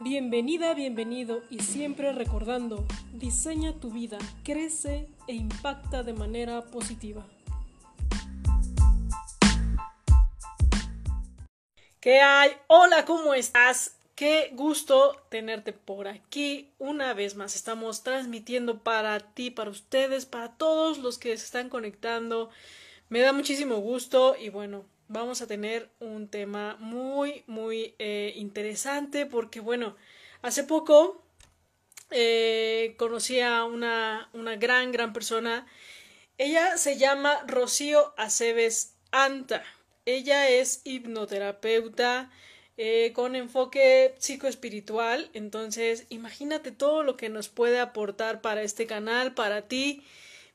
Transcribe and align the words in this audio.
Bienvenida, 0.00 0.74
bienvenido 0.74 1.42
y 1.50 1.58
siempre 1.58 2.12
recordando, 2.12 2.86
diseña 3.14 3.72
tu 3.80 3.90
vida, 3.90 4.16
crece 4.44 5.08
e 5.26 5.34
impacta 5.34 6.04
de 6.04 6.12
manera 6.12 6.66
positiva. 6.66 7.26
¿Qué 11.98 12.20
hay? 12.20 12.52
Hola, 12.68 13.04
¿cómo 13.06 13.34
estás? 13.34 13.96
Qué 14.14 14.52
gusto 14.54 15.16
tenerte 15.30 15.72
por 15.72 16.06
aquí 16.06 16.70
una 16.78 17.12
vez 17.12 17.34
más. 17.34 17.56
Estamos 17.56 18.04
transmitiendo 18.04 18.84
para 18.84 19.18
ti, 19.18 19.50
para 19.50 19.70
ustedes, 19.70 20.26
para 20.26 20.56
todos 20.56 20.98
los 20.98 21.18
que 21.18 21.36
se 21.36 21.44
están 21.44 21.68
conectando. 21.68 22.50
Me 23.08 23.18
da 23.18 23.32
muchísimo 23.32 23.78
gusto 23.78 24.36
y 24.40 24.50
bueno, 24.50 24.84
vamos 25.08 25.42
a 25.42 25.46
tener 25.46 25.90
un 26.00 26.28
tema 26.28 26.76
muy, 26.78 27.42
muy 27.46 27.94
eh, 27.98 28.32
interesante 28.36 29.26
porque, 29.26 29.60
bueno, 29.60 29.96
hace 30.42 30.64
poco 30.64 31.22
eh, 32.10 32.94
conocí 32.98 33.40
a 33.40 33.64
una, 33.64 34.28
una 34.32 34.56
gran, 34.56 34.92
gran 34.92 35.12
persona. 35.12 35.66
Ella 36.36 36.76
se 36.76 36.96
llama 36.98 37.42
Rocío 37.46 38.14
Aceves 38.16 38.94
Anta. 39.10 39.64
Ella 40.04 40.48
es 40.48 40.82
hipnoterapeuta 40.84 42.30
eh, 42.76 43.12
con 43.14 43.34
enfoque 43.34 44.14
psicoespiritual. 44.18 45.30
Entonces, 45.32 46.06
imagínate 46.10 46.70
todo 46.70 47.02
lo 47.02 47.16
que 47.16 47.28
nos 47.28 47.48
puede 47.48 47.80
aportar 47.80 48.40
para 48.40 48.62
este 48.62 48.86
canal, 48.86 49.34
para 49.34 49.62
ti, 49.62 50.02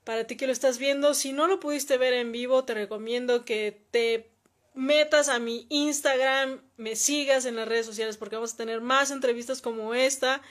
para 0.03 0.25
ti 0.25 0.37
que 0.37 0.47
lo 0.47 0.53
estás 0.53 0.77
viendo. 0.77 1.13
Si 1.13 1.33
no 1.33 1.47
lo 1.47 1.59
pudiste 1.59 1.97
ver 1.97 2.13
en 2.13 2.31
vivo, 2.31 2.63
te 2.63 2.73
recomiendo 2.73 3.45
que 3.45 3.77
te 3.91 4.32
metas 4.73 5.29
a 5.29 5.39
mi 5.39 5.65
Instagram, 5.69 6.61
me 6.77 6.95
sigas 6.95 7.45
en 7.45 7.55
las 7.55 7.67
redes 7.67 7.85
sociales 7.85 8.17
porque 8.17 8.35
vamos 8.35 8.53
a 8.53 8.57
tener 8.57 8.81
más 8.81 9.11
entrevistas 9.11 9.61
como 9.61 9.93
esta. 9.93 10.41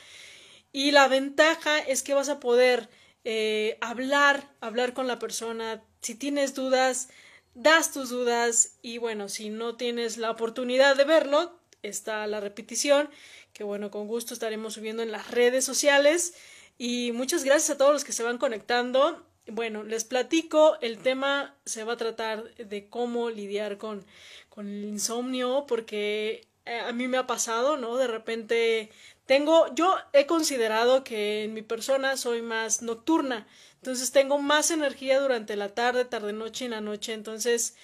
Y 0.73 0.91
la 0.91 1.09
ventaja 1.09 1.79
es 1.81 2.03
que 2.03 2.15
vas 2.15 2.29
a 2.29 2.41
poder 2.41 2.89
eh, 3.25 3.79
hablar, 3.81 4.51
hablar 4.61 4.95
con 4.95 5.07
la 5.07 5.19
persona. 5.19 5.85
Si 6.01 6.15
tienes 6.15 6.55
dudas, 6.55 7.09
das 7.55 7.93
tus 7.93 8.09
dudas 8.11 8.79
y 8.83 8.99
bueno, 8.99 9.29
si 9.29 9.51
no 9.51 9.77
tienes 9.77 10.17
la 10.17 10.31
oportunidad 10.31 10.97
de 10.97 11.05
verlo, 11.05 11.61
está 11.83 12.27
la 12.27 12.41
repetición, 12.41 13.11
que 13.53 13.65
bueno, 13.65 13.91
con 13.91 14.07
gusto 14.07 14.35
estaremos 14.35 14.75
subiendo 14.75 15.03
en 15.03 15.13
las 15.13 15.31
redes 15.31 15.65
sociales. 15.65 16.35
Y 16.79 17.13
muchas 17.13 17.45
gracias 17.45 17.71
a 17.71 17.79
todos 17.79 17.93
los 17.93 18.05
que 18.05 18.13
se 18.13 18.23
van 18.23 18.39
conectando. 18.39 19.27
Bueno, 19.47 19.83
les 19.83 20.05
platico, 20.05 20.79
el 20.81 20.99
tema 20.99 21.57
se 21.65 21.83
va 21.85 21.95
a 21.95 21.97
tratar 21.97 22.55
de 22.55 22.89
cómo 22.89 23.29
lidiar 23.29 23.77
con, 23.77 24.05
con 24.49 24.69
el 24.69 24.85
insomnio, 24.85 25.65
porque 25.67 26.47
eh, 26.65 26.79
a 26.79 26.93
mí 26.93 27.09
me 27.09 27.19
ha 27.19 27.27
pasado, 27.27 27.77
¿no? 27.77 27.97
De 27.97 28.07
repente 28.07 28.91
tengo, 29.27 29.75
yo 29.75 29.97
he 30.13 30.27
considerado 30.27 31.03
que 31.03 31.45
en 31.45 31.55
mi 31.55 31.63
persona 31.63 32.17
soy 32.17 32.41
más 32.41 32.83
nocturna, 32.83 33.49
entonces 33.77 34.13
tengo 34.13 34.39
más 34.39 34.71
energía 34.71 35.21
durante 35.21 35.57
la 35.57 35.71
tarde, 35.75 36.05
tarde, 36.05 36.33
noche 36.33 36.67
y 36.67 36.69
la 36.69 36.81
noche, 36.81 37.13
entonces 37.13 37.77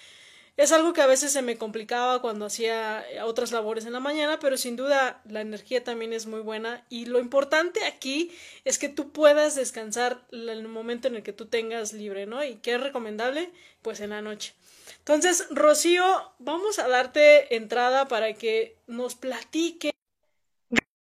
es 0.58 0.72
algo 0.72 0.92
que 0.92 1.00
a 1.00 1.06
veces 1.06 1.32
se 1.32 1.40
me 1.40 1.56
complicaba 1.56 2.20
cuando 2.20 2.44
hacía 2.44 3.08
eh, 3.08 3.22
otras 3.22 3.52
labores 3.52 3.86
en 3.86 3.92
la 3.92 4.00
mañana, 4.00 4.40
pero 4.40 4.56
sin 4.56 4.74
duda 4.74 5.22
la 5.24 5.40
energía 5.40 5.84
también 5.84 6.12
es 6.12 6.26
muy 6.26 6.40
buena 6.40 6.84
y 6.88 7.06
lo 7.06 7.20
importante 7.20 7.84
aquí 7.84 8.32
es 8.64 8.76
que 8.76 8.88
tú 8.88 9.12
puedas 9.12 9.54
descansar 9.54 10.20
en 10.32 10.48
el 10.48 10.66
momento 10.66 11.06
en 11.06 11.14
el 11.14 11.22
que 11.22 11.32
tú 11.32 11.46
tengas 11.46 11.92
libre, 11.92 12.26
¿no? 12.26 12.44
Y 12.44 12.56
qué 12.56 12.74
es 12.74 12.80
recomendable, 12.80 13.52
pues 13.82 14.00
en 14.00 14.10
la 14.10 14.20
noche. 14.20 14.52
Entonces, 14.98 15.46
Rocío, 15.50 16.04
vamos 16.40 16.80
a 16.80 16.88
darte 16.88 17.54
entrada 17.54 18.08
para 18.08 18.34
que 18.34 18.76
nos 18.88 19.14
platique 19.14 19.92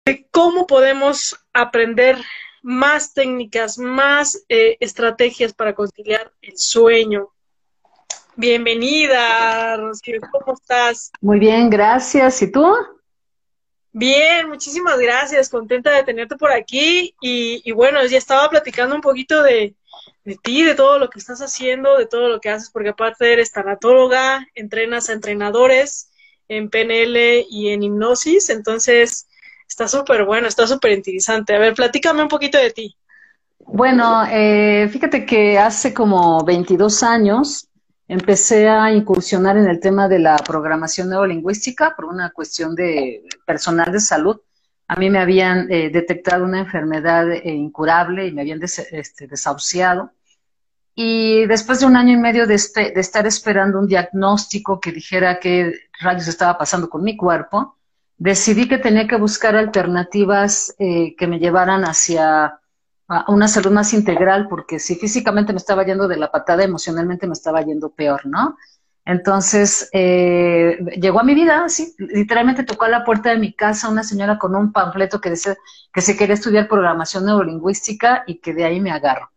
de 0.06 0.27
cómo 0.33 0.67
podemos 0.67 1.39
aprender 1.52 2.19
más 2.62 3.14
técnicas, 3.14 3.78
más 3.78 4.44
eh, 4.48 4.77
estrategias 4.80 5.55
para 5.55 5.77
conciliar 5.77 6.33
el 6.42 6.58
sueño, 6.58 7.33
Bienvenida, 8.39 9.79
Rocío, 9.79 10.20
¿cómo 10.30 10.52
estás? 10.52 11.11
Muy 11.23 11.39
bien, 11.39 11.70
gracias. 11.70 12.42
¿Y 12.42 12.52
tú? 12.52 12.70
Bien, 13.92 14.47
muchísimas 14.51 14.98
gracias, 14.98 15.48
contenta 15.48 15.91
de 15.91 16.02
tenerte 16.02 16.36
por 16.36 16.52
aquí 16.52 17.14
y, 17.23 17.73
bueno, 17.73 18.05
ya 18.05 18.19
estaba 18.19 18.51
platicando 18.51 18.95
un 18.95 19.01
poquito 19.01 19.42
de, 19.42 19.75
de, 20.25 20.36
ti, 20.42 20.64
de 20.64 20.75
todo 20.75 20.98
lo 20.98 21.08
que 21.08 21.19
estás 21.19 21.41
haciendo, 21.41 21.96
de 21.96 22.05
todo 22.05 22.29
lo 22.29 22.39
que 22.39 22.51
haces, 22.51 22.69
porque 22.69 22.91
aparte 22.91 23.33
eres 23.33 23.52
tanatóloga, 23.52 24.46
entrenas 24.55 25.08
a 25.08 25.14
entrenadores 25.14 26.11
en 26.48 26.69
PNL 26.69 27.46
y 27.48 27.70
en 27.70 27.83
hipnosis, 27.85 28.51
entonces 28.51 29.29
está 29.67 29.89
súper 29.89 30.27
bueno, 30.27 30.46
está 30.46 30.67
súper 30.67 30.92
interesante. 30.92 31.57
A 31.57 31.58
ver, 31.58 31.73
platícame 31.73 32.20
un 32.20 32.29
poquito 32.29 32.58
de 32.58 32.70
ti. 32.70 32.95
Bueno, 33.61 34.27
eh, 34.30 34.91
fíjate 34.92 35.25
que 35.25 35.58
hace 35.58 35.95
como 35.95 36.45
22 36.45 37.02
años 37.02 37.70
empecé 38.08 38.68
a 38.68 38.92
incursionar 38.92 39.56
en 39.56 39.67
el 39.67 39.80
tema 39.80 40.08
de 40.08 40.18
la 40.18 40.36
programación 40.36 41.11
neurolingüística 41.11 41.94
por 41.96 42.06
una 42.06 42.30
cuestión 42.30 42.74
de 42.74 43.24
personal 43.44 43.90
de 43.92 44.00
salud. 44.00 44.40
A 44.89 44.96
mí 44.96 45.11
me 45.11 45.18
habían 45.18 45.70
eh, 45.70 45.90
detectado 45.90 46.45
una 46.45 46.61
enfermedad 46.61 47.30
eh, 47.30 47.42
incurable 47.46 48.27
y 48.27 48.33
me 48.33 48.42
habían 48.42 48.61
este, 48.62 49.27
desahuciado. 49.27 50.12
Y 50.95 51.45
después 51.46 51.80
de 51.80 51.86
un 51.86 51.96
año 51.96 52.14
y 52.14 52.16
medio 52.16 52.46
de, 52.46 52.55
estar 52.55 53.27
esperando 53.27 53.78
un 53.78 53.86
diagnóstico 53.86 54.80
que 54.80 54.92
dijera 54.92 55.40
qué 55.40 55.74
rayos 56.00 56.28
estaba 56.28 56.56
pasando 56.56 56.89
con 56.89 57.02
mi 57.02 57.16
cuerpo, 57.16 57.77
decidí 58.16 58.66
que 58.66 58.78
tenía 58.78 59.06
que 59.06 59.16
buscar 59.16 59.56
alternativas 59.56 60.74
eh, 60.78 61.14
que 61.16 61.27
me 61.27 61.39
llevaran 61.39 61.84
hacia 61.84 62.61
una 63.28 63.48
salud 63.48 63.70
más 63.70 63.92
integral, 63.92 64.48
porque 64.48 64.78
si 64.78 64.96
físicamente 64.96 65.52
me 65.52 65.58
estaba 65.58 65.84
yendo 65.84 66.08
de 66.08 66.17
la 66.17 66.30
patada, 66.30 66.64
emocionalmente 66.64 67.27
me 67.27 67.34
estaba 67.34 67.62
yendo 67.62 67.90
peor, 67.90 68.27
¿no? 68.27 68.56
Entonces, 69.05 69.89
eh, 69.92 70.78
llegó 71.00 71.20
a 71.20 71.22
mi 71.22 71.34
vida, 71.34 71.68
sí, 71.68 71.95
literalmente 71.96 72.64
tocó 72.64 72.86
a 72.86 72.89
la 72.89 73.05
puerta 73.05 73.30
de 73.30 73.39
mi 73.39 73.52
casa 73.52 73.89
una 73.89 74.02
señora 74.02 74.36
con 74.36 74.56
un 74.56 74.72
panfleto 74.72 75.20
que 75.20 75.30
decía 75.30 75.56
que 75.92 76.00
se 76.00 76.16
quería 76.16 76.34
estudiar 76.34 76.66
programación 76.66 77.24
neurolingüística 77.24 78.24
y 78.27 78.40
que 78.40 78.52
de 78.52 78.64
ahí 78.64 78.80
me 78.80 78.90
agarro. 78.90 79.30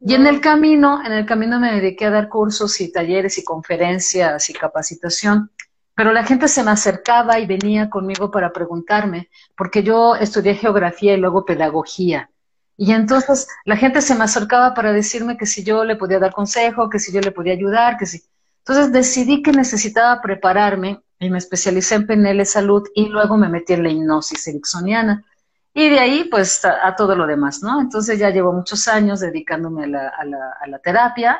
Y 0.00 0.14
en 0.14 0.26
el 0.26 0.40
camino, 0.40 1.04
en 1.04 1.12
el 1.12 1.26
camino 1.26 1.60
me 1.60 1.72
dediqué 1.72 2.06
a 2.06 2.10
dar 2.10 2.30
cursos 2.30 2.80
y 2.80 2.90
talleres 2.90 3.36
y 3.36 3.44
conferencias 3.44 4.48
y 4.48 4.54
capacitación, 4.54 5.50
pero 5.94 6.12
la 6.12 6.24
gente 6.24 6.48
se 6.48 6.62
me 6.62 6.70
acercaba 6.70 7.38
y 7.38 7.46
venía 7.46 7.90
conmigo 7.90 8.30
para 8.30 8.50
preguntarme, 8.50 9.28
porque 9.54 9.82
yo 9.82 10.16
estudié 10.16 10.54
geografía 10.54 11.14
y 11.14 11.18
luego 11.18 11.44
pedagogía. 11.44 12.30
Y 12.76 12.92
entonces 12.92 13.48
la 13.64 13.76
gente 13.76 14.00
se 14.02 14.14
me 14.14 14.24
acercaba 14.24 14.74
para 14.74 14.92
decirme 14.92 15.36
que 15.36 15.46
si 15.46 15.64
yo 15.64 15.84
le 15.84 15.96
podía 15.96 16.18
dar 16.18 16.32
consejo, 16.32 16.90
que 16.90 16.98
si 16.98 17.12
yo 17.12 17.20
le 17.20 17.32
podía 17.32 17.54
ayudar, 17.54 17.96
que 17.96 18.06
si. 18.06 18.22
Entonces 18.58 18.92
decidí 18.92 19.42
que 19.42 19.52
necesitaba 19.52 20.20
prepararme 20.20 21.00
y 21.18 21.30
me 21.30 21.38
especialicé 21.38 21.94
en 21.94 22.06
PNL 22.06 22.44
Salud 22.44 22.82
y 22.94 23.08
luego 23.08 23.36
me 23.36 23.48
metí 23.48 23.72
en 23.72 23.82
la 23.82 23.90
hipnosis 23.90 24.48
ericksoniana. 24.48 25.24
Y 25.72 25.90
de 25.90 25.98
ahí, 26.00 26.24
pues, 26.24 26.64
a, 26.64 26.96
todo 26.96 27.14
lo 27.14 27.26
demás, 27.26 27.62
¿no? 27.62 27.80
Entonces 27.80 28.18
ya 28.18 28.30
llevo 28.30 28.52
muchos 28.52 28.88
años 28.88 29.20
dedicándome 29.20 29.84
a 29.84 29.86
la, 29.86 30.08
a 30.08 30.24
la, 30.24 30.38
a 30.60 30.66
la 30.66 30.78
terapia 30.78 31.38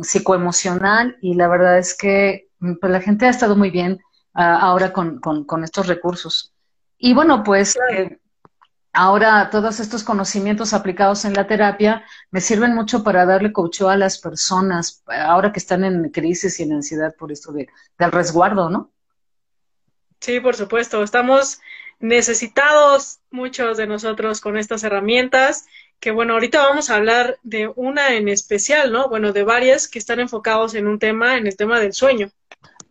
psicoemocional 0.00 1.18
y 1.20 1.34
la 1.34 1.48
verdad 1.48 1.78
es 1.78 1.96
que 1.96 2.48
pues, 2.58 2.92
la 2.92 3.00
gente 3.00 3.26
ha 3.26 3.30
estado 3.30 3.56
muy 3.56 3.70
bien 3.70 4.00
ah, 4.34 4.58
ahora 4.60 4.92
con, 4.92 5.20
con, 5.20 5.44
con, 5.44 5.64
estos 5.64 5.86
recursos. 5.86 6.54
Y 6.96 7.12
bueno, 7.12 7.42
pues 7.42 7.76
eh, 7.90 8.18
Ahora 8.94 9.48
todos 9.50 9.80
estos 9.80 10.04
conocimientos 10.04 10.74
aplicados 10.74 11.24
en 11.24 11.32
la 11.32 11.46
terapia 11.46 12.04
me 12.30 12.42
sirven 12.42 12.74
mucho 12.74 13.02
para 13.02 13.24
darle 13.24 13.50
coaching 13.50 13.86
a 13.86 13.96
las 13.96 14.18
personas, 14.18 15.02
ahora 15.06 15.50
que 15.50 15.58
están 15.58 15.84
en 15.84 16.10
crisis 16.10 16.60
y 16.60 16.64
en 16.64 16.74
ansiedad 16.74 17.14
por 17.16 17.32
esto 17.32 17.52
de, 17.52 17.68
del 17.98 18.12
resguardo, 18.12 18.68
¿no? 18.68 18.90
Sí, 20.20 20.40
por 20.40 20.56
supuesto. 20.56 21.02
Estamos 21.02 21.60
necesitados 22.00 23.20
muchos 23.30 23.78
de 23.78 23.86
nosotros 23.86 24.42
con 24.42 24.58
estas 24.58 24.84
herramientas, 24.84 25.64
que 25.98 26.10
bueno, 26.10 26.34
ahorita 26.34 26.60
vamos 26.60 26.90
a 26.90 26.96
hablar 26.96 27.38
de 27.42 27.72
una 27.74 28.14
en 28.14 28.28
especial, 28.28 28.92
¿no? 28.92 29.08
Bueno, 29.08 29.32
de 29.32 29.42
varias 29.42 29.88
que 29.88 29.98
están 29.98 30.20
enfocados 30.20 30.74
en 30.74 30.86
un 30.86 30.98
tema, 30.98 31.38
en 31.38 31.46
el 31.46 31.56
tema 31.56 31.80
del 31.80 31.94
sueño. 31.94 32.28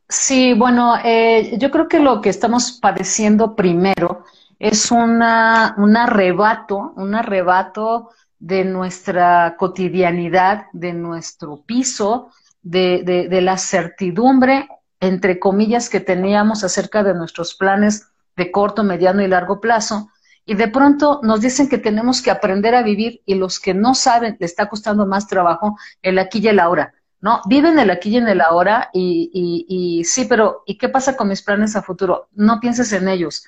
Sí, 0.09 0.53
bueno, 0.53 0.95
eh, 1.06 1.57
yo 1.57 1.69
creo 1.69 1.88
que 1.88 2.00
lo 2.00 2.21
que 2.21 2.30
estamos 2.30 2.80
padeciendo 2.81 3.56
primero 3.56 4.25
es 4.62 4.92
una, 4.92 5.74
un 5.80 5.98
arrebato, 5.98 6.94
un 6.96 7.16
arrebato 7.16 8.12
de 8.38 8.63
nuestra 8.63 9.56
cotidianidad, 9.58 10.66
de 10.72 10.94
nuestro 10.94 11.63
piso, 11.66 12.30
de, 12.62 13.02
de, 13.28 13.42
la 13.42 13.58
certidumbre, 13.58 14.68
entre 15.00 15.40
comillas, 15.40 15.90
que 15.90 16.00
teníamos 16.00 16.63
acerca 16.63 17.02
de 17.02 17.16
nuestros 17.16 17.56
planes 17.56 18.10
de 18.38 18.52
corto, 18.52 18.84
mediano 18.84 19.24
y 19.24 19.28
largo 19.28 19.60
plazo. 19.60 20.10
Y 20.46 20.54
de 20.54 20.68
pronto 20.68 21.22
nos 21.24 21.42
dicen 21.42 21.68
que 21.68 21.80
tenemos 21.80 22.22
que 22.22 22.30
aprender 22.30 22.75
a 22.75 22.84
vivir 22.84 23.24
y 23.25 23.34
los 23.36 23.60
que 23.60 23.74
no 23.74 23.96
saben, 23.96 24.38
le 24.40 24.46
está 24.46 24.69
costando 24.69 25.08
más 25.08 25.25
trabajo 25.25 25.75
el 26.04 26.19
aquí 26.19 26.38
y 26.38 26.50
el 26.50 26.60
ahora. 26.60 26.94
¿no? 27.19 27.42
Viven 27.48 27.80
el 27.80 27.90
aquí 27.90 28.12
y 28.12 28.18
en 28.18 28.28
el 28.28 28.42
ahora 28.42 28.92
y, 28.94 29.31
y, 29.34 30.00
y 30.00 30.04
sí, 30.04 30.25
pero 30.25 30.62
¿y 30.68 30.78
qué 30.78 30.88
pasa 30.88 31.18
con 31.18 31.30
mis 31.30 31.42
planes 31.42 31.75
a 31.75 31.81
futuro? 31.81 32.28
No 32.34 32.60
pienses 32.60 32.94
en 32.94 33.08
ellos 33.08 33.44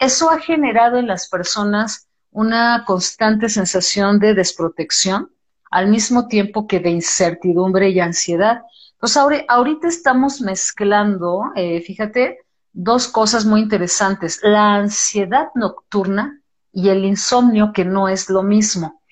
eso 0.00 0.30
ha 0.30 0.40
generado 0.40 0.98
en 0.98 1.06
las 1.06 1.28
personas 1.28 2.08
una 2.30 2.84
constante 2.86 3.48
sensación 3.48 4.18
de 4.18 4.34
desprotección, 4.34 5.30
al 5.70 5.88
mismo 5.88 6.26
tiempo 6.26 6.66
que 6.66 6.80
de 6.80 6.90
incertidumbre 6.90 7.90
y 7.90 8.00
ansiedad. 8.00 8.62
Pues 8.98 9.16
ahorita 9.16 9.88
estamos 9.88 10.40
mezclando, 10.40 11.44
eh, 11.54 11.80
fíjate, 11.82 12.38
dos 12.72 13.08
cosas 13.08 13.44
muy 13.44 13.60
interesantes, 13.60 14.40
la 14.42 14.74
ansiedad 14.74 15.48
nocturna 15.54 16.40
y 16.72 16.88
el 16.88 17.04
insomnio, 17.04 17.72
que 17.72 17.84
no 17.84 18.08
es 18.08 18.30
lo 18.30 18.42
mismo, 18.42 19.02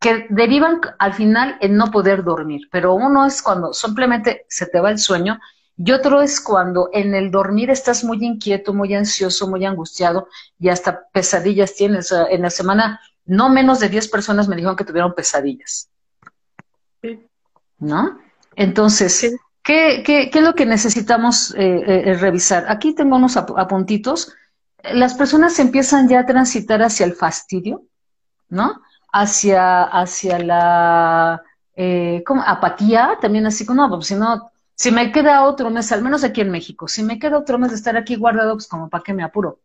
que 0.00 0.26
derivan 0.30 0.80
al 0.98 1.12
final 1.14 1.56
en 1.60 1.76
no 1.76 1.90
poder 1.90 2.24
dormir, 2.24 2.68
pero 2.70 2.94
uno 2.94 3.26
es 3.26 3.42
cuando 3.42 3.72
simplemente 3.72 4.46
se 4.48 4.66
te 4.66 4.80
va 4.80 4.90
el 4.90 4.98
sueño 4.98 5.38
y 5.78 5.92
otro 5.92 6.20
es 6.20 6.40
cuando 6.40 6.90
en 6.92 7.14
el 7.14 7.30
dormir 7.30 7.70
estás 7.70 8.02
muy 8.02 8.18
inquieto, 8.24 8.74
muy 8.74 8.94
ansioso, 8.94 9.48
muy 9.48 9.64
angustiado 9.64 10.28
y 10.58 10.70
hasta 10.70 11.06
pesadillas 11.12 11.74
tienes. 11.76 12.12
En 12.12 12.42
la 12.42 12.50
semana 12.50 13.00
no 13.26 13.48
menos 13.48 13.78
de 13.78 13.88
10 13.88 14.08
personas 14.08 14.48
me 14.48 14.56
dijeron 14.56 14.74
que 14.74 14.84
tuvieron 14.84 15.14
pesadillas. 15.14 15.88
¿No? 17.78 18.18
Entonces, 18.56 19.36
¿qué, 19.62 20.02
qué, 20.04 20.30
qué, 20.30 20.38
es 20.40 20.44
lo 20.44 20.56
que 20.56 20.66
necesitamos 20.66 21.54
eh, 21.54 21.84
eh, 21.86 22.14
revisar? 22.14 22.64
Aquí 22.68 22.92
tengo 22.92 23.14
unos 23.14 23.36
apuntitos. 23.36 24.34
Las 24.82 25.14
personas 25.14 25.60
empiezan 25.60 26.08
ya 26.08 26.20
a 26.20 26.26
transitar 26.26 26.82
hacia 26.82 27.06
el 27.06 27.14
fastidio, 27.14 27.84
¿no? 28.48 28.80
Hacia, 29.12 29.84
hacia 29.84 30.40
la 30.40 31.42
eh, 31.76 32.24
apatía, 32.44 33.16
también 33.20 33.46
así 33.46 33.64
como, 33.64 33.86
no, 33.86 33.94
pues 33.94 34.08
si 34.08 34.16
no, 34.16 34.50
si 34.78 34.92
me 34.92 35.10
queda 35.10 35.42
otro 35.42 35.70
mes, 35.70 35.90
al 35.90 36.02
menos 36.02 36.22
aquí 36.22 36.40
en 36.40 36.52
México, 36.52 36.86
si 36.86 37.02
me 37.02 37.18
queda 37.18 37.36
otro 37.36 37.58
mes 37.58 37.70
de 37.70 37.76
estar 37.76 37.96
aquí 37.96 38.14
guardado, 38.14 38.52
pues 38.54 38.68
como 38.68 38.88
para 38.88 39.02
qué 39.02 39.12
me 39.12 39.24
apuro. 39.24 39.58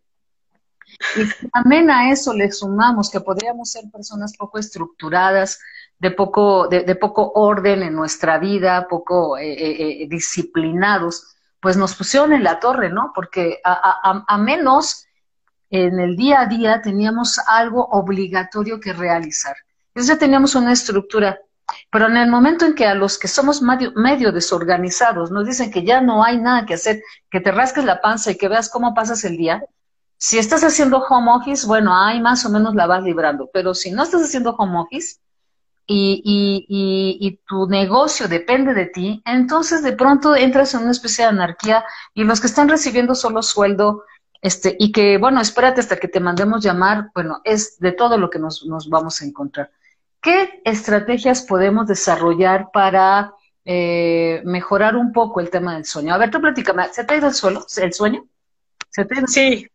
Y 1.15 1.49
también 1.49 1.91
a 1.91 2.09
eso 2.09 2.33
le 2.33 2.51
sumamos 2.51 3.11
que 3.11 3.19
podríamos 3.19 3.71
ser 3.71 3.83
personas 3.91 4.35
poco 4.35 4.57
estructuradas, 4.57 5.59
de 5.99 6.09
poco, 6.09 6.67
de, 6.67 6.95
poco 6.95 7.31
orden 7.35 7.83
en 7.83 7.93
nuestra 7.93 8.39
vida, 8.39 8.87
poco 8.89 9.37
eh, 9.37 9.53
eh, 9.53 10.03
eh, 10.03 10.07
disciplinados, 10.09 11.35
pues 11.61 11.77
nos 11.77 11.93
pusieron 11.93 12.33
en 12.33 12.43
la 12.43 12.59
torre, 12.59 12.89
¿no? 12.89 13.11
Porque 13.13 13.59
a, 13.63 14.25
a 14.27 14.37
menos 14.39 15.05
en 15.69 15.99
el 15.99 16.17
día 16.17 16.41
a 16.41 16.45
día 16.47 16.81
teníamos 16.81 17.37
algo 17.47 17.85
obligatorio 17.85 18.79
que 18.79 18.93
realizar. 18.93 19.55
Entonces 19.89 20.15
ya 20.15 20.19
teníamos 20.19 20.55
una 20.55 20.73
estructura 20.73 21.39
pero 21.91 22.07
en 22.07 22.17
el 22.17 22.29
momento 22.29 22.65
en 22.65 22.75
que 22.75 22.85
a 22.85 22.95
los 22.95 23.17
que 23.17 23.27
somos 23.27 23.61
medio, 23.61 24.31
desorganizados 24.31 25.31
nos 25.31 25.45
dicen 25.45 25.71
que 25.71 25.83
ya 25.83 26.01
no 26.01 26.23
hay 26.23 26.39
nada 26.39 26.65
que 26.65 26.75
hacer, 26.75 27.01
que 27.29 27.39
te 27.39 27.51
rasques 27.51 27.83
la 27.85 28.01
panza 28.01 28.31
y 28.31 28.37
que 28.37 28.47
veas 28.47 28.69
cómo 28.69 28.93
pasas 28.93 29.23
el 29.23 29.37
día, 29.37 29.63
si 30.17 30.37
estás 30.37 30.63
haciendo 30.63 30.99
home 30.99 31.31
office, 31.31 31.67
bueno, 31.67 31.95
ahí 31.95 32.21
más 32.21 32.45
o 32.45 32.49
menos 32.49 32.75
la 32.75 32.87
vas 32.87 33.03
librando, 33.03 33.49
pero 33.53 33.73
si 33.73 33.91
no 33.91 34.03
estás 34.03 34.21
haciendo 34.21 34.55
home 34.55 34.79
office 34.79 35.17
y, 35.85 36.21
y, 36.23 37.27
y, 37.27 37.39
tu 37.45 37.67
negocio 37.67 38.29
depende 38.29 38.73
de 38.73 38.85
ti, 38.85 39.21
entonces 39.25 39.83
de 39.83 39.91
pronto 39.91 40.33
entras 40.35 40.73
en 40.73 40.83
una 40.83 40.91
especie 40.91 41.25
de 41.25 41.31
anarquía 41.31 41.83
y 42.13 42.23
los 42.23 42.39
que 42.39 42.47
están 42.47 42.69
recibiendo 42.69 43.15
solo 43.15 43.43
sueldo, 43.43 44.03
este, 44.41 44.75
y 44.79 44.91
que, 44.93 45.17
bueno, 45.17 45.41
espérate 45.41 45.81
hasta 45.81 45.97
que 45.97 46.07
te 46.07 46.21
mandemos 46.21 46.63
llamar, 46.63 47.11
bueno, 47.13 47.41
es 47.43 47.79
de 47.79 47.91
todo 47.91 48.17
lo 48.17 48.29
que 48.29 48.39
nos 48.39 48.65
vamos 48.89 49.21
a 49.21 49.25
encontrar. 49.25 49.71
¿Qué 50.23 50.61
estrategias 50.63 51.41
podemos 51.41 51.85
desarrollar 51.85 52.69
para 52.71 53.33
eh, 53.65 54.41
mejorar 54.45 54.95
un 54.95 55.11
poco 55.11 55.41
el 55.41 55.49
tema 55.49 55.75
del 55.75 55.83
sueño? 55.83 56.13
A 56.13 56.17
ver, 56.17 56.31
tú 56.31 56.39
platícame, 56.39 56.87
¿se 56.93 57.03
te 57.03 57.13
ha 57.13 57.17
ido 57.17 57.27
el, 57.27 57.33
suelo, 57.33 57.65
el 57.75 57.93
sueño? 57.93 58.25
¿Se 58.89 59.03
te 59.03 59.15
Sí, 59.27 59.67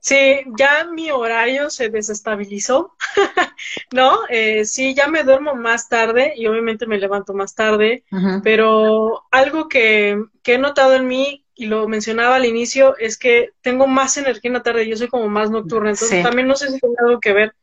sí, 0.00 0.44
ya 0.56 0.84
mi 0.84 1.10
horario 1.10 1.70
se 1.70 1.88
desestabilizó, 1.88 2.94
¿no? 3.92 4.20
Eh, 4.28 4.64
sí, 4.64 4.94
ya 4.94 5.08
me 5.08 5.24
duermo 5.24 5.56
más 5.56 5.88
tarde 5.88 6.34
y 6.36 6.46
obviamente 6.46 6.86
me 6.86 6.98
levanto 6.98 7.34
más 7.34 7.56
tarde, 7.56 8.04
pero 8.44 9.24
algo 9.32 9.68
que, 9.68 10.22
he 10.44 10.58
notado 10.58 10.94
en 10.94 11.08
mí 11.08 11.44
y 11.56 11.66
lo 11.66 11.88
mencionaba 11.88 12.36
al 12.36 12.44
inicio, 12.44 12.96
es 12.98 13.18
que 13.18 13.50
tengo 13.60 13.88
más 13.88 14.18
energía 14.18 14.50
en 14.50 14.54
la 14.54 14.62
tarde, 14.62 14.88
yo 14.88 14.96
soy 14.96 15.08
como 15.08 15.28
más 15.28 15.50
nocturna, 15.50 15.90
entonces 15.90 16.22
también 16.22 16.46
no 16.46 16.54
sé 16.54 16.70
si 16.70 16.78
tiene 16.78 16.94
algo 17.04 17.18
que 17.18 17.32
ver 17.32 17.54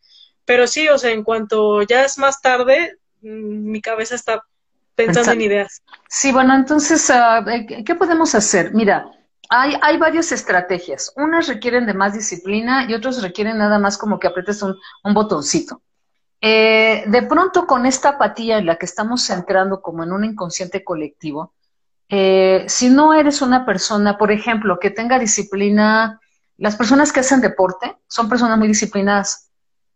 pero 0.46 0.68
sí, 0.68 0.88
o 0.90 0.98
sea, 0.98 1.12
en 1.12 1.24
cuanto 1.24 1.82
ya 1.82 2.04
es 2.04 2.18
más 2.18 2.42
tarde, 2.42 2.98
mm, 3.22 3.72
mi 3.72 3.82
cabeza 3.82 4.16
está 4.16 4.44
pensando 4.96 5.32
en 5.32 5.42
ideas. 5.42 5.82
Sí, 6.10 6.32
bueno, 6.32 6.56
entonces, 6.56 7.10
eh, 7.10 7.84
¿qué 7.86 7.96
podemos 7.96 8.36
hacer? 8.36 8.74
Mira, 8.74 9.12
hay, 9.50 9.78
hay 9.82 9.98
varias 9.98 10.32
estrategias. 10.32 11.12
Unas 11.16 11.48
requieren 11.48 11.86
de 11.86 11.94
más 11.94 12.14
disciplina 12.14 12.90
y 12.90 12.94
otras 12.94 13.22
requieren 13.22 13.58
nada 13.58 13.80
más 13.80 13.98
como 13.98 14.20
que 14.20 14.28
apretes 14.28 14.62
un, 14.64 14.78
botoncito. 15.14 15.82
Eh, 16.40 17.04
de 17.06 17.22
pronto, 17.24 17.68
con 17.68 17.86
esta 17.86 18.10
apatía 18.10 18.58
en 18.58 18.66
la 18.66 18.78
que 18.78 18.86
estamos 18.86 19.30
entrando 19.30 19.82
como 19.82 20.04
en 20.04 20.12
un 20.12 20.24
inconsciente 20.24 20.84
colectivo, 20.84 21.54
eh, 22.10 22.66
si 22.68 22.90
no 22.90 23.14
eres 23.14 23.42
una 23.42 23.66
persona, 23.66 24.18
por 24.18 24.32
ejemplo, 24.32 24.80
que 24.80 24.90
tenga 24.90 25.20
disciplina, 25.20 26.20
las 26.58 26.76
personas 26.76 27.12
que 27.12 27.20
hacen 27.20 27.42
deporte 27.42 27.98
son 28.08 28.28
personas 28.30 28.58
muy 28.58 28.68
disciplinadas 28.68 29.51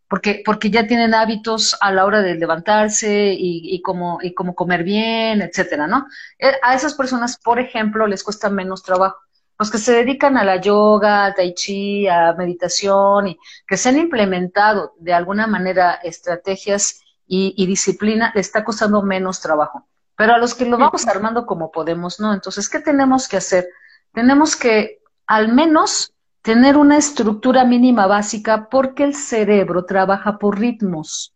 porque, 0.08 0.42
porque 0.44 0.70
ya 0.70 0.86
tienen 0.86 1.14
hábitos 1.14 1.76
a 1.80 1.92
la 1.92 2.04
hora 2.04 2.22
de 2.22 2.34
levantarse 2.34 3.32
y, 3.32 3.74
y, 3.74 3.82
como, 3.82 4.18
y 4.22 4.34
como 4.34 4.54
comer 4.54 4.84
bien, 4.84 5.42
etcétera, 5.42 5.86
¿no? 5.86 6.06
Eh, 6.38 6.52
a 6.62 6.74
esas 6.74 6.94
personas, 6.94 7.38
por 7.38 7.58
ejemplo, 7.58 8.06
les 8.06 8.22
cuesta 8.22 8.48
menos 8.48 8.82
trabajo. 8.82 9.18
Los 9.58 9.70
que 9.70 9.78
se 9.78 9.92
dedican 9.92 10.36
a 10.36 10.44
la 10.44 10.60
yoga, 10.60 11.24
al 11.24 11.34
tai 11.34 11.54
chi, 11.54 12.06
a 12.06 12.34
meditación 12.34 13.28
y 13.28 13.38
que 13.66 13.76
se 13.76 13.88
han 13.88 13.96
implementado 13.98 14.94
de 14.98 15.14
alguna 15.14 15.46
manera 15.46 15.94
estrategias 15.94 17.00
y, 17.26 17.54
y 17.56 17.66
disciplina, 17.66 18.32
les 18.34 18.46
está 18.46 18.64
costando 18.64 19.02
menos 19.02 19.40
trabajo. 19.40 19.88
Pero 20.14 20.34
a 20.34 20.38
los 20.38 20.54
que 20.54 20.66
lo 20.66 20.78
vamos 20.78 21.06
armando 21.06 21.46
como 21.46 21.70
podemos, 21.70 22.20
¿no? 22.20 22.32
Entonces, 22.32 22.68
¿qué 22.68 22.80
tenemos 22.80 23.28
que 23.28 23.38
hacer? 23.38 23.66
Tenemos 24.12 24.56
que 24.56 25.00
al 25.26 25.52
menos 25.52 26.12
tener 26.46 26.76
una 26.76 26.96
estructura 26.96 27.64
mínima 27.64 28.06
básica 28.06 28.68
porque 28.70 29.02
el 29.02 29.16
cerebro 29.16 29.84
trabaja 29.84 30.38
por 30.38 30.60
ritmos. 30.60 31.34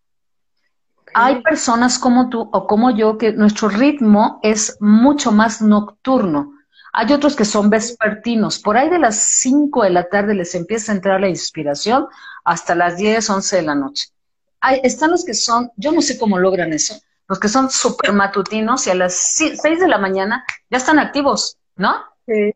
Hay 1.14 1.42
personas 1.42 1.98
como 1.98 2.28
tú 2.28 2.48
o 2.52 2.68
como 2.68 2.92
yo 2.92 3.18
que 3.18 3.32
nuestro 3.32 3.68
ritmo 3.68 4.38
es 4.44 4.76
mucho 4.78 5.32
más 5.32 5.62
nocturno. 5.62 6.52
Hay 6.92 7.12
otros 7.12 7.34
que 7.34 7.44
son 7.44 7.70
vespertinos. 7.70 8.60
Por 8.60 8.76
ahí 8.76 8.88
de 8.88 9.00
las 9.00 9.16
5 9.16 9.82
de 9.82 9.90
la 9.90 10.08
tarde 10.08 10.32
les 10.32 10.54
empieza 10.54 10.92
a 10.92 10.94
entrar 10.94 11.20
la 11.20 11.28
inspiración 11.28 12.06
hasta 12.44 12.76
las 12.76 12.96
10, 12.96 13.30
11 13.30 13.56
de 13.56 13.62
la 13.62 13.74
noche. 13.74 14.10
Hay, 14.60 14.80
están 14.84 15.10
los 15.10 15.24
que 15.24 15.34
son, 15.34 15.72
yo 15.74 15.90
no 15.90 16.02
sé 16.02 16.20
cómo 16.20 16.38
logran 16.38 16.72
eso, 16.72 16.94
los 17.26 17.40
que 17.40 17.48
son 17.48 17.68
súper 17.68 18.12
matutinos 18.12 18.86
y 18.86 18.90
a 18.90 18.94
las 18.94 19.14
6 19.14 19.60
de 19.60 19.88
la 19.88 19.98
mañana 19.98 20.44
ya 20.70 20.78
están 20.78 21.00
activos, 21.00 21.58
¿no? 21.74 21.96
Sí 22.26 22.52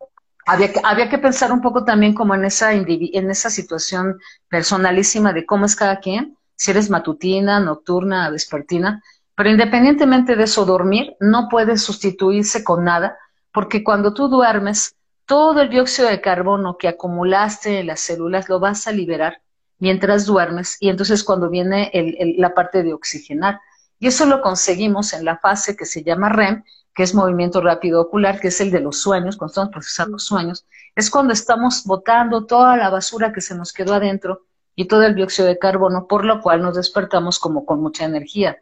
había 0.47 0.73
que, 0.73 0.81
había 0.83 1.09
que 1.09 1.19
pensar 1.19 1.53
un 1.53 1.61
poco 1.61 1.85
también 1.85 2.15
como 2.15 2.35
en 2.35 2.45
esa, 2.45 3.51
situación 3.51 4.19
personalísima 4.49 5.33
de 5.33 5.47
cómo 5.47 5.67
es 5.67 5.77
cada 5.77 6.01
quien, 6.01 6.37
si 6.57 6.71
eres 6.71 6.91
matutina, 6.91 7.61
nocturna, 7.61 8.31
vespertina, 8.31 9.03
pero 9.35 9.51
independientemente 9.51 10.37
de 10.37 10.45
eso, 10.45 10.65
dormir 10.65 11.17
no 11.21 11.49
puede 11.49 11.77
sustituirse 11.77 12.63
con 12.63 12.85
nada, 12.85 13.17
porque 13.53 13.83
cuando 13.83 14.15
tú 14.15 14.29
duermes, 14.29 14.95
todo 15.27 15.63
el 15.63 15.71
dióxido 15.71 16.09
de 16.09 16.21
carbono 16.21 16.77
que 16.77 16.89
acumulaste 16.89 17.81
en 17.81 17.87
las 17.89 18.01
células 18.01 18.49
lo 18.49 18.61
vas 18.61 18.87
a 18.87 18.93
liberar 18.93 19.41
mientras 19.79 20.27
duermes 20.27 20.77
y 20.81 20.89
entonces 20.89 21.25
cuando 21.25 21.49
viene 21.49 21.91
la 22.39 22.55
parte 22.55 22.83
de 22.83 22.93
oxigenar. 22.93 23.61
Y 23.99 24.09
eso 24.09 24.27
lo 24.27 24.43
conseguimos 24.43 25.13
en 25.15 25.25
la 25.25 25.39
fase 25.39 25.77
que 25.77 25.87
se 25.87 26.03
llama 26.03 26.29
REM, 26.29 26.63
que 26.95 27.03
es 27.03 27.15
movimiento 27.15 27.61
rápido 27.61 28.01
ocular, 28.01 28.41
que 28.41 28.49
es 28.49 28.61
el 28.61 28.71
de 28.71 28.81
los 28.81 28.99
sueños, 28.99 29.37
cuando 29.37 29.51
estamos 29.51 29.73
procesando 29.73 30.19
sueños, 30.19 30.67
es 30.95 31.11
cuando 31.11 31.33
estamos 31.33 31.85
botando 31.85 32.47
toda 32.47 32.77
la 32.77 32.91
basura 32.91 33.33
que 33.33 33.41
se 33.41 33.55
nos 33.55 33.73
quedó 33.73 33.95
adentro 33.95 34.43
y 34.77 34.87
todo 34.87 35.03
el 35.03 35.15
dióxido 35.15 35.49
de 35.49 35.59
carbono, 35.59 36.07
por 36.07 36.25
lo 36.25 36.41
cual 36.41 36.63
nos 36.63 36.77
despertamos 36.77 37.39
como 37.39 37.65
con 37.67 37.81
mucha 37.81 38.05
energía. 38.05 38.59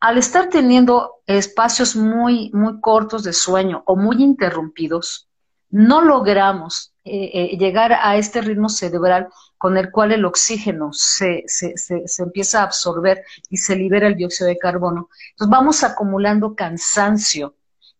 Al 0.00 0.18
estar 0.18 0.48
teniendo 0.48 1.16
espacios 1.26 1.96
muy, 1.96 2.50
muy 2.52 2.80
cortos 2.80 3.24
de 3.24 3.32
sueño 3.32 3.82
o 3.86 3.96
muy 3.96 4.22
interrumpidos, 4.22 5.28
no 5.70 6.02
logramos 6.02 6.94
eh, 7.04 7.30
eh, 7.32 7.56
llegar 7.58 7.92
a 7.92 8.16
este 8.16 8.40
ritmo 8.40 8.68
cerebral 8.68 9.28
con 9.58 9.76
el 9.76 9.90
cual 9.90 10.12
el 10.12 10.24
oxígeno 10.24 10.90
se, 10.92 11.44
se, 11.46 11.76
se, 11.76 12.06
se, 12.06 12.22
empieza 12.22 12.60
a 12.60 12.64
absorber 12.64 13.24
y 13.48 13.56
se 13.56 13.76
libera 13.76 14.06
el 14.06 14.16
dióxido 14.16 14.48
de 14.48 14.58
carbono. 14.58 15.08
Entonces 15.30 15.50
vamos 15.50 15.82
acumulando 15.82 16.54
cansancio, 16.54 17.54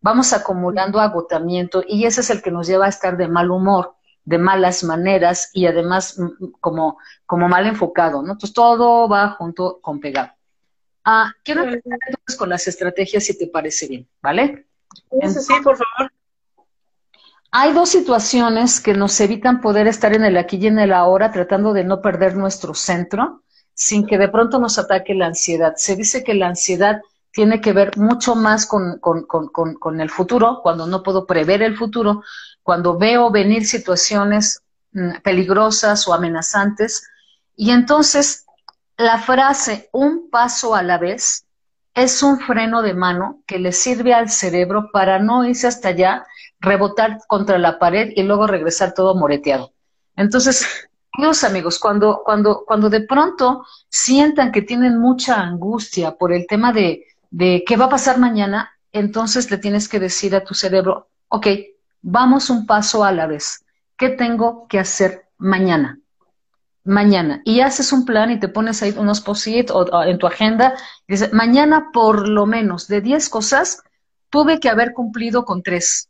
vamos 0.07 0.31
acumulando 0.31 1.01
agotamiento 1.01 1.83
y 1.85 2.05
ese 2.05 2.21
es 2.21 2.29
el 2.29 2.41
que 2.41 2.49
nos 2.49 2.65
lleva 2.65 2.85
a 2.85 2.89
estar 2.95 3.17
de 3.17 3.27
mal 3.27 3.51
humor, 3.51 3.95
de 4.23 4.37
malas 4.37 4.85
maneras 4.85 5.49
y 5.51 5.65
además 5.65 6.17
mm, 6.17 6.23
mm, 6.23 6.51
como, 6.61 6.97
como 7.25 7.49
mal 7.49 7.67
enfocado, 7.67 8.21
¿no? 8.21 8.31
Entonces 8.31 8.53
todo 8.53 9.09
va 9.09 9.31
junto 9.31 9.79
con 9.81 9.99
pegado. 9.99 10.31
Ah, 11.03 11.33
quiero 11.43 11.63
empezar 11.63 11.99
con 12.37 12.47
las 12.47 12.69
estrategias 12.69 13.25
si 13.25 13.37
te 13.37 13.47
parece 13.47 13.87
bien, 13.87 14.07
¿vale? 14.21 14.67
Sí, 15.27 15.53
por 15.61 15.75
favor. 15.75 16.11
hay 17.51 17.73
dos 17.73 17.89
situaciones 17.89 18.79
que 18.79 18.93
nos 18.93 19.19
evitan 19.19 19.59
poder 19.59 19.87
estar 19.87 20.13
en 20.13 20.23
el 20.23 20.37
aquí 20.37 20.55
y 20.55 20.67
en 20.67 20.79
el 20.79 20.93
ahora, 20.93 21.33
tratando 21.33 21.73
de 21.73 21.83
no 21.83 22.01
perder 22.01 22.37
nuestro 22.37 22.73
centro, 22.73 23.43
sin 23.73 24.07
que 24.07 24.17
de 24.17 24.29
pronto 24.29 24.57
nos 24.57 24.79
ataque 24.79 25.13
la 25.13 25.27
ansiedad. 25.27 25.73
Se 25.75 25.97
dice 25.97 26.23
que 26.23 26.33
la 26.33 26.47
ansiedad 26.47 27.01
tiene 27.31 27.61
que 27.61 27.73
ver 27.73 27.97
mucho 27.97 28.35
más 28.35 28.65
con, 28.65 28.99
con, 28.99 30.01
el 30.01 30.09
futuro, 30.09 30.59
cuando 30.63 30.87
no 30.87 31.03
puedo 31.03 31.25
prever 31.25 31.61
el 31.61 31.77
futuro, 31.77 32.23
cuando 32.63 32.97
veo 32.97 33.29
venir 33.29 33.65
situaciones 33.65 34.61
mm, 34.93 35.21
peligrosas 35.23 36.07
o 36.07 36.13
amenazantes. 36.13 37.07
Y 37.55 37.71
entonces 37.71 38.45
la 38.97 39.19
frase 39.19 39.89
un 39.93 40.29
paso 40.29 40.75
a 40.75 40.81
la 40.81 40.97
vez 40.97 41.45
es 41.93 42.21
un 42.23 42.39
freno 42.39 42.81
de 42.81 42.93
mano 42.93 43.41
que 43.45 43.59
le 43.59 43.71
sirve 43.71 44.13
al 44.13 44.29
cerebro 44.29 44.89
para 44.91 45.19
no 45.19 45.45
irse 45.45 45.67
hasta 45.67 45.89
allá, 45.89 46.25
rebotar 46.59 47.19
contra 47.27 47.57
la 47.57 47.79
pared 47.79 48.11
y 48.15 48.23
luego 48.23 48.47
regresar 48.47 48.93
todo 48.93 49.15
moreteado. 49.15 49.71
Entonces, 50.15 50.87
amigos, 51.43 51.79
cuando, 51.79 52.21
cuando, 52.23 52.63
cuando 52.65 52.89
de 52.89 53.01
pronto 53.01 53.65
sientan 53.89 54.51
que 54.51 54.61
tienen 54.61 54.99
mucha 54.99 55.41
angustia 55.41 56.15
por 56.15 56.31
el 56.31 56.45
tema 56.47 56.71
de, 56.71 57.05
de 57.29 57.63
qué 57.65 57.77
va 57.77 57.85
a 57.85 57.89
pasar 57.89 58.19
mañana, 58.19 58.71
entonces 58.91 59.51
le 59.51 59.57
tienes 59.57 59.89
que 59.89 59.99
decir 59.99 60.35
a 60.35 60.43
tu 60.43 60.53
cerebro, 60.53 61.09
ok, 61.27 61.47
vamos 62.01 62.49
un 62.49 62.65
paso 62.65 63.03
a 63.03 63.11
la 63.11 63.27
vez. 63.27 63.65
¿Qué 63.97 64.09
tengo 64.09 64.67
que 64.67 64.79
hacer 64.79 65.27
mañana? 65.37 65.99
Mañana. 66.83 67.41
Y 67.43 67.59
haces 67.59 67.91
un 67.91 68.05
plan 68.05 68.31
y 68.31 68.39
te 68.39 68.47
pones 68.47 68.81
ahí 68.81 68.93
unos 68.97 69.21
posit 69.21 69.71
o, 69.71 70.03
en 70.03 70.17
tu 70.17 70.27
agenda 70.27 70.75
y 71.07 71.13
dices, 71.13 71.33
mañana 71.33 71.89
por 71.91 72.27
lo 72.29 72.45
menos 72.45 72.87
de 72.87 73.01
10 73.01 73.27
cosas 73.29 73.83
tuve 74.29 74.59
que 74.59 74.69
haber 74.69 74.93
cumplido 74.93 75.45
con 75.45 75.63
tres. 75.63 76.09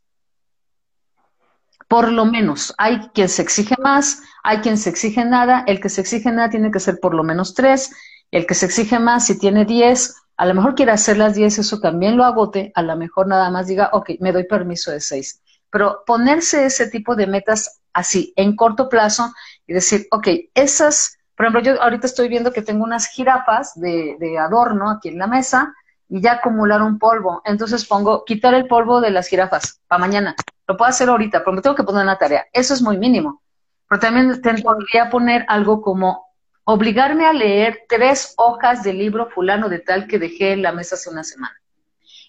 Por 1.88 2.12
lo 2.12 2.26
menos. 2.26 2.74
Hay 2.76 3.08
quien 3.14 3.28
se 3.28 3.42
exige 3.42 3.74
más, 3.82 4.22
hay 4.42 4.58
quien 4.58 4.76
se 4.76 4.90
exige 4.90 5.24
nada. 5.24 5.64
El 5.66 5.80
que 5.80 5.88
se 5.88 6.02
exige 6.02 6.30
nada 6.30 6.50
tiene 6.50 6.70
que 6.70 6.80
ser 6.80 7.00
por 7.00 7.14
lo 7.14 7.24
menos 7.24 7.54
tres. 7.54 7.90
El 8.30 8.46
que 8.46 8.54
se 8.54 8.66
exige 8.66 8.98
más, 8.98 9.26
si 9.26 9.38
tiene 9.38 9.64
10, 9.64 10.14
a 10.38 10.46
lo 10.46 10.54
mejor 10.54 10.76
quiere 10.76 10.92
hacer 10.92 11.18
las 11.18 11.34
10, 11.34 11.58
eso 11.58 11.80
también 11.80 12.16
lo 12.16 12.24
agote, 12.24 12.70
a 12.76 12.82
lo 12.82 12.96
mejor 12.96 13.26
nada 13.26 13.50
más 13.50 13.66
diga, 13.66 13.90
ok, 13.92 14.10
me 14.20 14.30
doy 14.30 14.44
permiso 14.44 14.92
de 14.92 15.00
6. 15.00 15.42
Pero 15.68 16.04
ponerse 16.06 16.64
ese 16.64 16.88
tipo 16.88 17.16
de 17.16 17.26
metas 17.26 17.80
así, 17.92 18.32
en 18.36 18.54
corto 18.54 18.88
plazo, 18.88 19.34
y 19.66 19.72
decir, 19.72 20.06
ok, 20.12 20.28
esas, 20.54 21.18
por 21.36 21.46
ejemplo, 21.46 21.60
yo 21.62 21.82
ahorita 21.82 22.06
estoy 22.06 22.28
viendo 22.28 22.52
que 22.52 22.62
tengo 22.62 22.84
unas 22.84 23.08
jirafas 23.08 23.78
de, 23.80 24.16
de 24.20 24.38
adorno 24.38 24.90
aquí 24.90 25.08
en 25.08 25.18
la 25.18 25.26
mesa 25.26 25.74
y 26.08 26.20
ya 26.20 26.34
acumularon 26.34 27.00
polvo. 27.00 27.42
Entonces 27.44 27.84
pongo, 27.84 28.24
quitar 28.24 28.54
el 28.54 28.68
polvo 28.68 29.00
de 29.00 29.10
las 29.10 29.26
jirafas 29.26 29.80
para 29.88 29.98
mañana. 29.98 30.36
Lo 30.68 30.76
puedo 30.76 30.88
hacer 30.88 31.08
ahorita, 31.08 31.40
pero 31.40 31.52
me 31.52 31.62
tengo 31.62 31.74
que 31.74 31.82
poner 31.82 32.04
una 32.04 32.16
tarea. 32.16 32.46
Eso 32.52 32.74
es 32.74 32.80
muy 32.80 32.96
mínimo. 32.96 33.42
Pero 33.88 34.00
también 34.00 34.40
tendría 34.40 35.10
poner 35.10 35.44
algo 35.48 35.82
como 35.82 36.27
obligarme 36.70 37.24
a 37.24 37.32
leer 37.32 37.86
tres 37.88 38.34
hojas 38.36 38.82
del 38.82 38.98
libro 38.98 39.30
fulano 39.30 39.70
de 39.70 39.78
tal 39.78 40.06
que 40.06 40.18
dejé 40.18 40.52
en 40.52 40.60
la 40.60 40.70
mesa 40.70 40.96
hace 40.96 41.08
una 41.08 41.24
semana. 41.24 41.54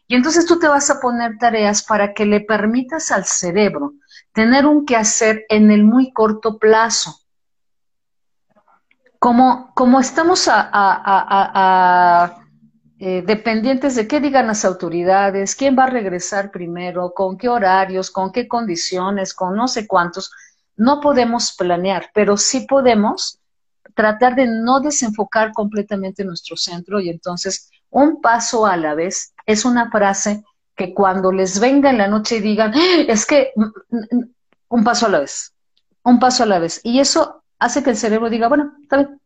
Y 0.08 0.15
entonces 0.15 0.46
tú 0.46 0.58
te 0.58 0.69
vas 0.69 0.89
a 0.89 1.01
poner 1.01 1.38
tareas 1.38 1.84
para 1.84 2.13
que 2.13 2.25
le 2.25 2.39
permitas 2.39 3.12
al 3.12 3.25
cerebro 3.25 3.96
tener 4.31 4.65
un 4.65 4.86
quehacer 4.86 5.46
en 5.50 5.72
el 5.72 5.84
muy 5.84 6.13
corto 6.13 6.58
plazo. 6.58 7.19
Como, 9.19 9.74
como 9.75 10.00
estamos 10.00 10.48
a, 10.50 12.46
eh, 12.98 13.22
dependientes 13.25 13.96
de 13.96 14.08
qué 14.08 14.22
digan 14.22 14.48
las 14.48 14.63
autoridades, 14.63 15.53
quién 15.53 15.77
va 15.77 15.84
a 15.84 15.89
regresar 15.89 16.50
primero, 16.50 17.12
con 17.13 17.38
qué 17.38 17.50
horarios, 17.50 18.10
con 18.10 18.31
qué 18.31 18.48
condiciones, 18.48 19.34
con 19.34 19.53
no 19.58 19.67
sé 19.67 19.86
cuántos, 19.86 20.31
no 20.77 21.01
podemos 21.01 21.53
planear, 21.58 22.10
pero 22.13 22.38
sí 22.38 22.62
podemos 22.62 23.38
tratar 23.93 24.36
de 24.36 24.48
no 24.48 24.79
desenfocar 24.79 25.51
completamente 25.53 26.24
nuestro 26.24 26.55
centro 26.55 27.00
y 27.00 27.10
entonces 27.10 27.69
un 27.89 28.22
paso 28.22 28.65
a 28.65 28.77
la 28.77 28.93
vez 28.96 29.34
es 29.46 29.65
una 29.65 29.89
frase 29.89 30.43
que 30.75 30.93
cuando 30.93 31.31
les 31.31 31.60
venga 31.60 31.89
en 31.89 31.98
la 31.98 32.08
noche 32.08 32.38
y 32.38 32.41
digan, 32.41 32.74
¡Ah! 32.74 33.03
es 33.08 33.25
que 33.25 33.51
mm, 33.55 33.63
mm, 33.63 34.24
un 34.69 34.84
paso 34.84 35.08
a 35.08 35.10
la 35.10 35.19
vez, 35.19 35.53
un 36.03 36.19
paso 36.19 36.43
a 36.43 36.46
la 36.46 36.60
vez. 36.60 36.79
Y 36.84 37.00
eso 37.00 37.43
hace 37.60 37.84
que 37.84 37.89
el 37.89 37.98
cerebro 37.98 38.29
diga, 38.29 38.48
bueno, 38.48 38.74
está 38.81 38.98
bien, 38.98 39.19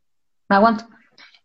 me 0.50 0.56
aguanto. 0.56 0.86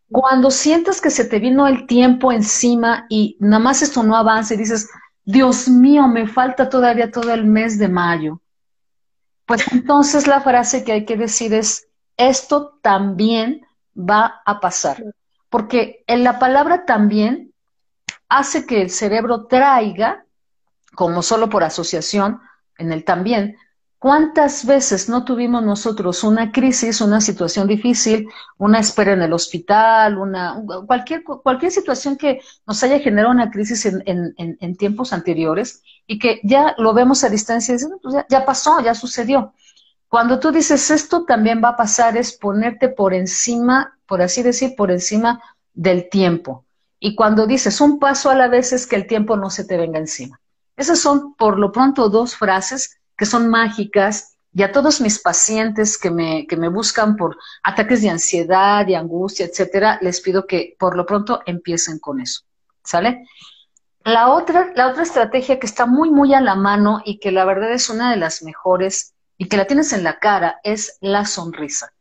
Cuando 0.09 0.49
sientas 0.49 1.01
que 1.01 1.11
se 1.11 1.25
te 1.25 1.39
vino 1.39 1.67
el 1.67 1.85
tiempo 1.85 2.31
encima 2.31 3.05
y 3.09 3.37
nada 3.39 3.59
más 3.59 3.83
esto 3.83 4.01
no 4.01 4.15
avanza 4.15 4.55
y 4.55 4.57
dices, 4.57 4.89
Dios 5.23 5.67
mío, 5.67 6.07
me 6.07 6.27
falta 6.27 6.69
todavía 6.69 7.11
todo 7.11 7.31
el 7.31 7.45
mes 7.45 7.77
de 7.77 7.87
mayo. 7.87 8.41
Pues 9.45 9.71
entonces 9.71 10.25
la 10.25 10.41
frase 10.41 10.83
que 10.83 10.93
hay 10.93 11.05
que 11.05 11.17
decir 11.17 11.53
es, 11.53 11.87
esto 12.19 12.77
también 12.81 13.65
va 13.97 14.41
a 14.45 14.59
pasar. 14.59 15.03
Porque 15.49 16.03
en 16.05 16.23
la 16.23 16.37
palabra 16.37 16.85
también 16.85 17.53
hace 18.27 18.67
que 18.67 18.81
el 18.83 18.91
cerebro 18.91 19.47
traiga, 19.47 20.25
como 20.93 21.23
solo 21.23 21.49
por 21.49 21.63
asociación, 21.63 22.39
en 22.77 22.91
el 22.91 23.03
también, 23.03 23.57
¿Cuántas 23.99 24.65
veces 24.65 25.09
no 25.09 25.25
tuvimos 25.25 25.61
nosotros 25.61 26.23
una 26.23 26.53
crisis, 26.53 27.01
una 27.01 27.19
situación 27.19 27.67
difícil, 27.67 28.29
una 28.57 28.79
espera 28.79 29.11
en 29.11 29.21
el 29.21 29.33
hospital, 29.33 30.17
una, 30.17 30.55
cualquier, 30.87 31.21
cualquier 31.21 31.69
situación 31.69 32.15
que 32.15 32.39
nos 32.65 32.81
haya 32.81 32.99
generado 32.99 33.33
una 33.33 33.51
crisis 33.51 33.85
en, 33.85 34.77
tiempos 34.77 35.11
anteriores 35.11 35.83
y 36.07 36.17
que 36.17 36.39
ya 36.43 36.75
lo 36.77 36.93
vemos 36.93 37.25
a 37.25 37.29
distancia 37.29 37.73
y 37.73 37.75
decimos, 37.75 37.99
pues 38.01 38.15
ya 38.29 38.45
pasó, 38.45 38.79
ya 38.79 38.95
sucedió? 38.95 39.51
Cuando 40.09 40.39
tú 40.39 40.51
dices 40.51 40.89
esto 40.89 41.23
también 41.23 41.61
va 41.63 41.69
a 41.69 41.77
pasar 41.77 42.17
es 42.17 42.35
ponerte 42.35 42.89
por 42.89 43.13
encima, 43.13 43.95
por 44.07 44.23
así 44.23 44.41
decir, 44.41 44.75
por 44.75 44.89
encima 44.89 45.39
del 45.73 46.09
tiempo. 46.09 46.65
Y 46.99 47.15
cuando 47.15 47.45
dices 47.45 47.79
un 47.79 47.99
paso 47.99 48.31
a 48.31 48.35
la 48.35 48.47
vez 48.47 48.73
es 48.73 48.87
que 48.87 48.95
el 48.95 49.05
tiempo 49.05 49.37
no 49.37 49.51
se 49.51 49.65
te 49.65 49.77
venga 49.77 49.99
encima. 49.99 50.41
Esas 50.75 50.99
son 50.99 51.35
por 51.35 51.59
lo 51.59 51.71
pronto 51.71 52.09
dos 52.09 52.35
frases 52.35 52.97
que 53.15 53.27
son 53.27 53.49
mágicas 53.49 54.35
y 54.51 54.63
a 54.63 54.71
todos 54.71 54.99
mis 54.99 55.19
pacientes 55.19 55.95
que 55.97 56.09
me, 56.09 56.47
que 56.47 56.57
me 56.57 56.69
buscan 56.69 57.15
por 57.15 57.37
ataques 57.61 58.01
de 58.01 58.09
ansiedad, 58.09 58.87
de 58.87 58.95
angustia, 58.95 59.45
etcétera, 59.45 59.99
les 60.01 60.21
pido 60.21 60.47
que 60.47 60.75
por 60.79 60.97
lo 60.97 61.05
pronto 61.05 61.41
empiecen 61.45 61.99
con 61.99 62.19
eso. 62.19 62.41
¿Sale? 62.83 63.27
La 64.03 64.29
otra, 64.29 64.71
la 64.75 64.87
otra 64.87 65.03
estrategia 65.03 65.59
que 65.59 65.67
está 65.67 65.85
muy, 65.85 66.09
muy 66.09 66.33
a 66.33 66.41
la 66.41 66.55
mano 66.55 67.03
y 67.05 67.19
que 67.19 67.31
la 67.31 67.45
verdad 67.45 67.71
es 67.71 67.91
una 67.91 68.09
de 68.09 68.17
las 68.17 68.41
mejores 68.41 69.13
y 69.39 69.47
que 69.47 69.57
la 69.57 69.65
tienes 69.65 69.93
en 69.93 70.03
la 70.03 70.19
cara 70.19 70.59
es 70.63 70.97
la 70.99 71.25
sonrisa. 71.25 71.93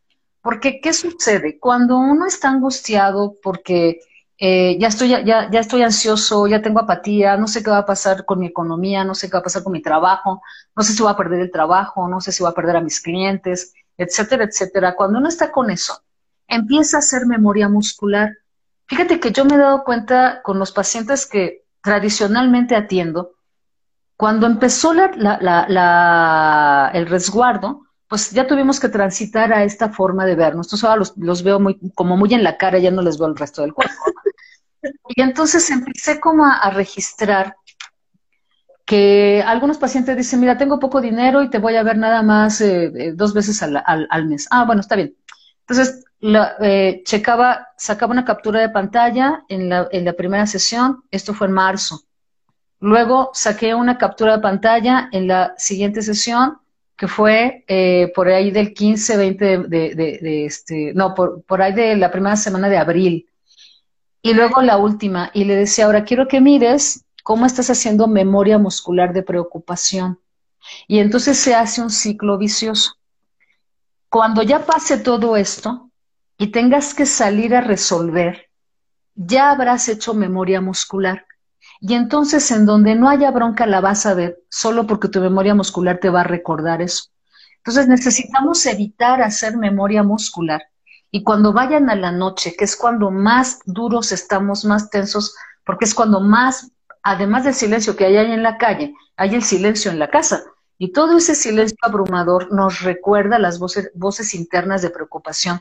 Porque, 0.42 0.80
¿qué 0.80 0.92
sucede? 0.92 1.58
Cuando 1.58 1.96
uno 1.96 2.26
está 2.26 2.50
angustiado 2.50 3.36
porque 3.40 4.00
eh, 4.38 4.76
ya, 4.80 4.88
estoy, 4.88 5.10
ya, 5.10 5.22
ya 5.24 5.60
estoy 5.60 5.82
ansioso, 5.82 6.48
ya 6.48 6.60
tengo 6.60 6.80
apatía, 6.80 7.36
no 7.36 7.46
sé 7.46 7.62
qué 7.62 7.70
va 7.70 7.78
a 7.78 7.86
pasar 7.86 8.24
con 8.24 8.40
mi 8.40 8.46
economía, 8.46 9.04
no 9.04 9.14
sé 9.14 9.28
qué 9.28 9.34
va 9.34 9.38
a 9.38 9.44
pasar 9.44 9.62
con 9.62 9.72
mi 9.72 9.80
trabajo, 9.80 10.42
no 10.76 10.82
sé 10.82 10.92
si 10.92 11.02
voy 11.02 11.12
a 11.12 11.16
perder 11.16 11.40
el 11.40 11.52
trabajo, 11.52 12.08
no 12.08 12.20
sé 12.20 12.32
si 12.32 12.42
voy 12.42 12.50
a 12.50 12.56
perder 12.56 12.76
a 12.76 12.80
mis 12.80 13.00
clientes, 13.00 13.72
etcétera, 13.96 14.44
etcétera. 14.44 14.96
Cuando 14.96 15.18
uno 15.18 15.28
está 15.28 15.52
con 15.52 15.70
eso, 15.70 16.02
empieza 16.48 16.96
a 16.96 17.00
hacer 17.00 17.24
memoria 17.24 17.68
muscular. 17.68 18.36
Fíjate 18.86 19.20
que 19.20 19.30
yo 19.30 19.44
me 19.44 19.54
he 19.54 19.58
dado 19.58 19.84
cuenta 19.84 20.42
con 20.42 20.58
los 20.58 20.72
pacientes 20.72 21.24
que 21.24 21.66
tradicionalmente 21.82 22.74
atiendo, 22.74 23.37
cuando 24.18 24.48
empezó 24.48 24.92
la, 24.94 26.90
el 26.92 27.06
resguardo, 27.06 27.86
pues 28.08 28.32
ya 28.32 28.48
tuvimos 28.48 28.80
que 28.80 28.88
transitar 28.88 29.52
a 29.52 29.62
esta 29.62 29.90
forma 29.90 30.26
de 30.26 30.34
vernos. 30.34 30.66
Entonces 30.66 30.88
ahora 30.88 31.04
los, 31.14 31.42
veo 31.44 31.60
muy, 31.60 31.78
como 31.94 32.16
muy 32.16 32.34
en 32.34 32.42
la 32.42 32.56
cara, 32.56 32.80
ya 32.80 32.90
no 32.90 33.00
les 33.00 33.16
veo 33.16 33.28
el 33.28 33.36
resto 33.36 33.62
del 33.62 33.72
cuerpo. 33.72 33.94
Y 35.08 35.22
entonces 35.22 35.68
empecé 35.70 36.20
como 36.20 36.46
a, 36.46 36.70
registrar 36.70 37.56
que 38.84 39.42
algunos 39.44 39.76
pacientes 39.76 40.16
dicen, 40.16 40.38
mira, 40.38 40.56
tengo 40.56 40.78
poco 40.78 41.00
dinero 41.00 41.42
y 41.42 41.50
te 41.50 41.58
voy 41.58 41.74
a 41.74 41.82
ver 41.82 41.98
nada 41.98 42.22
más 42.22 42.60
eh, 42.60 42.92
eh, 42.94 43.12
dos 43.12 43.34
veces 43.34 43.60
al, 43.62 43.82
al, 43.84 44.26
mes. 44.26 44.46
Ah, 44.50 44.64
bueno, 44.64 44.80
está 44.80 44.94
bien. 44.94 45.16
Entonces, 45.66 46.04
la, 46.20 46.54
eh, 46.60 47.02
checaba, 47.04 47.68
sacaba 47.76 48.12
una 48.12 48.24
captura 48.24 48.60
de 48.60 48.68
pantalla 48.68 49.44
en 49.48 49.68
la, 49.68 49.88
en 49.90 50.04
la 50.04 50.12
primera 50.12 50.46
sesión, 50.46 51.02
esto 51.10 51.34
fue 51.34 51.48
en 51.48 51.54
marzo. 51.54 52.07
Luego 52.80 53.30
saqué 53.34 53.74
una 53.74 53.98
captura 53.98 54.36
de 54.36 54.42
pantalla 54.42 55.08
en 55.12 55.26
la 55.26 55.54
siguiente 55.56 56.02
sesión, 56.02 56.58
que 56.96 57.08
fue 57.08 57.64
eh, 57.68 58.12
por 58.14 58.28
ahí 58.28 58.50
del 58.50 58.74
15, 58.74 59.16
20 59.16 59.58
de, 59.68 60.44
este, 60.46 60.92
no, 60.94 61.14
por, 61.14 61.42
por, 61.42 61.62
ahí 61.62 61.72
de 61.72 61.96
la 61.96 62.10
primera 62.10 62.36
semana 62.36 62.68
de 62.68 62.76
abril. 62.76 63.28
Y 64.22 64.34
luego 64.34 64.62
la 64.62 64.78
última, 64.78 65.30
y 65.32 65.44
le 65.44 65.56
decía, 65.56 65.86
ahora 65.86 66.04
quiero 66.04 66.26
que 66.28 66.40
mires 66.40 67.04
cómo 67.22 67.46
estás 67.46 67.70
haciendo 67.70 68.08
memoria 68.08 68.58
muscular 68.58 69.12
de 69.12 69.22
preocupación. 69.22 70.20
Y 70.86 70.98
entonces 70.98 71.38
se 71.38 71.54
hace 71.54 71.80
un 71.80 71.90
ciclo 71.90 72.38
vicioso. 72.38 72.94
Cuando 74.08 74.42
ya 74.42 74.64
pase 74.64 74.98
todo 74.98 75.36
esto 75.36 75.90
y 76.36 76.48
tengas 76.48 76.94
que 76.94 77.06
salir 77.06 77.54
a 77.54 77.60
resolver, 77.60 78.48
ya 79.14 79.50
habrás 79.50 79.88
hecho 79.88 80.14
memoria 80.14 80.60
muscular 80.60 81.27
Y 81.80 81.94
entonces 81.94 82.50
en 82.50 82.66
donde 82.66 82.94
no 82.94 83.08
haya 83.08 83.30
bronca 83.30 83.66
la 83.66 83.80
vas 83.80 84.04
a 84.06 84.14
ver, 84.14 84.38
solo 84.48 84.86
porque 84.86 85.08
tu 85.08 85.20
memoria 85.20 85.54
muscular 85.54 85.98
te 86.00 86.10
va 86.10 86.22
a 86.22 86.24
recordar 86.24 86.82
eso. 86.82 87.04
Entonces 87.58 87.86
necesitamos 87.86 88.64
evitar 88.66 89.22
hacer 89.22 89.56
memoria 89.56 90.02
muscular. 90.02 90.62
Y 91.10 91.22
cuando 91.22 91.52
vayan 91.52 91.88
a 91.90 91.94
la 91.94 92.12
noche, 92.12 92.54
que 92.56 92.64
es 92.64 92.76
cuando 92.76 93.10
más 93.10 93.60
duros 93.64 94.12
estamos, 94.12 94.64
más 94.64 94.90
tensos, 94.90 95.34
porque 95.64 95.84
es 95.84 95.94
cuando 95.94 96.20
más, 96.20 96.70
además 97.02 97.44
del 97.44 97.54
silencio 97.54 97.96
que 97.96 98.06
hay 98.06 98.16
en 98.16 98.42
la 98.42 98.58
calle, 98.58 98.94
hay 99.16 99.34
el 99.34 99.42
silencio 99.42 99.90
en 99.90 99.98
la 99.98 100.10
casa. 100.10 100.42
Y 100.78 100.92
todo 100.92 101.16
ese 101.16 101.34
silencio 101.34 101.76
abrumador 101.82 102.52
nos 102.52 102.82
recuerda 102.82 103.38
las 103.38 103.58
voces, 103.58 103.90
voces 103.94 104.34
internas 104.34 104.82
de 104.82 104.90
preocupación. 104.90 105.60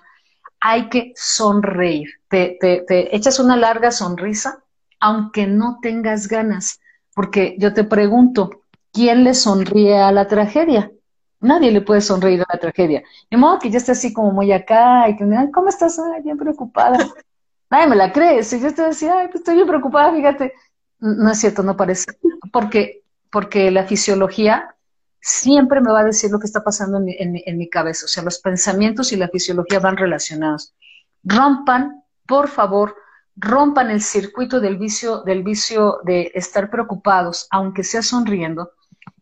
Hay 0.60 0.90
que 0.90 1.14
sonreír. 1.16 2.10
Te, 2.28 2.58
te 2.60 3.16
echas 3.16 3.40
una 3.40 3.56
larga 3.56 3.92
sonrisa, 3.92 4.64
aunque 5.00 5.48
no 5.48 5.80
tengas 5.82 6.28
ganas. 6.28 6.80
Porque 7.14 7.56
yo 7.60 7.74
te 7.74 7.84
pregunto, 7.84 8.62
¿quién 8.92 9.24
le 9.24 9.34
sonríe 9.34 9.98
a 9.98 10.12
la 10.12 10.28
tragedia? 10.28 10.92
Nadie 11.40 11.72
le 11.72 11.82
puede 11.82 12.02
sonreír 12.02 12.42
a 12.42 12.54
la 12.54 12.60
tragedia. 12.60 13.04
De 13.30 13.38
modo 13.38 13.60
que 13.60 13.70
ya 13.70 13.78
esté 13.78 13.92
así 13.92 14.12
como 14.14 14.32
muy 14.32 14.52
acá 14.52 15.08
y 15.10 15.16
que, 15.16 15.24
ay, 15.24 15.52
¿cómo 15.52 15.70
estás? 15.70 16.00
Ay, 16.00 16.22
bien 16.24 16.38
preocupada. 16.38 16.98
Nadie 17.70 17.88
me 17.88 17.96
la 17.96 18.12
cree. 18.12 18.44
Si 18.44 18.60
yo 18.60 18.68
estoy 18.68 18.86
así, 18.86 19.08
ay, 19.08 19.28
pues 19.28 19.42
estoy 19.42 19.56
bien 19.56 19.68
preocupada, 19.68 20.14
fíjate. 20.14 20.54
No 21.00 21.30
es 21.30 21.40
cierto, 21.40 21.64
no 21.64 21.78
parece. 21.78 22.06
Porque, 22.52 23.04
porque 23.32 23.70
la 23.72 23.84
fisiología 23.84 24.76
siempre 25.22 25.82
me 25.82 25.92
va 25.92 26.00
a 26.00 26.06
decir 26.06 26.32
lo 26.32 26.40
que 26.40 26.48
está 26.48 26.64
pasando 26.64 26.98
en 27.06 27.58
mi, 27.58 27.70
cabeza. 27.70 28.06
O 28.06 28.08
sea, 28.08 28.24
los 28.24 28.40
pensamientos 28.40 29.12
y 29.12 29.18
la 29.18 29.28
fisiología 29.28 29.80
van 29.80 29.98
relacionados. 29.98 30.74
Rompan, 31.24 32.04
por 32.26 32.48
favor, 32.48 32.96
rompan 33.38 33.92
el 33.92 34.02
circuito 34.02 34.60
del 34.60 34.78
vicio, 34.78 35.22
del 35.22 35.44
vicio 35.44 36.00
de 36.04 36.32
estar 36.34 36.70
preocupados, 36.70 37.48
aunque 37.52 37.84
sea 37.84 38.02
sonriendo. 38.02 38.72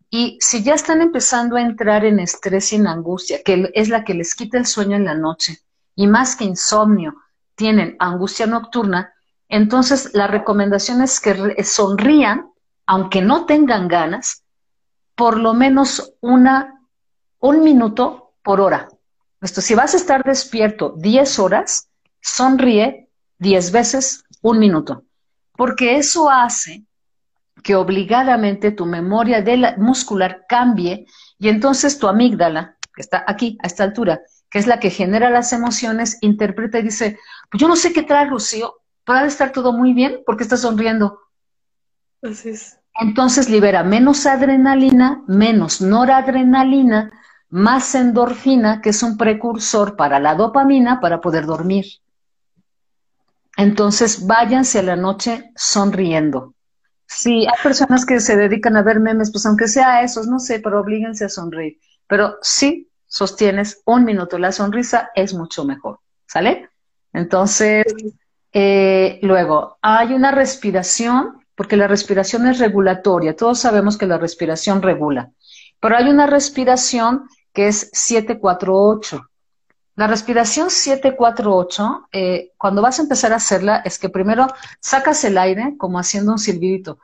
Y 0.10 0.38
si 0.40 0.64
ya 0.64 0.74
están 0.74 1.02
empezando 1.02 1.58
a 1.58 1.62
entrar 1.62 2.06
en 2.06 2.20
estrés 2.20 2.72
y 2.72 2.78
en 2.78 2.88
angustia, 2.88 3.44
que 3.44 3.70
es 3.74 3.90
la 3.90 4.04
que 4.06 4.14
les 4.14 4.34
quita 4.34 4.58
el 4.58 4.66
sueño 4.66 4.96
en 4.96 5.06
la 5.06 5.16
noche, 5.16 5.60
y 5.96 6.08
más 6.08 6.36
que 6.36 6.46
insomnio, 6.46 7.16
tienen 7.56 7.96
angustia 8.00 8.48
nocturna, 8.48 9.14
entonces 9.50 10.12
la 10.14 10.28
recomendación 10.28 11.02
es 11.02 11.20
que 11.20 11.64
sonrían, 11.64 12.50
aunque 12.86 13.22
no 13.22 13.46
tengan 13.46 13.88
ganas, 13.88 14.44
por 15.16 15.38
lo 15.38 15.54
menos 15.54 16.14
una, 16.22 16.82
un 17.40 17.64
minuto 17.64 18.34
por 18.44 18.62
hora. 18.62 18.88
Esto, 19.42 19.62
si 19.62 19.76
vas 19.76 19.94
a 19.94 19.98
estar 19.98 20.24
despierto 20.24 20.94
10 20.98 21.40
horas, 21.40 21.90
sonríe 22.22 23.05
10 23.40 23.72
veces 23.72 24.24
un 24.42 24.60
minuto, 24.60 25.04
porque 25.56 25.98
eso 25.98 26.30
hace 26.30 26.86
que 27.64 27.76
obligadamente 27.76 28.72
tu 28.72 28.86
memoria 28.86 29.42
de 29.42 29.58
la, 29.58 29.76
muscular 29.78 30.46
cambie 30.48 31.08
y 31.40 31.50
entonces 31.50 31.98
tu 31.98 32.08
amígdala, 32.08 32.78
que 32.96 33.02
está 33.02 33.24
aquí, 33.28 33.58
a 33.64 33.68
esta 33.68 33.84
altura, 33.84 34.22
que 34.50 34.60
es 34.60 34.68
la 34.68 34.80
que 34.80 34.90
genera 34.90 35.30
las 35.30 35.52
emociones, 35.52 36.18
interpreta 36.22 36.80
y 36.80 36.84
dice, 36.84 37.18
pues 37.50 37.60
yo 37.60 37.68
no 37.68 37.76
sé 37.76 37.92
qué 37.92 38.04
trae 38.04 38.28
Rocío, 38.28 38.76
puede 39.04 39.28
estar 39.28 39.52
todo 39.52 39.74
muy 39.74 39.94
bien 39.94 40.22
porque 40.26 40.44
está 40.44 40.58
sonriendo. 40.58 41.20
Así 42.22 42.50
es. 42.50 42.80
Entonces 43.00 43.50
libera 43.50 43.84
menos 43.84 44.26
adrenalina, 44.26 45.24
menos 45.28 45.82
noradrenalina, 45.82 47.12
más 47.50 47.96
endorfina, 47.96 48.82
que 48.82 48.90
es 48.90 49.04
un 49.04 49.18
precursor 49.18 49.96
para 49.96 50.20
la 50.20 50.36
dopamina 50.36 51.02
para 51.02 51.20
poder 51.20 51.46
dormir. 51.46 51.86
Entonces 53.58 54.26
váyanse 54.26 54.80
a 54.80 54.84
la 54.84 54.96
noche 54.96 55.52
sonriendo. 55.56 56.56
Si 57.08 57.46
hay 57.46 57.64
personas 57.64 58.06
que 58.06 58.20
se 58.20 58.36
dedican 58.36 58.76
a 58.78 58.84
ver 58.84 59.00
memes, 59.00 59.32
pues 59.32 59.46
aunque 59.46 59.68
sea 59.68 60.02
esos, 60.04 60.28
no 60.28 60.40
sé, 60.40 60.60
pero 60.60 60.80
oblíguense 60.80 61.26
a 61.26 61.30
sonreír. 61.30 61.80
Pero 62.08 62.38
sí 62.42 62.90
sostienes 63.06 63.82
un 63.86 64.04
minuto, 64.04 64.38
la 64.38 64.52
sonrisa 64.52 65.12
es 65.16 65.34
mucho 65.34 65.64
mejor, 65.64 66.00
¿sale? 66.28 66.70
Entonces, 67.14 67.86
eh, 68.52 69.20
luego, 69.22 69.78
hay 69.82 70.14
una 70.14 70.32
respiración 70.32 71.46
porque 71.56 71.78
la 71.78 71.88
respiración 71.88 72.48
es 72.48 72.60
regulatoria. 72.60 73.36
Todos 73.36 73.60
sabemos 73.60 73.98
que 73.98 74.08
la 74.08 74.18
respiración 74.18 74.82
regula, 74.82 75.32
pero 75.80 75.96
hay 75.96 76.10
una 76.10 76.28
respiración 76.28 77.28
que 77.54 77.68
es 77.70 77.90
748. 77.94 79.22
La 79.96 80.08
respiración 80.08 80.70
748, 80.70 82.10
eh, 82.12 82.52
cuando 82.58 82.82
vas 82.82 83.00
a 83.00 83.04
empezar 83.04 83.32
a 83.32 83.38
hacerla, 83.38 83.78
es 83.78 83.98
que 83.98 84.10
primero 84.10 84.48
sacas 84.80 85.24
el 85.24 85.38
aire 85.38 85.76
como 85.78 86.00
haciendo 86.00 86.34
un 86.34 86.38
silbidito. 86.38 87.00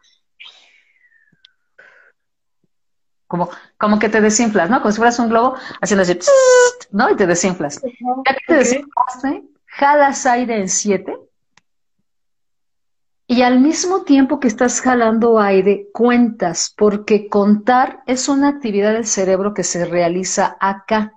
Como, 3.27 3.49
como 3.77 3.97
que 3.97 4.10
te 4.10 4.19
desinflas, 4.19 4.69
¿no? 4.69 4.82
Como 4.82 4.91
si 4.91 4.97
fueras 4.97 5.17
un 5.19 5.30
globo 5.30 5.56
haciendo 5.82 6.01
así, 6.01 6.19
¿no? 6.91 7.10
Y 7.10 7.15
te 7.15 7.25
desinflas. 7.25 7.82
Ya 7.82 8.36
que 8.36 8.45
te 8.45 8.56
desinflaste, 8.56 9.43
jalas 9.67 10.25
aire 10.25 10.60
en 10.60 10.67
7 10.67 11.17
y 13.32 13.43
al 13.43 13.62
mismo 13.62 14.04
tiempo 14.04 14.41
que 14.41 14.49
estás 14.49 14.82
jalando 14.82 15.39
aire, 15.39 15.88
cuentas, 15.93 16.73
porque 16.75 17.30
contar 17.30 18.04
es 18.06 18.27
una 18.27 18.49
actividad 18.49 18.91
del 18.91 19.06
cerebro 19.06 19.54
que 19.54 19.63
se 19.63 19.86
realiza 19.86 20.58
acá 20.60 21.13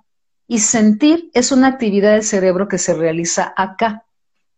y 0.47 0.59
sentir 0.59 1.29
es 1.33 1.51
una 1.51 1.67
actividad 1.67 2.13
del 2.13 2.23
cerebro 2.23 2.67
que 2.67 2.77
se 2.77 2.93
realiza 2.93 3.53
acá. 3.55 4.05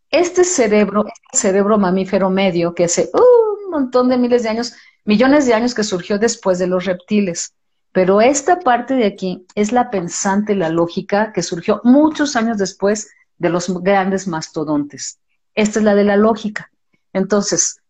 Este 0.09 0.43
cerebro, 0.43 1.05
este 1.07 1.37
cerebro 1.37 1.77
mamífero 1.77 2.29
medio 2.29 2.73
que 2.73 2.85
hace 2.85 3.09
uh, 3.13 3.65
un 3.65 3.71
montón 3.71 4.09
de 4.09 4.17
miles 4.17 4.43
de 4.43 4.49
años, 4.49 4.73
millones 5.05 5.45
de 5.45 5.53
años 5.53 5.73
que 5.73 5.83
surgió 5.83 6.17
después 6.17 6.59
de 6.59 6.67
los 6.67 6.85
reptiles. 6.85 7.53
Pero 7.91 8.21
esta 8.21 8.59
parte 8.59 8.93
de 8.95 9.05
aquí 9.05 9.45
es 9.55 9.71
la 9.71 9.89
pensante, 9.89 10.55
la 10.55 10.69
lógica, 10.69 11.31
que 11.33 11.41
surgió 11.41 11.81
muchos 11.83 12.35
años 12.35 12.57
después 12.57 13.09
de 13.37 13.49
los 13.49 13.69
grandes 13.81 14.27
mastodontes. 14.27 15.19
Esta 15.55 15.79
es 15.79 15.85
la 15.85 15.95
de 15.95 16.03
la 16.03 16.17
lógica. 16.17 16.69
Entonces, 17.13 17.81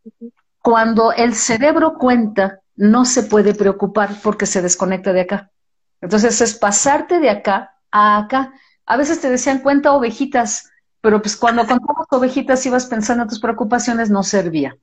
cuando 0.62 1.12
el 1.12 1.34
cerebro 1.34 1.96
cuenta, 1.98 2.62
no 2.76 3.06
se 3.06 3.24
puede 3.24 3.54
preocupar 3.54 4.22
porque 4.22 4.46
se 4.46 4.62
desconecta 4.62 5.12
de 5.12 5.22
acá. 5.22 5.52
Entonces 6.00 6.40
es 6.42 6.54
pasarte 6.54 7.20
de 7.20 7.30
acá 7.30 7.77
acá. 7.92 8.54
A 8.86 8.98
veces 8.98 9.20
te 9.20 9.30
decían 9.30 9.60
cuenta 9.60 9.94
ovejitas, 9.94 10.72
pero 11.02 11.22
pues 11.22 11.36
cuando 11.36 11.66
contamos 11.68 12.08
ovejitas 12.10 12.66
ibas 12.66 12.86
pensando 12.86 13.24
en 13.24 13.30
tus 13.30 13.40
preocupaciones, 13.40 14.10
no 14.10 14.24
servía. 14.24 14.78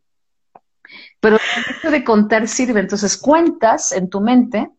Pero 1.20 1.36
el 1.36 1.76
hecho 1.76 1.90
de 1.90 2.04
contar 2.04 2.46
sirve. 2.48 2.80
Entonces 2.80 3.16
cuentas 3.16 3.92
en 3.92 4.10
tu 4.10 4.20
mente 4.20 4.70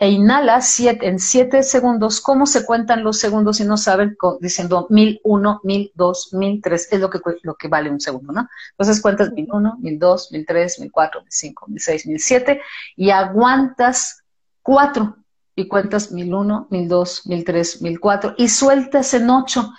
e 0.00 0.08
inhala 0.08 0.60
siete, 0.62 1.06
en 1.06 1.18
siete 1.18 1.62
segundos. 1.62 2.20
¿Cómo 2.20 2.46
se 2.46 2.64
cuentan 2.64 3.04
los 3.04 3.18
segundos 3.18 3.58
si 3.58 3.64
no 3.64 3.76
saben? 3.76 4.16
Diciendo 4.40 4.86
mil 4.90 5.20
uno, 5.22 5.60
mil 5.62 5.92
dos, 5.94 6.32
mil 6.32 6.60
tres, 6.62 6.88
es 6.90 7.00
lo 7.00 7.10
que, 7.10 7.20
lo 7.42 7.54
que 7.54 7.68
vale 7.68 7.90
un 7.90 8.00
segundo, 8.00 8.32
¿no? 8.32 8.48
Entonces 8.72 9.00
cuentas 9.00 9.30
mil 9.32 9.46
uno, 9.52 9.76
mil 9.78 9.98
dos, 9.98 10.32
mil 10.32 10.44
tres, 10.46 10.80
mil 10.80 10.90
cuatro, 10.90 11.20
mil 11.20 11.30
cinco, 11.30 11.66
mil 11.68 11.80
seis, 11.80 12.06
mil 12.06 12.18
siete 12.18 12.62
y 12.96 13.10
aguantas 13.10 14.24
cuatro 14.62 15.16
y 15.54 15.68
cuentas 15.68 16.12
mil 16.12 16.32
uno, 16.34 16.66
mil 16.70 16.88
dos, 16.88 17.26
mil 17.26 17.44
tres, 17.44 17.82
mil 17.82 18.00
cuatro 18.00 18.34
y 18.38 18.48
sueltas 18.48 19.14
en 19.14 19.30
ocho. 19.30 19.72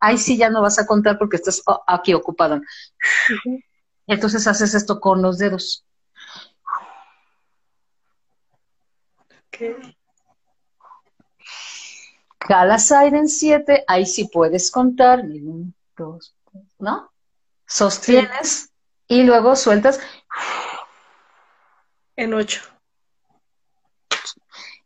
Ahí 0.00 0.18
sí 0.18 0.36
ya 0.36 0.50
no 0.50 0.62
vas 0.62 0.78
a 0.78 0.86
contar 0.86 1.18
porque 1.18 1.36
estás 1.36 1.62
aquí 1.86 2.14
ocupado. 2.14 2.60
Entonces 4.06 4.46
haces 4.46 4.74
esto 4.74 5.00
con 5.00 5.22
los 5.22 5.38
dedos. 5.38 5.84
Jalas 12.40 12.92
aire 12.92 13.18
en 13.18 13.28
7, 13.28 13.84
ahí 13.86 14.04
sí 14.04 14.28
puedes 14.30 14.70
contar, 14.70 15.24
¿no? 16.78 17.12
Sostienes 17.66 18.70
y 19.08 19.22
luego 19.22 19.56
sueltas. 19.56 20.00
En 22.16 22.34
8. 22.34 22.73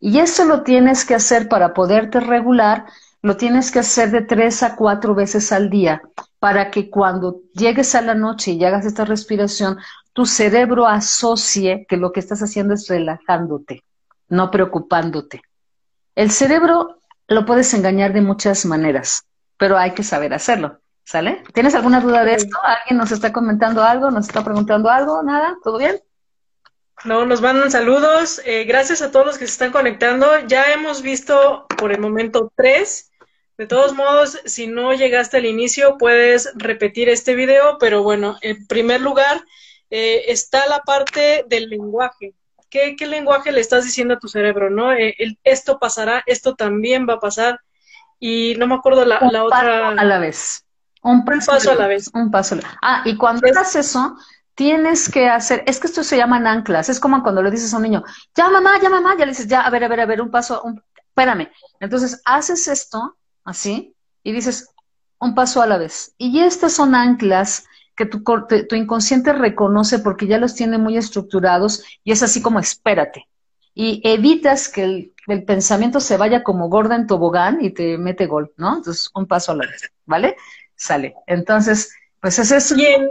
Y 0.00 0.18
eso 0.18 0.44
lo 0.44 0.62
tienes 0.62 1.04
que 1.04 1.14
hacer 1.14 1.48
para 1.48 1.74
poderte 1.74 2.20
regular, 2.20 2.86
lo 3.22 3.36
tienes 3.36 3.70
que 3.70 3.80
hacer 3.80 4.10
de 4.10 4.22
3 4.22 4.62
a 4.62 4.76
4 4.76 5.14
veces 5.14 5.50
al 5.52 5.70
día, 5.70 6.02
para 6.38 6.70
que 6.70 6.88
cuando 6.88 7.40
llegues 7.52 7.94
a 7.94 8.02
la 8.02 8.14
noche 8.14 8.52
y 8.52 8.64
hagas 8.64 8.86
esta 8.86 9.04
respiración, 9.04 9.78
tu 10.12 10.26
cerebro 10.26 10.86
asocie 10.86 11.86
que 11.88 11.96
lo 11.96 12.12
que 12.12 12.20
estás 12.20 12.42
haciendo 12.42 12.74
es 12.74 12.88
relajándote 12.88 13.84
no 14.28 14.50
preocupándote. 14.50 15.42
El 16.14 16.30
cerebro 16.30 17.00
lo 17.26 17.44
puedes 17.44 17.72
engañar 17.74 18.12
de 18.12 18.20
muchas 18.20 18.64
maneras, 18.64 19.24
pero 19.56 19.76
hay 19.78 19.92
que 19.92 20.02
saber 20.02 20.34
hacerlo. 20.34 20.78
¿Sale? 21.04 21.42
¿Tienes 21.54 21.74
alguna 21.74 22.00
duda 22.00 22.22
de 22.22 22.34
esto? 22.34 22.58
¿Alguien 22.62 22.98
nos 22.98 23.12
está 23.12 23.32
comentando 23.32 23.82
algo? 23.82 24.10
¿Nos 24.10 24.26
está 24.26 24.44
preguntando 24.44 24.90
algo? 24.90 25.22
¿Nada? 25.22 25.56
¿Todo 25.64 25.78
bien? 25.78 25.98
No, 27.04 27.24
nos 27.26 27.40
mandan 27.40 27.70
saludos. 27.70 28.40
Eh, 28.44 28.64
gracias 28.64 29.02
a 29.02 29.10
todos 29.10 29.24
los 29.24 29.38
que 29.38 29.46
se 29.46 29.52
están 29.52 29.70
conectando. 29.70 30.26
Ya 30.46 30.72
hemos 30.72 31.02
visto 31.02 31.66
por 31.78 31.92
el 31.92 32.00
momento 32.00 32.52
tres. 32.56 33.12
De 33.56 33.66
todos 33.66 33.94
modos, 33.94 34.40
si 34.44 34.66
no 34.66 34.92
llegaste 34.92 35.38
al 35.38 35.46
inicio, 35.46 35.96
puedes 35.98 36.52
repetir 36.54 37.08
este 37.08 37.34
video, 37.34 37.76
pero 37.78 38.04
bueno, 38.04 38.36
en 38.40 38.66
primer 38.68 39.00
lugar, 39.00 39.42
eh, 39.90 40.26
está 40.28 40.68
la 40.68 40.80
parte 40.80 41.44
del 41.48 41.68
lenguaje. 41.68 42.34
¿Qué, 42.70 42.94
¿Qué, 42.96 43.06
lenguaje 43.06 43.50
le 43.50 43.60
estás 43.60 43.84
diciendo 43.84 44.14
a 44.14 44.18
tu 44.18 44.28
cerebro, 44.28 44.70
no? 44.70 44.92
Eh, 44.92 45.16
esto 45.42 45.78
pasará, 45.78 46.22
esto 46.26 46.54
también 46.54 47.06
va 47.08 47.14
a 47.14 47.20
pasar. 47.20 47.60
Y 48.20 48.54
no 48.58 48.66
me 48.66 48.74
acuerdo 48.74 49.04
la, 49.04 49.20
la 49.30 49.44
otra. 49.44 49.88
a 49.88 50.04
la 50.04 50.18
vez. 50.18 50.64
Un 51.02 51.24
paso, 51.24 51.52
a 51.70 51.74
la 51.74 51.86
vez. 51.86 52.10
Un 52.12 52.30
paso 52.30 52.54
a 52.54 52.58
la 52.58 52.68
vez. 52.68 52.76
Ah, 52.82 53.02
y 53.04 53.16
cuando 53.16 53.46
hagas 53.46 53.74
eso, 53.76 54.16
tienes 54.58 55.08
que 55.08 55.28
hacer, 55.28 55.62
es 55.66 55.78
que 55.78 55.86
esto 55.86 56.02
se 56.02 56.16
llaman 56.16 56.44
anclas, 56.44 56.88
es 56.88 56.98
como 56.98 57.22
cuando 57.22 57.44
le 57.44 57.52
dices 57.52 57.72
a 57.72 57.76
un 57.76 57.84
niño, 57.84 58.02
ya 58.34 58.50
mamá, 58.50 58.72
ya 58.82 58.90
mamá, 58.90 59.14
ya 59.16 59.24
le 59.24 59.30
dices, 59.30 59.46
ya, 59.46 59.60
a 59.60 59.70
ver, 59.70 59.84
a 59.84 59.88
ver, 59.88 60.00
a 60.00 60.06
ver, 60.06 60.20
un 60.20 60.32
paso, 60.32 60.60
un, 60.64 60.82
espérame. 60.96 61.48
Entonces 61.78 62.20
haces 62.24 62.66
esto 62.66 63.16
así 63.44 63.94
y 64.24 64.32
dices 64.32 64.68
un 65.20 65.36
paso 65.36 65.62
a 65.62 65.66
la 65.68 65.78
vez. 65.78 66.12
Y 66.18 66.40
estas 66.40 66.72
son 66.72 66.96
anclas 66.96 67.66
que 67.94 68.04
tu, 68.04 68.24
tu 68.24 68.74
inconsciente 68.74 69.32
reconoce 69.32 70.00
porque 70.00 70.26
ya 70.26 70.38
los 70.38 70.56
tiene 70.56 70.76
muy 70.76 70.96
estructurados 70.96 71.84
y 72.02 72.10
es 72.10 72.24
así 72.24 72.42
como 72.42 72.58
espérate. 72.58 73.28
Y 73.74 74.00
evitas 74.02 74.68
que 74.68 74.82
el, 74.82 75.44
pensamiento 75.44 76.00
se 76.00 76.16
vaya 76.16 76.42
como 76.42 76.68
gorda 76.68 76.96
en 76.96 77.06
tobogán 77.06 77.64
y 77.64 77.70
te 77.70 77.96
mete 77.96 78.26
gol, 78.26 78.52
¿no? 78.56 78.78
Entonces, 78.78 79.08
un 79.14 79.28
paso 79.28 79.52
a 79.52 79.54
la 79.54 79.66
vez, 79.68 79.92
¿vale? 80.04 80.36
Sale. 80.74 81.14
Entonces, 81.28 81.92
pues 82.20 82.40
es. 82.40 82.72
En 82.72 83.08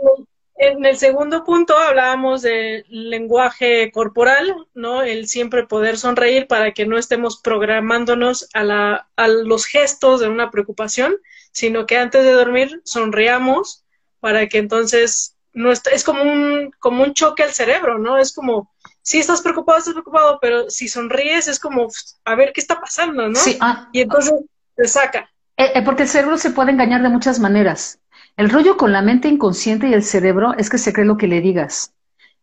el 0.57 0.97
segundo 0.97 1.43
punto 1.43 1.77
hablábamos 1.77 2.41
del 2.41 2.83
lenguaje 2.89 3.91
corporal, 3.91 4.55
¿no? 4.73 5.03
El 5.03 5.27
siempre 5.27 5.67
poder 5.67 5.97
sonreír 5.97 6.47
para 6.47 6.71
que 6.73 6.85
no 6.85 6.97
estemos 6.97 7.41
programándonos 7.41 8.49
a, 8.53 8.63
la, 8.63 9.07
a 9.15 9.27
los 9.27 9.65
gestos 9.65 10.19
de 10.19 10.29
una 10.29 10.49
preocupación, 10.49 11.15
sino 11.51 11.85
que 11.85 11.97
antes 11.97 12.23
de 12.23 12.31
dormir 12.31 12.81
sonriamos 12.85 13.83
para 14.19 14.47
que 14.47 14.57
entonces 14.57 15.35
no 15.53 15.71
es 15.71 16.03
como 16.03 16.21
un, 16.21 16.71
como 16.79 17.03
un 17.03 17.13
choque 17.13 17.43
al 17.43 17.53
cerebro, 17.53 17.97
¿no? 17.97 18.17
Es 18.17 18.33
como, 18.33 18.71
si 19.01 19.17
estás 19.17 19.41
preocupado, 19.41 19.79
estás 19.79 19.93
preocupado, 19.93 20.37
pero 20.39 20.69
si 20.69 20.87
sonríes 20.87 21.47
es 21.47 21.59
como, 21.59 21.87
a 22.25 22.35
ver 22.35 22.53
qué 22.53 22.61
está 22.61 22.79
pasando, 22.79 23.27
¿no? 23.27 23.35
Sí, 23.35 23.57
ah, 23.59 23.89
y 23.91 24.01
entonces 24.01 24.33
te 24.75 24.87
saca. 24.87 25.29
Eh, 25.57 25.71
eh, 25.73 25.81
porque 25.83 26.03
el 26.03 26.09
cerebro 26.09 26.37
se 26.37 26.51
puede 26.51 26.71
engañar 26.71 27.01
de 27.01 27.09
muchas 27.09 27.39
maneras. 27.39 27.99
El 28.37 28.51
rollo 28.51 28.77
con 28.77 28.91
la 28.91 29.01
mente 29.01 29.27
inconsciente 29.27 29.89
y 29.89 29.93
el 29.93 30.03
cerebro 30.03 30.53
es 30.57 30.69
que 30.69 30.77
se 30.77 30.93
cree 30.93 31.07
lo 31.07 31.17
que 31.17 31.27
le 31.27 31.41
digas. 31.41 31.93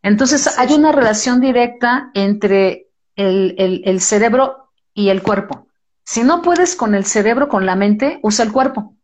Entonces 0.03 0.59
hay 0.59 0.75
una 0.75 0.91
relación 0.91 1.41
directa 1.41 2.11
entre 2.15 2.89
el, 3.15 4.01
cerebro 4.01 4.71
y 4.93 5.09
el 5.11 5.23
cuerpo. 5.23 5.69
Si 6.03 6.25
no 6.25 6.43
puedes 6.43 6.75
con 6.75 6.97
el 6.97 7.05
cerebro, 7.05 7.49
con 7.49 7.65
la 7.65 7.77
mente, 7.77 8.19
usa 8.23 8.45
el 8.45 8.53
cuerpo. 8.53 8.97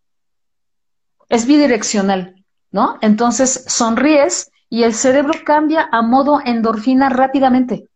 Es 1.29 1.47
bidireccional, 1.47 2.45
¿no? 2.73 2.99
Entonces 3.03 3.65
sonríes 3.69 4.51
y 4.69 4.83
el 4.83 4.93
cerebro 4.93 5.33
cambia 5.45 5.89
a 5.93 6.03
modo 6.03 6.41
endorfina 6.45 7.09
rápidamente. 7.09 7.89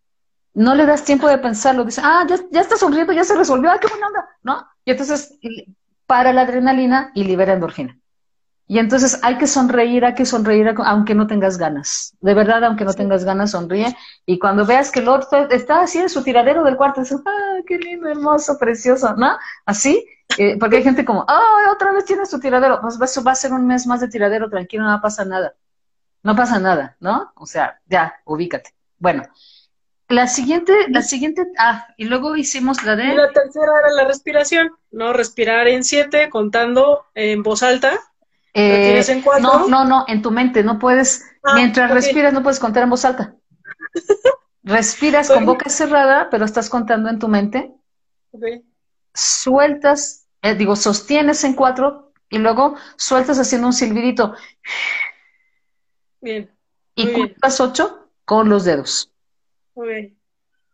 No 0.55 0.77
le 0.77 0.87
das 0.87 1.05
tiempo 1.05 1.29
de 1.29 1.39
pensarlo. 1.39 1.85
Dice, 1.85 2.01
ah, 2.05 2.25
ya, 2.29 2.37
ya 2.53 2.61
está 2.61 2.77
sonriendo, 2.77 3.13
ya 3.13 3.25
se 3.25 3.35
resolvió, 3.35 3.73
ah, 3.73 3.79
qué 3.81 3.89
buena 3.89 4.07
onda, 4.07 4.29
¿no? 4.45 4.67
Y 4.85 4.93
entonces 4.93 5.37
para 6.07 6.33
la 6.33 6.43
adrenalina 6.43 7.11
y 7.13 7.25
libera 7.25 7.55
endorfina. 7.55 7.99
Y 8.67 8.79
entonces 8.79 9.21
hay 9.23 9.37
que 9.37 9.47
sonreír, 9.47 10.05
hay 10.05 10.15
que 10.15 10.25
sonreír 10.25 10.75
aunque 10.85 11.15
no 11.15 11.27
tengas 11.27 11.59
ganas. 11.59 12.17
De 12.21 12.33
verdad, 12.33 12.65
aunque 12.65 12.85
no 12.85 12.95
tengas 12.95 13.25
ganas, 13.25 13.51
sonríe. 13.51 13.95
Y 14.25 14.39
cuando 14.39 14.65
veas 14.65 14.91
que 14.91 15.01
el 15.01 15.09
otro 15.09 15.51
está 15.51 15.83
así 15.83 15.99
en 15.99 16.09
su 16.09 16.23
tiradero 16.23 16.65
del 16.65 16.77
cuarto, 16.77 17.03
dices, 17.03 17.21
¡ah, 17.27 17.59
qué 17.67 17.77
lindo, 17.79 18.09
hermoso, 18.09 18.59
precioso! 18.59 19.15
¿No? 19.17 19.37
Así, 19.67 20.07
eh, 20.39 20.57
porque 20.59 20.79
hay 20.79 20.83
gente 20.83 21.05
como, 21.05 21.27
¡ah, 21.29 21.73
otra 21.73 21.93
vez 21.93 22.07
tiene 22.07 22.25
su 22.25 22.41
tiradero! 22.41 22.81
Pues 22.81 22.99
va 22.99 23.33
a 23.33 23.35
ser 23.35 23.53
un 23.53 23.67
mes 23.67 23.87
más 23.87 24.01
de 24.01 24.09
tiradero, 24.09 24.49
tranquilo, 24.49 24.85
no 24.85 25.01
pasa 25.01 25.27
nada. 25.27 25.55
No 26.23 26.35
pasa 26.35 26.59
nada, 26.59 26.97
¿no? 27.01 27.33
O 27.37 27.45
sea, 27.45 27.81
ya, 27.87 28.15
ubícate. 28.25 28.75
Bueno, 28.99 29.25
la 30.09 30.27
siguiente, 30.27 30.73
la 30.89 31.03
siguiente, 31.03 31.47
ah, 31.59 31.87
y 31.99 32.07
luego 32.07 32.35
hicimos 32.35 32.83
la 32.83 32.97
de... 32.97 33.15
la 33.15 33.31
tercera 33.31 33.71
era 33.83 33.95
la 33.95 34.05
respiración, 34.05 34.71
¿no? 34.91 35.13
Respirar 35.13 35.69
en 35.69 35.85
siete, 35.85 36.31
contando 36.31 37.05
en 37.15 37.43
voz 37.43 37.63
alta 37.63 38.01
eh, 38.55 39.23
no, 39.41 39.67
no, 39.69 39.85
no, 39.85 40.05
en 40.07 40.23
tu 40.23 40.31
mente, 40.31 40.63
no 40.63 40.79
puedes, 40.79 41.25
ah, 41.43 41.55
mientras 41.55 41.91
respiras 41.91 42.33
no 42.33 42.43
puedes 42.43 42.61
contar 42.61 42.85
en 42.85 42.91
voz 42.91 43.05
alta. 43.05 43.35
Respiras 44.63 45.29
con 45.29 45.45
boca 45.45 45.69
cerrada, 45.69 46.29
pero 46.31 46.45
estás 46.45 46.71
contando 46.71 47.11
en 47.11 47.19
tu 47.19 47.29
mente. 47.29 47.75
Sueltas, 49.13 50.27
eh, 50.41 50.55
digo, 50.55 50.75
sostienes 50.75 51.45
en 51.45 51.55
cuatro 51.55 52.13
y 52.31 52.39
luego 52.39 52.77
sueltas 52.97 53.39
haciendo 53.39 53.67
un 53.67 53.73
silbidito. 53.75 54.35
Bien. 56.21 56.51
y 56.95 57.13
cuentas 57.13 57.61
ocho 57.61 58.09
con 58.25 58.49
los 58.49 58.65
dedos. 58.65 59.13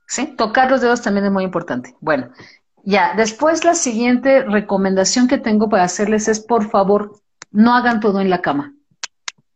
¿Sí? 0.06 0.26
Tocar 0.36 0.70
los 0.70 0.80
dedos 0.80 1.02
también 1.02 1.26
es 1.26 1.32
muy 1.32 1.42
importante. 1.42 1.96
Bueno, 2.00 2.30
ya, 2.84 3.14
después 3.16 3.64
la 3.64 3.74
siguiente 3.74 4.44
recomendación 4.44 5.26
que 5.26 5.38
tengo 5.38 5.68
para 5.68 5.84
hacerles 5.84 6.28
es, 6.28 6.38
por 6.38 6.70
favor, 6.70 7.20
no 7.50 7.74
hagan 7.74 8.00
todo 8.00 8.20
en 8.20 8.30
la 8.30 8.40
cama. 8.40 8.74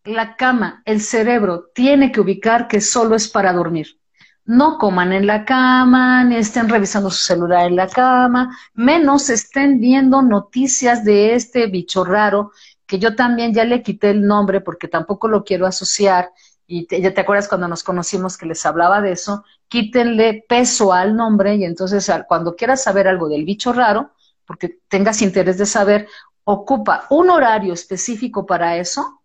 La 0.04 0.36
cama, 0.36 0.82
el 0.84 1.00
cerebro 1.00 1.70
tiene 1.74 2.12
que 2.12 2.20
ubicar 2.20 2.68
que 2.68 2.80
solo 2.80 3.14
es 3.14 3.28
para 3.28 3.52
dormir. 3.52 3.98
No 4.44 4.76
coman 4.76 5.14
en 5.14 5.26
la 5.26 5.46
cama, 5.46 6.22
ni 6.24 6.36
estén 6.36 6.68
revisando 6.68 7.10
su 7.10 7.24
celular 7.24 7.66
en 7.66 7.76
la 7.76 7.88
cama, 7.88 8.54
menos 8.74 9.30
estén 9.30 9.80
viendo 9.80 10.20
noticias 10.20 11.02
de 11.04 11.34
este 11.34 11.66
bicho 11.68 12.04
raro, 12.04 12.52
que 12.86 12.98
yo 12.98 13.16
también 13.16 13.54
ya 13.54 13.64
le 13.64 13.82
quité 13.82 14.10
el 14.10 14.26
nombre 14.26 14.60
porque 14.60 14.88
tampoco 14.88 15.28
lo 15.28 15.44
quiero 15.44 15.66
asociar. 15.66 16.30
Y 16.66 16.86
ya 17.00 17.14
te 17.14 17.22
acuerdas 17.22 17.48
cuando 17.48 17.68
nos 17.68 17.82
conocimos 17.82 18.36
que 18.36 18.44
les 18.46 18.64
hablaba 18.66 19.00
de 19.00 19.12
eso, 19.12 19.44
quítenle 19.68 20.44
peso 20.46 20.92
al 20.92 21.16
nombre 21.16 21.56
y 21.56 21.64
entonces 21.64 22.10
cuando 22.28 22.54
quieras 22.54 22.82
saber 22.82 23.08
algo 23.08 23.28
del 23.28 23.46
bicho 23.46 23.72
raro, 23.72 24.12
porque 24.46 24.78
tengas 24.88 25.22
interés 25.22 25.56
de 25.56 25.66
saber, 25.66 26.06
ocupa 26.44 27.06
un 27.10 27.30
horario 27.30 27.72
específico 27.72 28.46
para 28.46 28.76
eso, 28.76 29.22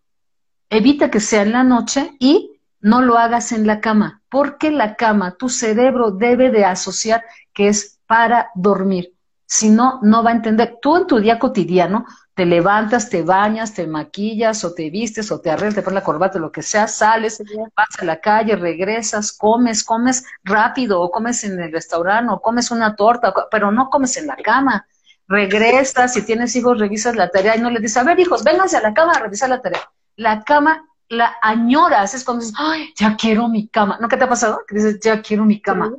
evita 0.68 1.10
que 1.10 1.20
sea 1.20 1.42
en 1.42 1.52
la 1.52 1.64
noche 1.64 2.12
y 2.18 2.60
no 2.80 3.02
lo 3.02 3.18
hagas 3.18 3.52
en 3.52 3.66
la 3.66 3.80
cama, 3.80 4.22
porque 4.30 4.70
la 4.70 4.96
cama, 4.96 5.36
tu 5.36 5.48
cerebro 5.48 6.10
debe 6.10 6.50
de 6.50 6.64
asociar 6.64 7.24
que 7.52 7.68
es 7.68 7.98
para 8.06 8.50
dormir. 8.54 9.14
Si 9.44 9.68
no, 9.68 9.98
no 10.02 10.22
va 10.22 10.30
a 10.30 10.34
entender. 10.34 10.78
Tú 10.80 10.96
en 10.96 11.06
tu 11.06 11.18
día 11.18 11.38
cotidiano 11.38 12.06
te 12.34 12.46
levantas, 12.46 13.10
te 13.10 13.22
bañas, 13.22 13.74
te 13.74 13.86
maquillas 13.86 14.64
o 14.64 14.72
te 14.72 14.88
vistes 14.88 15.30
o 15.32 15.40
te 15.40 15.50
arreglas, 15.50 15.74
te 15.74 15.82
pones 15.82 15.96
la 15.96 16.04
corbata, 16.04 16.38
lo 16.38 16.52
que 16.52 16.62
sea, 16.62 16.86
sales, 16.86 17.42
vas 17.76 17.88
a 17.98 18.04
la 18.04 18.20
calle, 18.20 18.56
regresas, 18.56 19.32
comes, 19.32 19.82
comes 19.84 20.24
rápido 20.44 21.02
o 21.02 21.10
comes 21.10 21.42
en 21.44 21.60
el 21.60 21.72
restaurante 21.72 22.32
o 22.32 22.40
comes 22.40 22.70
una 22.70 22.94
torta, 22.94 23.34
pero 23.50 23.72
no 23.72 23.90
comes 23.90 24.16
en 24.16 24.28
la 24.28 24.36
cama 24.36 24.86
regresas, 25.30 26.12
si 26.12 26.22
tienes 26.22 26.54
hijos, 26.56 26.80
revisas 26.80 27.14
la 27.14 27.30
tarea 27.30 27.56
y 27.56 27.60
no 27.60 27.70
le 27.70 27.78
dices, 27.78 27.98
a 27.98 28.02
ver, 28.02 28.18
hijos, 28.18 28.42
vénganse 28.42 28.76
a 28.76 28.82
la 28.82 28.92
cama 28.92 29.12
a 29.12 29.20
revisar 29.20 29.48
la 29.48 29.62
tarea. 29.62 29.88
La 30.16 30.42
cama 30.42 30.84
la 31.08 31.36
añoras, 31.40 32.14
es 32.14 32.24
cuando 32.24 32.44
dices, 32.44 32.56
ay, 32.58 32.92
ya 32.96 33.16
quiero 33.16 33.48
mi 33.48 33.68
cama. 33.68 33.96
¿No 34.00 34.08
qué 34.08 34.16
te 34.16 34.24
ha 34.24 34.28
pasado? 34.28 34.60
Que 34.66 34.74
dices, 34.74 34.98
ya 35.00 35.22
quiero 35.22 35.44
mi 35.44 35.60
cama. 35.60 35.94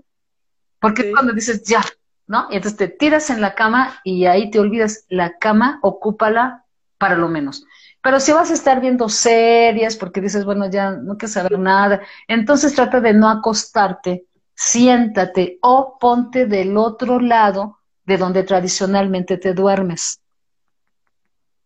Porque 0.80 1.04
es 1.04 1.14
cuando 1.14 1.32
dices, 1.32 1.64
ya, 1.64 1.82
¿no? 2.28 2.48
Y 2.50 2.58
entonces 2.58 2.78
te 2.78 2.88
tiras 2.90 3.30
en 3.30 3.40
la 3.40 3.56
cama 3.56 4.02
y 4.04 4.26
ahí 4.26 4.52
te 4.52 4.60
olvidas, 4.60 5.06
la 5.08 5.38
cama, 5.38 5.80
ocúpala 5.82 6.66
para 6.98 7.16
lo 7.16 7.30
menos. 7.30 7.66
Pero 8.02 8.20
si 8.20 8.34
vas 8.34 8.52
a 8.52 8.54
estar 8.54 8.82
viendo 8.82 9.08
series, 9.08 9.96
porque 9.96 10.20
dices, 10.20 10.44
bueno, 10.44 10.70
ya 10.70 10.92
no 10.92 11.18
quiero 11.18 11.34
saber 11.34 11.58
nada, 11.58 12.02
entonces 12.28 12.76
trata 12.76 13.00
de 13.00 13.14
no 13.14 13.30
acostarte, 13.30 14.26
siéntate 14.56 15.58
o 15.62 15.98
ponte 16.00 16.48
del 16.48 16.76
otro 16.76 17.20
lado 17.20 17.81
de 18.12 18.18
donde 18.18 18.44
tradicionalmente 18.44 19.38
te 19.38 19.54
duermes. 19.54 20.20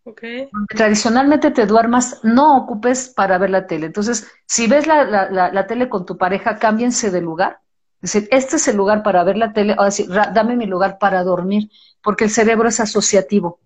Okay. 0.03 0.47
Tradicionalmente 0.69 1.49
te 1.49 1.65
duermas, 1.65 2.19
no 2.23 2.58
ocupes 2.58 3.10
para 3.10 3.39
ver 3.39 3.49
la 3.49 3.65
tele. 3.65 3.88
Entonces, 3.88 4.27
si 4.45 4.67
ves 4.67 4.86
la, 4.86 5.03
la, 5.03 5.67
tele 5.67 5.89
con 5.89 6.05
tu 6.05 6.15
pareja, 6.17 6.58
cámbiense 6.58 7.10
de 7.10 7.21
lugar. 7.21 7.58
Es 8.03 8.13
decir, 8.13 8.29
este 8.31 8.58
es 8.58 8.67
el 8.67 8.77
lugar 8.77 9.01
para 9.01 9.23
ver 9.23 9.38
la 9.38 9.51
tele, 9.51 9.75
o 9.79 9.84
decir, 9.84 10.08
dame 10.08 10.55
mi 10.55 10.67
lugar 10.67 10.99
para 10.99 11.23
dormir, 11.23 11.71
porque 12.03 12.25
el 12.25 12.29
cerebro 12.29 12.69
es 12.69 12.79
asociativo. 12.79 13.60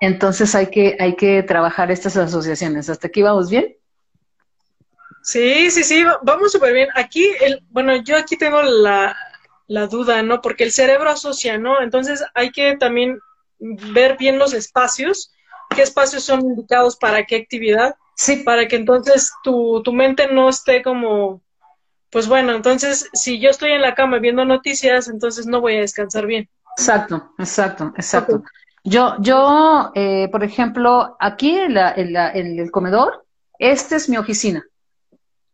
Entonces 0.00 0.54
hay 0.54 0.68
que, 0.68 0.96
hay 1.00 1.16
que 1.16 1.42
trabajar 1.42 1.90
estas 1.90 2.16
asociaciones. 2.16 2.88
¿Hasta 2.88 3.08
aquí 3.08 3.22
vamos 3.22 3.50
bien? 3.50 3.76
Sí, 5.24 5.72
sí, 5.72 5.82
sí, 5.82 6.04
vamos 6.22 6.52
súper 6.52 6.72
bien. 6.72 6.88
Aquí, 6.94 7.26
el, 7.40 7.64
bueno, 7.70 7.96
yo 7.96 8.16
aquí 8.16 8.36
tengo 8.36 8.62
la, 8.62 9.16
la 9.66 9.86
duda, 9.86 10.22
¿no? 10.22 10.40
Porque 10.40 10.64
el 10.64 10.72
cerebro 10.72 11.10
asocia, 11.10 11.58
¿no? 11.58 11.80
Entonces 11.80 12.24
hay 12.34 12.50
que 12.50 12.76
también 12.76 13.18
ver 13.58 14.16
bien 14.18 14.38
los 14.38 14.52
espacios, 14.52 15.32
qué 15.74 15.82
espacios 15.82 16.24
son 16.24 16.40
indicados 16.40 16.96
para 16.96 17.24
qué 17.24 17.36
actividad, 17.36 17.94
sí. 18.16 18.36
para 18.36 18.68
que 18.68 18.76
entonces 18.76 19.32
tu, 19.42 19.82
tu 19.82 19.92
mente 19.92 20.28
no 20.32 20.48
esté 20.48 20.82
como, 20.82 21.42
pues 22.10 22.28
bueno, 22.28 22.52
entonces 22.52 23.08
si 23.12 23.40
yo 23.40 23.50
estoy 23.50 23.72
en 23.72 23.82
la 23.82 23.94
cama 23.94 24.18
viendo 24.18 24.44
noticias, 24.44 25.08
entonces 25.08 25.46
no 25.46 25.60
voy 25.60 25.76
a 25.76 25.80
descansar 25.80 26.26
bien. 26.26 26.48
Exacto, 26.76 27.32
exacto, 27.38 27.92
exacto. 27.96 28.42
Yo, 28.82 29.16
yo, 29.20 29.92
eh, 29.94 30.28
por 30.30 30.44
ejemplo, 30.44 31.16
aquí 31.18 31.56
en, 31.56 31.74
la, 31.74 31.92
en, 31.94 32.12
la, 32.12 32.30
en 32.32 32.58
el 32.58 32.70
comedor, 32.70 33.24
esta 33.58 33.96
es 33.96 34.08
mi 34.08 34.18
oficina. 34.18 34.64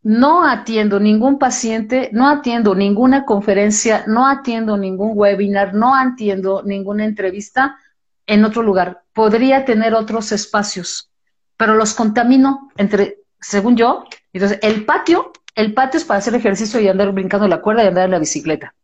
No 0.03 0.47
atiendo 0.47 0.99
ningún 0.99 1.39
paciente, 1.39 2.09
no 2.13 2.29
atiendo 2.29 2.75
ninguna 2.75 3.25
conferencia, 3.25 4.05
no 4.07 4.27
atiendo 4.27 4.77
ningún 4.77 5.13
webinar, 5.15 5.75
no 5.75 5.95
atiendo 5.95 6.63
ninguna 6.65 7.05
entrevista 7.05 7.79
en 8.27 8.45
otro 8.45 8.63
lugar. 8.63 9.03
Podría 9.13 9.65
tener 9.65 9.95
otros 9.95 10.33
espacios, 10.33 11.11
pero 11.57 11.75
los 11.75 11.95
contamino 11.95 12.71
entre, 12.77 13.19
según 13.41 13.77
yo, 13.77 14.05
entonces 14.33 14.59
el 14.63 14.85
patio, 14.87 15.33
el 15.55 15.75
patio 15.75 15.99
es 15.99 16.05
para 16.05 16.19
hacer 16.19 16.35
ejercicio 16.35 16.81
y 16.81 16.89
andar 16.89 17.13
brincando 17.13 17.47
la 17.49 17.61
cuerda 17.61 17.85
y 17.85 17.89
andar 17.89 18.07
en 18.07 18.13
la 18.13 18.19
bicicleta. 18.19 18.75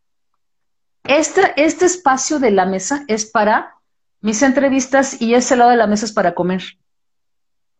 Este, 1.03 1.53
este 1.55 1.85
espacio 1.85 2.37
de 2.37 2.51
la 2.51 2.65
mesa 2.65 3.05
es 3.07 3.25
para 3.25 3.75
mis 4.21 4.43
entrevistas 4.43 5.21
y 5.21 5.33
ese 5.33 5.55
lado 5.55 5.71
de 5.71 5.77
la 5.77 5.87
mesa 5.87 6.05
es 6.05 6.11
para 6.11 6.35
comer. 6.35 6.61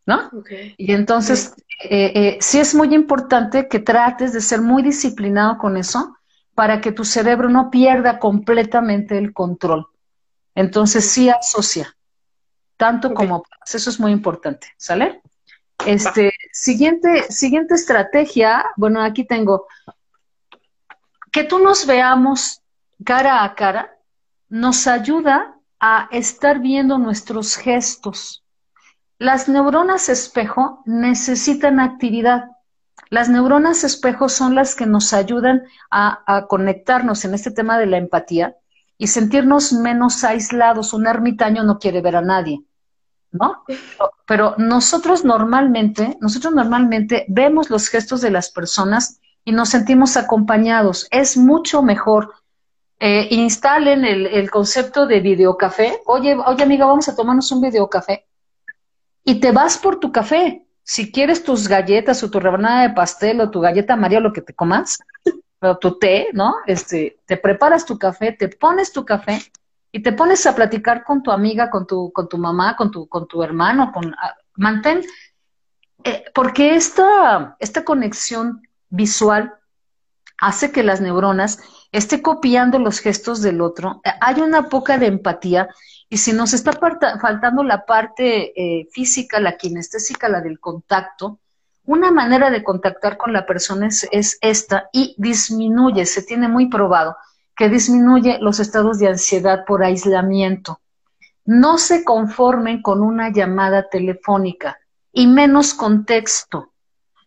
¿No? 0.08 0.32
Y 0.78 0.94
entonces, 0.94 1.54
eh, 1.84 2.12
eh, 2.16 2.38
sí 2.40 2.60
es 2.60 2.74
muy 2.74 2.96
importante 2.96 3.68
que 3.68 3.80
trates 3.80 4.34
de 4.34 4.42
ser 4.42 4.62
muy 4.62 4.82
disciplinado 4.82 5.58
con 5.58 5.76
eso 5.78 6.18
para 6.56 6.82
que 6.82 6.94
tu 6.94 7.04
cerebro 7.04 7.50
no 7.50 7.70
pierda 7.70 8.18
completamente 8.18 9.18
el 9.18 9.34
control. 9.34 9.86
Entonces, 10.56 11.12
sí 11.12 11.30
asocia, 11.30 11.96
tanto 12.78 13.14
como 13.14 13.44
eso 13.66 13.90
es 13.90 14.00
muy 14.00 14.14
importante, 14.14 14.68
¿sale? 14.78 15.22
Este, 15.86 16.34
siguiente, 16.52 17.24
siguiente 17.30 17.76
estrategia, 17.76 18.66
bueno, 18.78 19.04
aquí 19.04 19.26
tengo, 19.26 19.68
que 21.32 21.44
tú 21.44 21.60
nos 21.60 21.86
veamos 21.86 22.62
cara 23.04 23.44
a 23.44 23.54
cara, 23.54 23.96
nos 24.50 24.88
ayuda 24.88 25.60
a 25.80 26.08
estar 26.12 26.60
viendo 26.60 26.98
nuestros 26.98 27.56
gestos. 27.56 28.44
Las 29.20 29.50
neuronas 29.50 30.10
espejo 30.10 30.84
necesitan 30.86 31.80
actividad. 31.80 32.52
Las 33.10 33.30
neuronas 33.30 33.84
espejo 33.84 34.30
son 34.30 34.54
las 34.54 34.76
que 34.76 34.86
nos 34.86 35.14
ayudan 35.14 35.64
a, 35.90 36.46
conectarnos 36.48 37.26
en 37.26 37.34
este 37.34 37.52
tema 37.52 37.80
de 37.80 37.88
la 37.88 37.98
empatía 37.98 38.56
y 38.98 39.08
sentirnos 39.08 39.74
menos 39.74 40.24
aislados. 40.24 40.94
Un 40.94 41.08
ermitaño 41.08 41.64
no 41.64 41.80
quiere 41.80 42.02
ver 42.02 42.16
a 42.16 42.22
nadie, 42.22 42.62
¿no? 43.32 43.64
Pero 44.28 44.56
nosotros 44.58 45.26
normalmente, 45.26 46.18
nosotros 46.22 46.54
normalmente 46.54 47.26
vemos 47.28 47.70
los 47.70 47.88
gestos 47.88 48.22
de 48.22 48.32
las 48.32 48.52
personas 48.52 49.20
y 49.44 49.52
nos 49.52 49.70
sentimos 49.70 50.16
acompañados. 50.16 51.08
Es 51.10 51.38
mucho 51.38 51.82
mejor 51.82 52.34
eh, 53.00 53.28
instalen 53.32 54.06
el, 54.06 54.50
concepto 54.52 55.08
de 55.08 55.22
videocafé. 55.22 56.02
Oye, 56.06 56.36
oye 56.36 56.64
amiga, 56.64 56.86
vamos 56.86 57.08
a 57.08 57.16
tomarnos 57.16 57.52
un 57.52 57.62
videocafé. 57.62 58.26
Y 59.28 59.42
te 59.42 59.52
vas 59.52 59.78
por 59.78 60.00
tu 60.00 60.14
café. 60.14 60.66
Si 60.84 61.12
quieres 61.12 61.44
tus 61.44 61.68
galletas 61.68 62.24
o 62.24 62.32
tu 62.32 62.40
rebanada 62.40 62.84
de 62.84 62.92
pastel 62.92 63.42
o 63.42 63.52
tu 63.52 63.60
galleta 63.60 63.98
María 63.98 64.20
o 64.20 64.22
lo 64.22 64.32
que 64.32 64.42
te 64.42 64.54
comas, 64.54 65.00
o 65.60 65.78
tu 65.78 66.00
té, 66.00 66.30
¿no? 66.32 66.56
Este, 66.66 67.20
te 67.26 67.36
preparas 67.36 67.86
tu 67.86 68.00
café, 68.00 68.32
te 68.32 68.48
pones 68.48 68.94
tu 68.94 69.04
café 69.04 69.42
y 69.92 70.02
te 70.02 70.14
pones 70.14 70.46
a 70.46 70.56
platicar 70.56 71.04
con 71.04 71.24
tu 71.24 71.32
amiga, 71.32 71.70
con 71.70 71.86
tu, 71.86 72.10
con 72.14 72.30
tu 72.30 72.38
mamá, 72.38 72.78
con 72.78 72.90
tu, 72.90 73.10
con 73.10 73.28
tu 73.28 73.44
hermano, 73.44 73.92
con 73.92 74.16
mantén, 74.56 75.02
eh, 76.06 76.24
porque 76.34 76.76
esta, 76.76 77.58
esta 77.60 77.84
conexión 77.84 78.62
visual 78.88 79.56
hace 80.38 80.72
que 80.72 80.84
las 80.84 81.02
neuronas 81.02 81.60
esté 81.92 82.22
copiando 82.22 82.80
los 82.80 83.00
gestos 83.00 83.42
del 83.42 83.62
otro, 83.62 84.02
eh, 84.04 84.12
hay 84.22 84.42
una 84.42 84.70
poca 84.70 84.98
de 84.98 85.08
empatía 85.08 85.70
y 86.10 86.18
si 86.18 86.34
nos 86.34 86.54
está 86.54 86.72
faltando 86.72 87.64
la 87.64 87.86
parte 87.86 88.54
eh, 88.56 88.88
física, 88.92 89.40
la 89.40 89.58
kinestésica, 89.58 90.30
la 90.30 90.42
del 90.42 90.60
contacto, 90.60 91.40
una 91.86 92.12
manera 92.12 92.50
de 92.50 92.64
contactar 92.64 93.18
con 93.18 93.34
la 93.34 93.46
persona 93.46 93.88
es, 93.88 94.08
es, 94.12 94.38
esta 94.42 94.90
y 94.92 95.16
disminuye, 95.18 96.06
se 96.06 96.22
tiene 96.22 96.48
muy 96.48 96.70
probado 96.70 97.18
que 97.56 97.70
disminuye 97.70 98.38
los 98.40 98.60
estados 98.60 99.00
de 99.00 99.08
ansiedad 99.08 99.66
por 99.66 99.84
aislamiento. 99.84 100.80
No 101.44 101.78
se 101.78 102.04
conformen 102.04 102.82
con 102.82 103.02
una 103.02 103.32
llamada 103.32 103.90
telefónica 103.90 104.78
y 105.12 105.28
menos 105.28 105.74
contexto. 105.74 106.72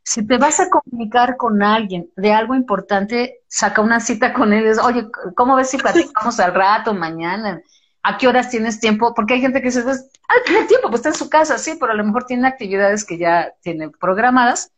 Si 0.03 0.27
te 0.27 0.39
vas 0.39 0.61
a 0.61 0.69
comunicar 0.71 1.37
con 1.37 1.63
alguien 1.63 2.11
de 2.17 2.33
algo 2.33 2.55
importante, 2.55 3.41
saca 3.49 3.83
una 3.83 4.01
cita 4.01 4.33
con 4.33 4.53
él. 4.53 4.79
Oye, 4.83 5.09
¿cómo 5.37 5.57
ves 5.57 5.71
si 5.71 5.77
platicamos 5.79 6.41
al 6.41 6.55
rato, 6.55 6.95
mañana? 6.95 7.63
¿A 8.03 8.17
qué 8.17 8.29
horas 8.29 8.49
tienes 8.49 8.81
tiempo? 8.81 9.15
Porque 9.15 9.35
hay 9.35 9.41
gente 9.41 9.61
que 9.61 9.67
dice, 9.67 9.83
pues, 9.83 10.11
ah, 10.29 10.35
tiene 10.47 10.67
tiempo, 10.67 10.89
pues 10.89 11.01
está 11.01 11.11
en 11.11 11.15
su 11.17 11.29
casa, 11.29 11.59
sí, 11.59 11.77
pero 11.79 11.93
a 11.93 11.95
lo 11.95 12.05
mejor 12.05 12.25
tiene 12.25 12.49
actividades 12.49 13.05
que 13.05 13.19
ya 13.19 13.53
tiene 13.63 13.91
programadas. 13.91 14.73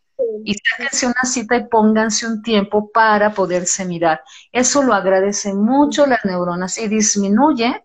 Y 0.44 0.54
sáquense 0.54 1.06
una 1.06 1.22
cita 1.24 1.56
y 1.56 1.66
pónganse 1.66 2.26
un 2.26 2.42
tiempo 2.42 2.90
para 2.92 3.32
poderse 3.32 3.84
mirar. 3.84 4.22
Eso 4.52 4.82
lo 4.82 4.94
agradece 4.94 5.54
mucho 5.54 6.06
las 6.06 6.24
neuronas 6.24 6.78
y 6.78 6.88
disminuye, 6.88 7.84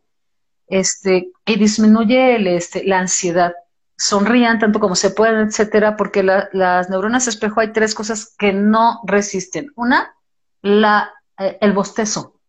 este, 0.67 1.31
y 1.45 1.55
disminuye 1.55 2.35
el, 2.35 2.47
este, 2.47 2.83
la 2.83 2.99
ansiedad 2.99 3.53
sonrían 3.97 4.59
tanto 4.59 4.79
como 4.79 4.95
se 4.95 5.09
pueden, 5.09 5.47
etcétera, 5.47 5.97
porque 5.97 6.23
las 6.23 6.89
neuronas 6.89 7.27
espejo 7.27 7.61
hay 7.61 7.73
tres 7.73 7.95
cosas 7.95 8.33
que 8.37 8.53
no 8.53 9.01
resisten. 9.05 9.71
Una, 9.75 10.15
la, 10.61 11.11
eh, 11.37 11.57
el 11.61 11.73
bostezo. 11.73 12.39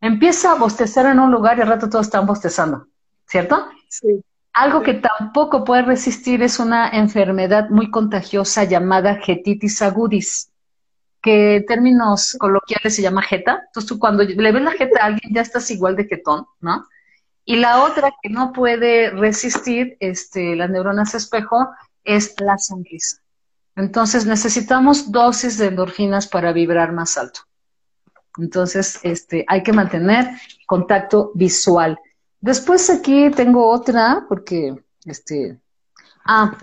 Empieza 0.00 0.52
a 0.52 0.56
bostezar 0.56 1.06
en 1.06 1.18
un 1.18 1.30
lugar 1.30 1.58
y 1.58 1.62
al 1.62 1.68
rato 1.68 1.88
todos 1.88 2.06
están 2.06 2.26
bostezando, 2.26 2.86
¿cierto? 3.26 3.68
Sí. 3.88 4.22
Algo 4.52 4.82
que 4.82 4.94
tampoco 4.94 5.64
puede 5.64 5.82
resistir 5.82 6.42
es 6.42 6.58
una 6.58 6.88
enfermedad 6.88 7.70
muy 7.70 7.90
contagiosa 7.90 8.64
llamada 8.64 9.16
getitis 9.16 9.82
agudis, 9.82 10.50
que 11.22 11.56
en 11.56 11.66
términos 11.66 12.36
coloquiales 12.38 12.94
se 12.94 13.02
llama 13.02 13.22
jeta. 13.22 13.62
Entonces 13.66 13.88
tú 13.88 13.98
cuando 13.98 14.24
le 14.24 14.52
ves 14.52 14.62
la 14.62 14.72
jeta 14.72 15.02
a 15.02 15.06
alguien 15.06 15.32
ya 15.32 15.40
estás 15.40 15.70
igual 15.70 15.96
de 15.96 16.04
jetón, 16.04 16.46
¿no? 16.60 16.84
Y 17.48 17.56
la 17.56 17.82
otra 17.82 18.12
que 18.22 18.28
no 18.28 18.52
puede 18.52 19.08
resistir 19.08 19.96
este, 20.00 20.54
las 20.54 20.68
neuronas 20.68 21.14
espejo 21.14 21.66
es 22.04 22.38
la 22.42 22.58
sonrisa. 22.58 23.22
Entonces 23.74 24.26
necesitamos 24.26 25.10
dosis 25.10 25.56
de 25.56 25.68
endorfinas 25.68 26.28
para 26.28 26.52
vibrar 26.52 26.92
más 26.92 27.16
alto. 27.16 27.40
Entonces, 28.36 29.00
este, 29.02 29.46
hay 29.48 29.62
que 29.62 29.72
mantener 29.72 30.28
contacto 30.66 31.32
visual. 31.34 31.98
Después 32.38 32.90
aquí 32.90 33.30
tengo 33.30 33.66
otra, 33.66 34.26
porque, 34.28 34.76
este, 35.06 35.58
ah, 36.26 36.54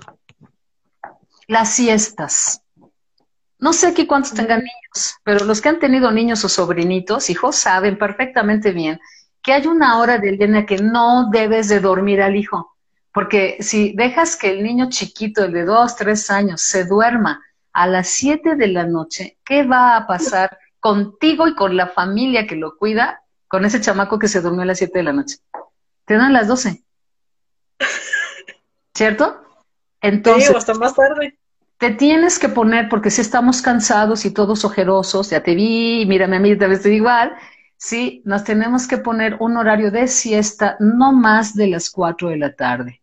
las 1.48 1.70
siestas. 1.74 2.62
No 3.58 3.74
sé 3.74 3.88
aquí 3.88 4.06
cuántos 4.06 4.36
tengan 4.36 4.60
niños, 4.60 5.16
pero 5.24 5.46
los 5.46 5.62
que 5.62 5.70
han 5.70 5.80
tenido 5.80 6.12
niños 6.12 6.46
o 6.46 6.50
sobrinitos, 6.50 7.32
hijos, 7.32 7.56
saben 7.56 7.98
perfectamente 7.98 8.72
bien 8.72 9.00
que 9.46 9.54
hay 9.54 9.68
una 9.68 10.00
hora 10.00 10.18
del 10.18 10.40
día 10.40 10.48
en 10.48 10.54
la 10.54 10.66
que 10.66 10.80
no 10.80 11.30
debes 11.30 11.70
de 11.70 11.80
dormir 11.80 12.20
al 12.20 12.36
hijo, 12.36 12.76
porque 13.14 13.58
si 13.60 13.94
dejas 13.94 14.36
que 14.38 14.50
el 14.50 14.64
niño 14.64 14.90
chiquito, 14.90 15.46
el 15.46 15.54
de 15.54 15.66
dos, 15.66 15.96
tres 15.96 16.32
años, 16.32 16.62
se 16.62 16.84
duerma 16.84 17.44
a 17.72 17.86
las 17.86 18.10
siete 18.10 18.56
de 18.56 18.68
la 18.68 18.88
noche, 18.88 19.38
¿qué 19.46 19.62
va 19.62 19.98
a 19.98 20.08
pasar 20.08 20.58
contigo 20.80 21.48
y 21.48 21.54
con 21.54 21.78
la 21.78 21.86
familia 21.86 22.48
que 22.48 22.56
lo 22.56 22.76
cuida 22.76 23.22
con 23.48 23.66
ese 23.66 23.80
chamaco 23.80 24.18
que 24.18 24.28
se 24.28 24.42
durmió 24.42 24.64
a 24.64 24.66
las 24.66 24.80
siete 24.80 24.98
de 24.98 25.04
la 25.04 25.14
noche? 25.14 25.38
Te 26.06 26.16
dan 26.16 26.34
las 26.34 26.48
doce. 26.48 26.84
¿Cierto? 28.96 29.44
Entonces. 30.02 30.56
hasta 30.56 30.74
más 30.74 30.96
tarde. 30.96 31.38
Te 31.78 31.92
tienes 31.92 32.40
que 32.40 32.50
poner, 32.50 32.90
porque 32.90 33.12
si 33.12 33.22
estamos 33.22 33.62
cansados 33.62 34.26
y 34.26 34.32
todos 34.32 34.66
ojerosos, 34.66 35.30
ya 35.30 35.44
te 35.44 35.54
vi, 35.54 36.06
mírame 36.08 36.38
a 36.38 36.40
mí, 36.40 36.56
te 36.56 36.68
ves 36.68 36.86
igual, 36.88 37.36
¿sí? 37.78 38.22
Nos 38.26 38.44
tenemos 38.44 38.88
que 38.88 38.98
poner 38.98 39.38
un 39.40 39.58
horario 39.58 39.92
de 39.92 40.08
siesta 40.08 40.78
no 40.80 41.12
más 41.12 41.56
de 41.56 41.68
las 41.68 41.90
4 41.90 42.30
de 42.30 42.38
la 42.38 42.56
tarde. 42.56 43.02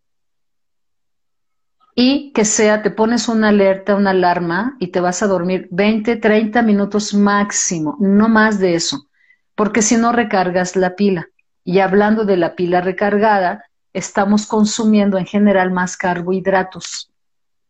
Y 1.95 2.33
que 2.33 2.45
sea, 2.45 2.83
te 2.83 2.91
pones 2.91 3.29
una 3.29 3.49
alerta, 3.49 3.95
una 3.95 4.11
alarma 4.11 4.77
y 4.81 4.89
te 4.89 5.01
vas 5.01 5.23
a 5.23 5.27
dormir 5.27 5.69
20, 5.71 6.17
30 6.17 6.63
minutos 6.63 7.13
máximo, 7.13 7.97
no 8.01 8.29
más 8.29 8.59
de 8.59 8.75
eso, 8.75 9.09
porque 9.55 9.83
si 9.83 9.97
no 9.97 10.13
recargas 10.13 10.75
la 10.75 10.95
pila. 10.97 11.29
Y 11.65 11.81
hablando 11.81 12.25
de 12.25 12.39
la 12.39 12.55
pila 12.55 12.81
recargada, 12.81 13.67
estamos 13.93 14.47
consumiendo 14.47 15.19
en 15.19 15.27
general 15.27 15.71
más 15.71 15.99
carbohidratos 15.99 17.12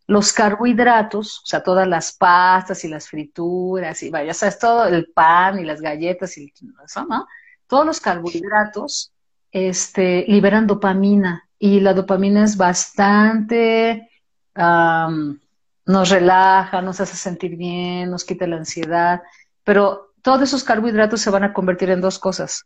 los 0.06 0.32
carbohidratos, 0.32 1.38
o 1.44 1.46
sea, 1.46 1.62
todas 1.62 1.86
las 1.86 2.12
pastas 2.12 2.84
y 2.84 2.88
las 2.88 3.08
frituras 3.08 4.02
y 4.02 4.10
vaya, 4.10 4.34
sabes, 4.34 4.58
todo 4.58 4.86
el 4.86 5.06
pan 5.12 5.60
y 5.60 5.64
las 5.64 5.80
galletas 5.80 6.36
y 6.38 6.52
eso, 6.84 7.06
¿no? 7.06 7.26
Todos 7.66 7.86
los 7.86 8.00
carbohidratos 8.00 9.12
este, 9.50 10.24
liberan 10.28 10.66
dopamina 10.66 11.48
y 11.58 11.80
la 11.80 11.94
dopamina 11.94 12.44
es 12.44 12.56
bastante, 12.56 14.10
nos 14.54 16.08
relaja, 16.10 16.82
nos 16.82 17.00
hace 17.00 17.16
sentir 17.16 17.56
bien, 17.56 18.10
nos 18.10 18.24
quita 18.24 18.46
la 18.46 18.56
ansiedad, 18.56 19.22
pero 19.64 20.12
todos 20.22 20.42
esos 20.42 20.64
carbohidratos 20.64 21.20
se 21.20 21.30
van 21.30 21.44
a 21.44 21.52
convertir 21.52 21.90
en 21.90 22.00
dos 22.00 22.18
cosas, 22.18 22.64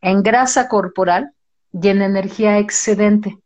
en 0.00 0.22
grasa 0.22 0.68
corporal 0.68 1.32
y 1.72 1.88
en 1.88 2.02
energía 2.02 2.58
excedente 2.58 3.38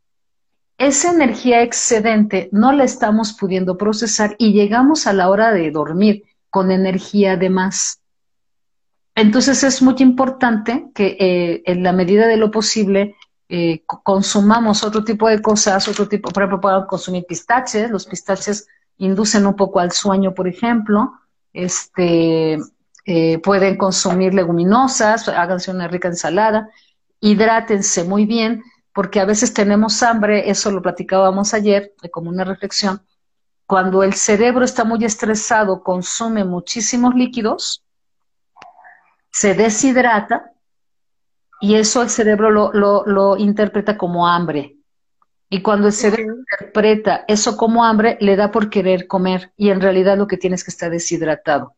esa 0.77 1.11
energía 1.11 1.61
excedente 1.61 2.49
no 2.51 2.71
la 2.71 2.83
estamos 2.83 3.33
pudiendo 3.33 3.77
procesar 3.77 4.35
y 4.37 4.53
llegamos 4.53 5.07
a 5.07 5.13
la 5.13 5.29
hora 5.29 5.53
de 5.53 5.71
dormir 5.71 6.23
con 6.49 6.71
energía 6.71 7.37
de 7.37 7.49
más. 7.49 8.01
Entonces 9.15 9.63
es 9.63 9.81
muy 9.81 9.95
importante 9.99 10.87
que 10.95 11.17
eh, 11.19 11.63
en 11.65 11.83
la 11.83 11.93
medida 11.93 12.27
de 12.27 12.37
lo 12.37 12.49
posible 12.49 13.15
eh, 13.49 13.83
consumamos 13.85 14.83
otro 14.83 15.03
tipo 15.03 15.27
de 15.27 15.41
cosas, 15.41 15.87
otro 15.87 16.07
tipo, 16.07 16.29
por 16.29 16.43
ejemplo, 16.43 16.61
puedan 16.61 16.87
consumir 16.87 17.25
pistaches, 17.27 17.91
los 17.91 18.07
pistaches 18.07 18.67
inducen 18.97 19.45
un 19.45 19.55
poco 19.55 19.79
al 19.79 19.91
sueño, 19.91 20.33
por 20.33 20.47
ejemplo, 20.47 21.13
este, 21.51 22.57
eh, 23.05 23.37
pueden 23.39 23.77
consumir 23.77 24.33
leguminosas, 24.33 25.27
háganse 25.27 25.69
una 25.69 25.87
rica 25.87 26.07
ensalada, 26.07 26.69
hidrátense 27.19 28.03
muy 28.03 28.25
bien, 28.25 28.63
porque 28.93 29.19
a 29.19 29.25
veces 29.25 29.53
tenemos 29.53 30.03
hambre, 30.03 30.49
eso 30.49 30.71
lo 30.71 30.81
platicábamos 30.81 31.53
ayer, 31.53 31.93
como 32.11 32.29
una 32.29 32.43
reflexión, 32.43 33.01
cuando 33.65 34.03
el 34.03 34.13
cerebro 34.13 34.63
está 34.63 34.83
muy 34.83 35.03
estresado, 35.03 35.83
consume 35.83 36.43
muchísimos 36.43 37.15
líquidos, 37.15 37.83
se 39.31 39.55
deshidrata 39.55 40.51
y 41.59 41.75
eso 41.75 42.03
el 42.03 42.09
cerebro 42.09 42.51
lo, 42.51 43.37
interpreta 43.37 43.97
como 43.97 44.27
hambre. 44.27 44.77
Y 45.49 45.61
cuando 45.61 45.87
el 45.87 45.93
cerebro 45.93 46.35
interpreta 46.35 47.25
eso 47.27 47.57
como 47.57 47.83
hambre, 47.83 48.17
le 48.19 48.35
da 48.35 48.51
por 48.51 48.69
querer 48.69 49.07
comer 49.07 49.53
y 49.55 49.69
en 49.69 49.81
realidad 49.81 50.17
lo 50.17 50.27
que 50.27 50.37
tiene 50.37 50.55
es 50.55 50.63
que 50.63 50.71
estar 50.71 50.91
deshidratado. 50.91 51.75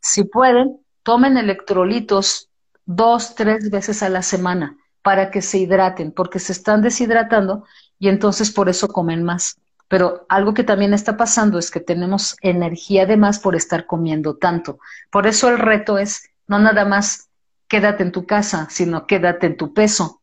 Si 0.00 0.24
pueden, 0.24 0.80
tomen 1.02 1.38
electrolitos 1.38 2.50
dos, 2.84 3.34
tres 3.34 3.70
veces 3.70 4.02
a 4.02 4.08
la 4.08 4.22
semana 4.22 4.76
para 5.08 5.30
que 5.30 5.40
se 5.40 5.56
hidraten, 5.56 6.12
porque 6.12 6.38
se 6.38 6.52
están 6.52 6.82
deshidratando 6.82 7.64
y 7.98 8.08
entonces 8.08 8.50
por 8.50 8.68
eso 8.68 8.88
comen 8.88 9.24
más. 9.24 9.58
Pero 9.88 10.26
algo 10.28 10.52
que 10.52 10.64
también 10.64 10.92
está 10.92 11.16
pasando 11.16 11.58
es 11.58 11.70
que 11.70 11.80
tenemos 11.80 12.36
energía 12.42 13.06
de 13.06 13.16
más 13.16 13.38
por 13.38 13.56
estar 13.56 13.86
comiendo 13.86 14.36
tanto. 14.36 14.80
Por 15.10 15.26
eso 15.26 15.48
el 15.48 15.58
reto 15.58 15.96
es 15.96 16.28
no 16.46 16.58
nada 16.58 16.84
más 16.84 17.30
quédate 17.68 18.02
en 18.02 18.12
tu 18.12 18.26
casa, 18.26 18.66
sino 18.68 19.06
quédate 19.06 19.46
en 19.46 19.56
tu 19.56 19.72
peso. 19.72 20.20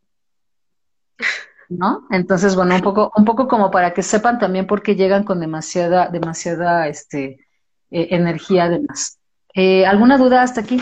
¿No? 1.67 2.05
Entonces, 2.11 2.55
bueno, 2.55 2.75
un 2.75 2.81
poco, 2.81 3.11
un 3.15 3.25
poco 3.25 3.47
como 3.47 3.71
para 3.71 3.91
que 3.91 4.03
sepan 4.03 4.37
también 4.37 4.67
por 4.67 4.83
qué 4.83 4.95
llegan 4.95 5.23
con 5.23 5.39
demasiada, 5.39 6.09
demasiada 6.09 6.87
este, 6.87 7.47
eh, 7.89 8.09
energía 8.11 8.65
además. 8.65 9.17
Eh, 9.55 9.83
¿Alguna 9.87 10.19
duda 10.19 10.43
hasta 10.43 10.61
aquí? 10.61 10.79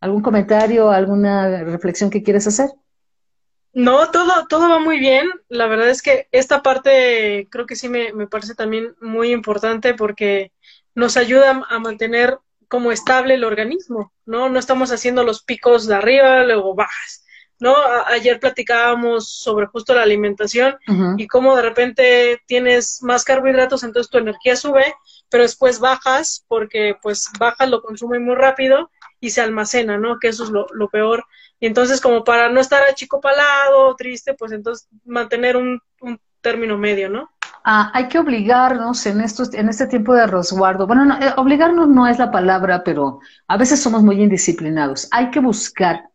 ¿Algún 0.00 0.22
comentario, 0.22 0.88
alguna 0.90 1.64
reflexión 1.64 2.08
que 2.08 2.22
quieres 2.22 2.46
hacer? 2.46 2.70
No, 3.76 4.10
todo, 4.10 4.46
todo 4.48 4.70
va 4.70 4.78
muy 4.78 4.98
bien. 4.98 5.28
La 5.50 5.66
verdad 5.66 5.90
es 5.90 6.00
que 6.00 6.28
esta 6.32 6.62
parte 6.62 7.46
creo 7.50 7.66
que 7.66 7.76
sí 7.76 7.90
me, 7.90 8.10
me 8.14 8.26
parece 8.26 8.54
también 8.54 8.96
muy 9.02 9.32
importante 9.32 9.92
porque 9.92 10.50
nos 10.94 11.18
ayuda 11.18 11.62
a 11.68 11.78
mantener 11.78 12.38
como 12.68 12.90
estable 12.90 13.34
el 13.34 13.44
organismo, 13.44 14.14
¿no? 14.24 14.48
No 14.48 14.58
estamos 14.58 14.92
haciendo 14.92 15.24
los 15.24 15.42
picos 15.42 15.86
de 15.86 15.94
arriba, 15.94 16.42
luego 16.44 16.74
bajas, 16.74 17.26
¿no? 17.60 17.74
ayer 18.06 18.40
platicábamos 18.40 19.30
sobre 19.30 19.66
justo 19.66 19.94
la 19.94 20.02
alimentación 20.02 20.78
y 21.18 21.26
cómo 21.26 21.54
de 21.54 21.62
repente 21.62 22.42
tienes 22.46 23.02
más 23.02 23.24
carbohidratos, 23.24 23.82
entonces 23.82 24.10
tu 24.10 24.16
energía 24.16 24.56
sube, 24.56 24.94
pero 25.28 25.42
después 25.42 25.80
bajas 25.80 26.46
porque 26.48 26.96
pues 27.02 27.30
bajas, 27.38 27.68
lo 27.68 27.82
consume 27.82 28.20
muy 28.20 28.36
rápido 28.36 28.90
y 29.20 29.30
se 29.30 29.42
almacena, 29.42 29.98
¿no? 29.98 30.18
Que 30.18 30.28
eso 30.28 30.44
es 30.44 30.50
lo, 30.50 30.66
lo 30.72 30.88
peor. 30.88 31.24
Y 31.60 31.66
entonces 31.66 32.00
como 32.00 32.24
para 32.24 32.48
no 32.48 32.60
estar 32.60 32.82
achicopalado, 32.82 33.94
triste, 33.96 34.34
pues 34.34 34.52
entonces 34.52 34.88
mantener 35.04 35.56
un, 35.56 35.80
término 36.40 36.78
medio, 36.78 37.08
¿no? 37.10 37.28
Ah, 37.64 37.90
hay 37.92 38.06
que 38.06 38.20
obligarnos 38.20 39.04
en, 39.06 39.20
estos, 39.20 39.52
en 39.52 39.68
este 39.68 39.88
tiempo 39.88 40.14
de 40.14 40.28
resguardo. 40.28 40.86
Bueno, 40.86 41.04
no, 41.04 41.18
eh, 41.18 41.32
obligarnos 41.36 41.88
no 41.88 42.06
es 42.06 42.20
la 42.20 42.30
palabra, 42.30 42.84
pero 42.84 43.18
a 43.48 43.56
veces 43.56 43.82
somos 43.82 44.04
muy 44.04 44.22
indisciplinados. 44.22 45.08
Hay 45.10 45.30
que 45.30 45.40
buscar 45.40 46.08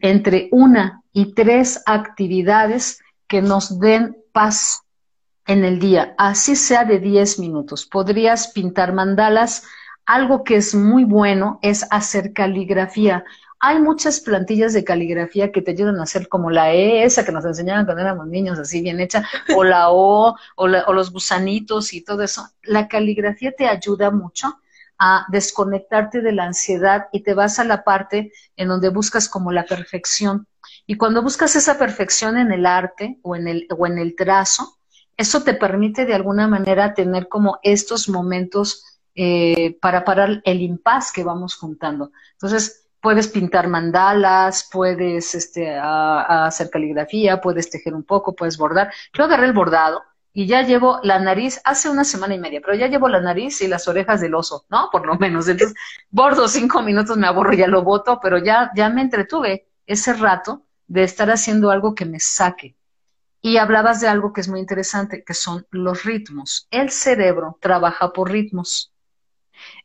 entre 0.00 0.48
una 0.52 1.02
y 1.12 1.34
tres 1.34 1.82
actividades 1.84 3.02
que 3.28 3.42
nos 3.42 3.78
den 3.78 4.16
paz 4.32 4.84
en 5.46 5.64
el 5.64 5.78
día, 5.78 6.14
así 6.16 6.56
sea 6.56 6.84
de 6.84 6.98
10 6.98 7.38
minutos. 7.38 7.86
Podrías 7.86 8.48
pintar 8.48 8.92
mandalas. 8.92 9.64
Algo 10.06 10.44
que 10.44 10.56
es 10.56 10.74
muy 10.74 11.04
bueno 11.04 11.58
es 11.62 11.86
hacer 11.90 12.32
caligrafía. 12.32 13.24
Hay 13.66 13.78
muchas 13.78 14.20
plantillas 14.20 14.74
de 14.74 14.84
caligrafía 14.84 15.50
que 15.50 15.62
te 15.62 15.70
ayudan 15.70 15.98
a 15.98 16.02
hacer 16.02 16.28
como 16.28 16.50
la 16.50 16.74
E, 16.74 17.02
esa 17.02 17.24
que 17.24 17.32
nos 17.32 17.46
enseñaban 17.46 17.86
cuando 17.86 18.02
éramos 18.02 18.26
niños, 18.26 18.58
así 18.58 18.82
bien 18.82 19.00
hecha, 19.00 19.26
o 19.56 19.64
la 19.64 19.90
O, 19.90 20.36
o, 20.56 20.66
los 20.68 21.10
gusanitos 21.10 21.94
y 21.94 22.02
todo 22.04 22.20
eso. 22.20 22.46
La 22.62 22.88
caligrafía 22.88 23.52
te 23.52 23.66
ayuda 23.66 24.10
mucho 24.10 24.60
a 24.98 25.24
desconectarte 25.30 26.20
de 26.20 26.32
la 26.32 26.44
ansiedad 26.44 27.06
y 27.10 27.22
te 27.22 27.32
vas 27.32 27.58
a 27.58 27.64
la 27.64 27.84
parte 27.84 28.32
en 28.54 28.68
donde 28.68 28.90
buscas 28.90 29.30
como 29.30 29.50
la 29.50 29.64
perfección. 29.64 30.46
Y 30.86 30.98
cuando 30.98 31.22
buscas 31.22 31.56
esa 31.56 31.78
perfección 31.78 32.36
en 32.36 32.52
el 32.52 32.66
arte 32.66 33.18
o 33.22 33.34
en 33.34 33.48
el, 33.48 33.66
o 33.70 33.86
en 33.86 33.96
el 33.96 34.14
trazo, 34.14 34.76
eso 35.16 35.42
te 35.42 35.54
permite 35.54 36.04
de 36.04 36.12
alguna 36.12 36.46
manera 36.48 36.92
tener 36.92 37.28
como 37.28 37.60
estos 37.62 38.10
momentos 38.10 39.00
eh, 39.14 39.78
para 39.80 40.04
parar 40.04 40.42
el 40.44 40.60
impas 40.60 41.12
que 41.12 41.24
vamos 41.24 41.54
juntando. 41.54 42.12
Entonces, 42.32 42.83
puedes 43.04 43.28
pintar 43.28 43.68
mandalas, 43.68 44.66
puedes 44.72 45.34
este, 45.34 45.78
hacer 45.78 46.70
caligrafía, 46.70 47.38
puedes 47.38 47.68
tejer 47.68 47.94
un 47.94 48.02
poco, 48.02 48.34
puedes 48.34 48.56
bordar. 48.56 48.90
Yo 49.12 49.24
agarré 49.24 49.44
el 49.44 49.52
bordado 49.52 50.02
y 50.32 50.46
ya 50.46 50.62
llevo 50.62 51.00
la 51.02 51.18
nariz 51.18 51.60
hace 51.64 51.90
una 51.90 52.04
semana 52.04 52.34
y 52.34 52.38
media, 52.38 52.62
pero 52.64 52.74
ya 52.74 52.88
llevo 52.88 53.10
la 53.10 53.20
nariz 53.20 53.60
y 53.60 53.68
las 53.68 53.88
orejas 53.88 54.22
del 54.22 54.34
oso, 54.34 54.64
¿no? 54.70 54.88
Por 54.90 55.06
lo 55.06 55.16
menos. 55.16 55.46
Entonces, 55.48 55.76
bordo 56.08 56.48
cinco 56.48 56.80
minutos, 56.80 57.18
me 57.18 57.26
aburro, 57.26 57.52
ya 57.52 57.66
lo 57.66 57.82
boto, 57.82 58.18
pero 58.22 58.38
ya, 58.38 58.70
ya 58.74 58.88
me 58.88 59.02
entretuve 59.02 59.68
ese 59.86 60.14
rato 60.14 60.62
de 60.86 61.04
estar 61.04 61.30
haciendo 61.30 61.70
algo 61.70 61.94
que 61.94 62.06
me 62.06 62.20
saque. 62.20 62.74
Y 63.42 63.58
hablabas 63.58 64.00
de 64.00 64.08
algo 64.08 64.32
que 64.32 64.40
es 64.40 64.48
muy 64.48 64.60
interesante, 64.60 65.22
que 65.24 65.34
son 65.34 65.66
los 65.72 66.04
ritmos. 66.04 66.68
El 66.70 66.88
cerebro 66.88 67.58
trabaja 67.60 68.14
por 68.14 68.30
ritmos. 68.30 68.93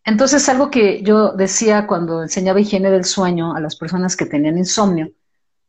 Entonces, 0.03 0.47
algo 0.49 0.69
que 0.69 1.01
yo 1.03 1.33
decía 1.33 1.87
cuando 1.87 2.23
enseñaba 2.23 2.59
higiene 2.59 2.89
del 2.89 3.05
sueño 3.05 3.55
a 3.55 3.59
las 3.59 3.75
personas 3.75 4.15
que 4.15 4.25
tenían 4.25 4.57
insomnio, 4.57 5.11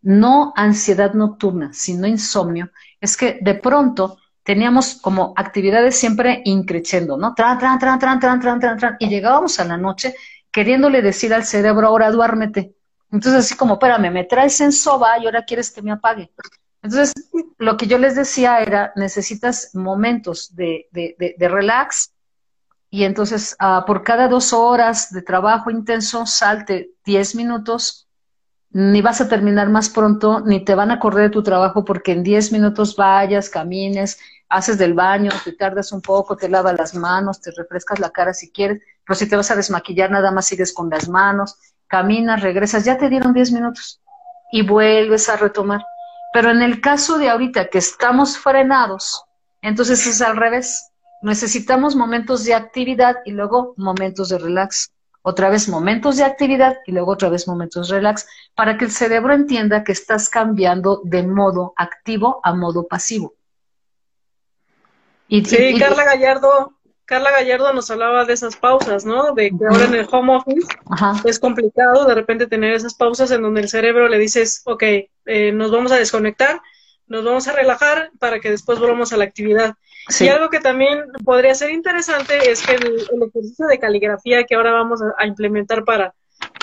no 0.03 0.53
ansiedad 0.57 1.13
nocturna, 1.15 1.73
sino 1.73 2.07
insomnio, 2.07 2.71
es 3.01 3.17
que 3.17 3.39
de 3.41 3.55
pronto 3.55 4.19
teníamos 4.43 4.95
como 4.95 5.35
actividades 5.37 5.97
siempre 5.97 6.43
increciendo, 6.45 7.17
¿no? 7.17 7.35
Tran, 7.35 7.59
tran, 7.59 7.79
tran, 7.79 7.99
tran, 7.99 8.19
tran, 8.19 8.41
tran, 8.41 8.61
tran, 8.61 8.79
tran, 8.79 8.97
y 8.99 9.09
llegábamos 9.09 9.61
a 9.61 9.65
la 9.65 9.77
noche 9.77 10.15
queriéndole 10.51 11.03
decir 11.03 11.33
al 11.33 11.45
cerebro, 11.45 11.87
ahora 11.87 12.11
duérmete. 12.11 12.75
Entonces, 13.13 13.45
así 13.45 13.57
como, 13.57 13.75
espérame, 13.75 14.11
me 14.13 14.25
traes 14.25 14.61
en 14.61 14.73
soba 14.73 15.19
y 15.19 15.27
ahora 15.27 15.45
quieres 15.45 15.71
que 15.71 15.83
me 15.83 15.93
apague. 15.93 16.31
Entonces, 16.83 17.13
lo 17.59 17.77
que 17.77 17.87
yo 17.87 17.99
les 17.99 18.15
decía 18.15 18.61
era, 18.61 18.93
necesitas 18.97 19.71
momentos 19.75 20.55
de, 20.55 20.89
de, 20.93 21.15
de, 21.19 21.35
de 21.39 21.49
relax, 21.49 22.13
y 22.91 23.05
entonces 23.05 23.57
ah, 23.61 23.85
por 23.87 24.03
cada 24.03 24.27
dos 24.27 24.53
horas 24.53 25.13
de 25.13 25.23
trabajo 25.23 25.71
intenso 25.71 26.27
salte 26.27 26.91
diez 27.05 27.37
minutos, 27.37 28.09
ni 28.73 29.01
vas 29.01 29.21
a 29.21 29.29
terminar 29.29 29.69
más 29.69 29.89
pronto, 29.89 30.41
ni 30.41 30.65
te 30.65 30.75
van 30.75 30.91
a 30.91 30.99
correr 30.99 31.25
de 31.25 31.31
tu 31.31 31.43
trabajo 31.43 31.85
porque 31.85 32.13
en 32.13 32.23
diez 32.23 32.53
minutos 32.53 32.97
vayas, 32.97 33.49
camines, 33.49 34.19
haces 34.49 34.77
del 34.77 34.95
baño, 34.95 35.31
te 35.45 35.53
tardas 35.53 35.93
un 35.93 36.03
poco, 36.03 36.37
te 36.37 36.49
lavas 36.49 36.77
las 36.77 36.95
manos, 36.95 37.41
te 37.41 37.53
refrescas 37.53 38.01
la 38.01 38.11
cara 38.11 38.35
si 38.35 38.51
quieres, 38.51 38.83
pero 39.07 39.17
si 39.17 39.29
te 39.29 39.37
vas 39.37 39.51
a 39.51 39.57
desmaquillar 39.57 40.11
nada 40.11 40.33
más 40.33 40.47
sigues 40.47 40.73
con 40.73 40.91
las 40.91 41.09
manos, 41.09 41.57
caminas, 41.87 42.43
regresas, 42.43 42.85
ya 42.85 42.99
te 42.99 43.09
dieron 43.09 43.33
diez 43.33 43.53
minutos 43.53 44.01
y 44.53 44.63
vuelves 44.63 45.29
a 45.29 45.37
retomar. 45.37 45.85
Pero 46.33 46.51
en 46.51 46.63
el 46.63 46.81
caso 46.81 47.19
de 47.19 47.29
ahorita 47.29 47.69
que 47.69 47.79
estamos 47.79 48.39
frenados, 48.39 49.25
entonces 49.63 50.07
es 50.07 50.21
al 50.23 50.37
revés 50.37 50.90
necesitamos 51.23 51.97
momentos 51.97 52.45
de 52.45 52.55
actividad 52.55 53.17
y 53.25 53.33
luego 53.33 53.75
momentos 53.77 54.29
de 54.29 54.39
relax. 54.39 54.93
Otra 55.23 55.51
vez 55.51 55.69
momentos 55.69 56.17
de 56.17 56.25
actividad 56.25 56.79
y 56.87 56.93
luego 56.93 57.13
otra 57.13 57.29
vez 57.29 57.47
momentos 57.47 57.89
de 57.89 57.97
relax, 57.97 58.27
para 58.55 58.79
que 58.79 58.87
el 58.87 58.91
cerebro 58.91 59.35
entienda 59.35 59.85
que 59.85 59.93
estás 59.93 60.31
cambiando 60.31 61.03
de 61.05 61.23
modo 61.27 61.75
activo 61.77 62.41
a 62.43 62.55
modo 62.55 62.87
pasivo. 62.87 63.35
Y, 65.29 65.45
sí, 65.45 65.79
Carla 65.79 66.05
Gallardo, 66.05 66.73
Carla 67.05 67.31
Gallardo 67.33 67.73
nos 67.73 67.91
hablaba 67.91 68.25
de 68.25 68.33
esas 68.33 68.57
pausas, 68.57 69.05
¿no? 69.05 69.33
De 69.33 69.51
que 69.51 69.67
ahora 69.69 69.85
en 69.85 69.95
el 69.95 70.09
home 70.11 70.37
office 70.37 70.67
es 71.25 71.39
complicado 71.39 72.05
de 72.07 72.15
repente 72.15 72.47
tener 72.47 72.73
esas 72.73 72.95
pausas 72.95 73.31
en 73.31 73.43
donde 73.43 73.61
el 73.61 73.69
cerebro 73.69 74.09
le 74.09 74.19
dices, 74.19 74.63
ok, 74.65 74.83
eh, 75.27 75.53
nos 75.53 75.71
vamos 75.71 75.93
a 75.93 75.97
desconectar, 75.97 76.61
nos 77.09 77.25
vamos 77.25 77.47
a 77.47 77.53
relajar 77.53 78.11
para 78.19 78.41
que 78.41 78.51
después 78.51 78.79
volvamos 78.79 79.13
a 79.13 79.17
la 79.17 79.25
actividad. 79.25 79.75
Y 80.19 80.29
algo 80.29 80.49
que 80.49 80.61
también 80.61 81.05
podría 81.25 81.55
ser 81.55 81.71
interesante 81.71 82.51
es 82.51 82.67
que 82.67 82.75
el, 82.75 83.07
ejercicio 83.29 83.67
de 83.67 83.79
caligrafía 83.79 84.45
que 84.45 84.55
ahora 84.55 84.73
vamos 84.73 85.01
a, 85.19 85.27
implementar 85.27 85.85
para 85.85 86.15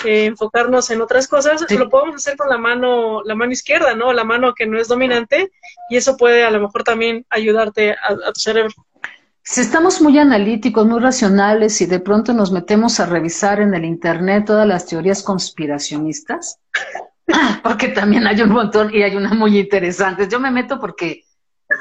eh, 0.04 0.26
enfocarnos 0.26 0.90
en 0.90 1.00
otras 1.00 1.28
cosas, 1.28 1.64
lo 1.70 1.88
podemos 1.88 2.16
hacer 2.16 2.36
con 2.36 2.48
la 2.48 2.58
mano, 2.58 3.22
la 3.24 3.34
mano 3.34 3.52
izquierda, 3.52 3.94
¿no? 3.94 4.12
La 4.12 4.24
mano 4.24 4.54
que 4.54 4.66
no 4.66 4.78
es 4.78 4.88
dominante, 4.88 5.50
y 5.88 5.96
eso 5.96 6.16
puede 6.16 6.44
a 6.44 6.50
lo 6.50 6.60
mejor 6.60 6.84
también 6.84 7.24
ayudarte 7.30 7.92
a, 7.92 8.32
tu 8.32 8.40
cerebro. 8.40 8.74
Si 9.42 9.60
estamos 9.62 10.02
muy 10.02 10.18
analíticos, 10.18 10.86
muy 10.86 11.00
racionales 11.00 11.80
y 11.80 11.86
de 11.86 12.00
pronto 12.00 12.34
nos 12.34 12.52
metemos 12.52 13.00
a 13.00 13.06
revisar 13.06 13.60
en 13.60 13.72
el 13.74 13.84
Internet 13.84 14.44
todas 14.46 14.66
las 14.66 14.84
teorías 14.84 15.22
conspiracionistas, 15.22 16.58
porque 17.62 17.88
también 17.88 18.26
hay 18.26 18.42
un 18.42 18.50
montón 18.50 18.94
y 18.94 19.02
hay 19.02 19.16
una 19.16 19.32
muy 19.32 19.58
interesante. 19.58 20.28
Yo 20.28 20.38
me 20.38 20.50
meto 20.50 20.78
porque 20.78 21.24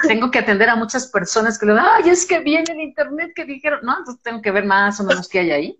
tengo 0.07 0.31
que 0.31 0.39
atender 0.39 0.69
a 0.69 0.75
muchas 0.75 1.07
personas 1.07 1.57
que 1.57 1.65
le 1.65 1.73
dan, 1.73 1.85
ay, 1.85 2.09
es 2.09 2.25
que 2.25 2.39
viene 2.39 2.73
el 2.73 2.81
Internet 2.81 3.31
que 3.35 3.45
dijeron, 3.45 3.79
no, 3.83 3.97
entonces 3.97 4.21
tengo 4.21 4.41
que 4.41 4.51
ver 4.51 4.65
más 4.65 4.99
o 4.99 5.03
menos 5.03 5.29
qué 5.29 5.39
hay 5.39 5.51
ahí. 5.51 5.79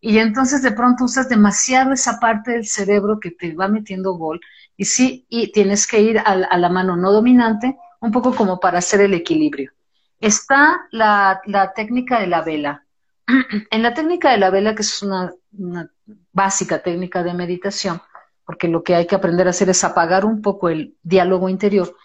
Y 0.00 0.18
entonces 0.18 0.62
de 0.62 0.72
pronto 0.72 1.04
usas 1.04 1.28
demasiado 1.28 1.92
esa 1.92 2.20
parte 2.20 2.52
del 2.52 2.66
cerebro 2.66 3.20
que 3.20 3.30
te 3.30 3.54
va 3.54 3.68
metiendo 3.68 4.14
gol 4.14 4.40
y 4.76 4.84
sí, 4.84 5.26
y 5.28 5.52
tienes 5.52 5.86
que 5.86 6.00
ir 6.00 6.18
a, 6.18 6.34
la 6.36 6.68
mano 6.68 6.96
no 6.96 7.12
dominante, 7.12 7.76
un 8.00 8.10
poco 8.10 8.34
como 8.34 8.60
para 8.60 8.78
hacer 8.78 9.00
el 9.00 9.14
equilibrio. 9.14 9.72
Está 10.20 10.86
la, 10.90 11.40
técnica 11.74 12.20
de 12.20 12.26
la 12.26 12.42
vela. 12.42 12.84
En 13.70 13.82
la 13.82 13.94
técnica 13.94 14.30
de 14.30 14.38
la 14.38 14.50
vela, 14.50 14.74
que 14.74 14.82
es 14.82 15.02
una 15.02 15.32
básica 16.32 16.82
técnica 16.82 17.22
de 17.22 17.34
meditación, 17.34 18.00
porque 18.44 18.68
lo 18.68 18.82
que 18.82 18.94
hay 18.94 19.06
que 19.06 19.14
aprender 19.14 19.46
a 19.46 19.50
hacer 19.50 19.70
es 19.70 19.84
apagar 19.84 20.24
un 20.24 20.42
poco 20.42 20.68
el 20.68 20.96
diálogo 21.02 21.48
interior, 21.48 21.96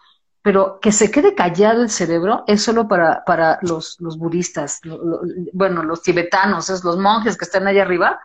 pero 0.41 0.79
que 0.79 0.91
se 0.91 1.11
quede 1.11 1.35
callado 1.35 1.81
el 1.81 1.89
cerebro 1.89 2.43
es 2.47 2.63
solo 2.63 2.87
para, 2.87 3.23
para 3.25 3.59
los, 3.61 3.97
los 3.99 4.17
budistas, 4.17 4.79
bueno, 5.53 5.83
los 5.83 6.01
tibetanos, 6.01 6.69
es 6.69 6.83
los 6.83 6.97
monjes 6.97 7.37
que 7.37 7.45
están 7.45 7.67
allá 7.67 7.81
arriba, 7.81 8.19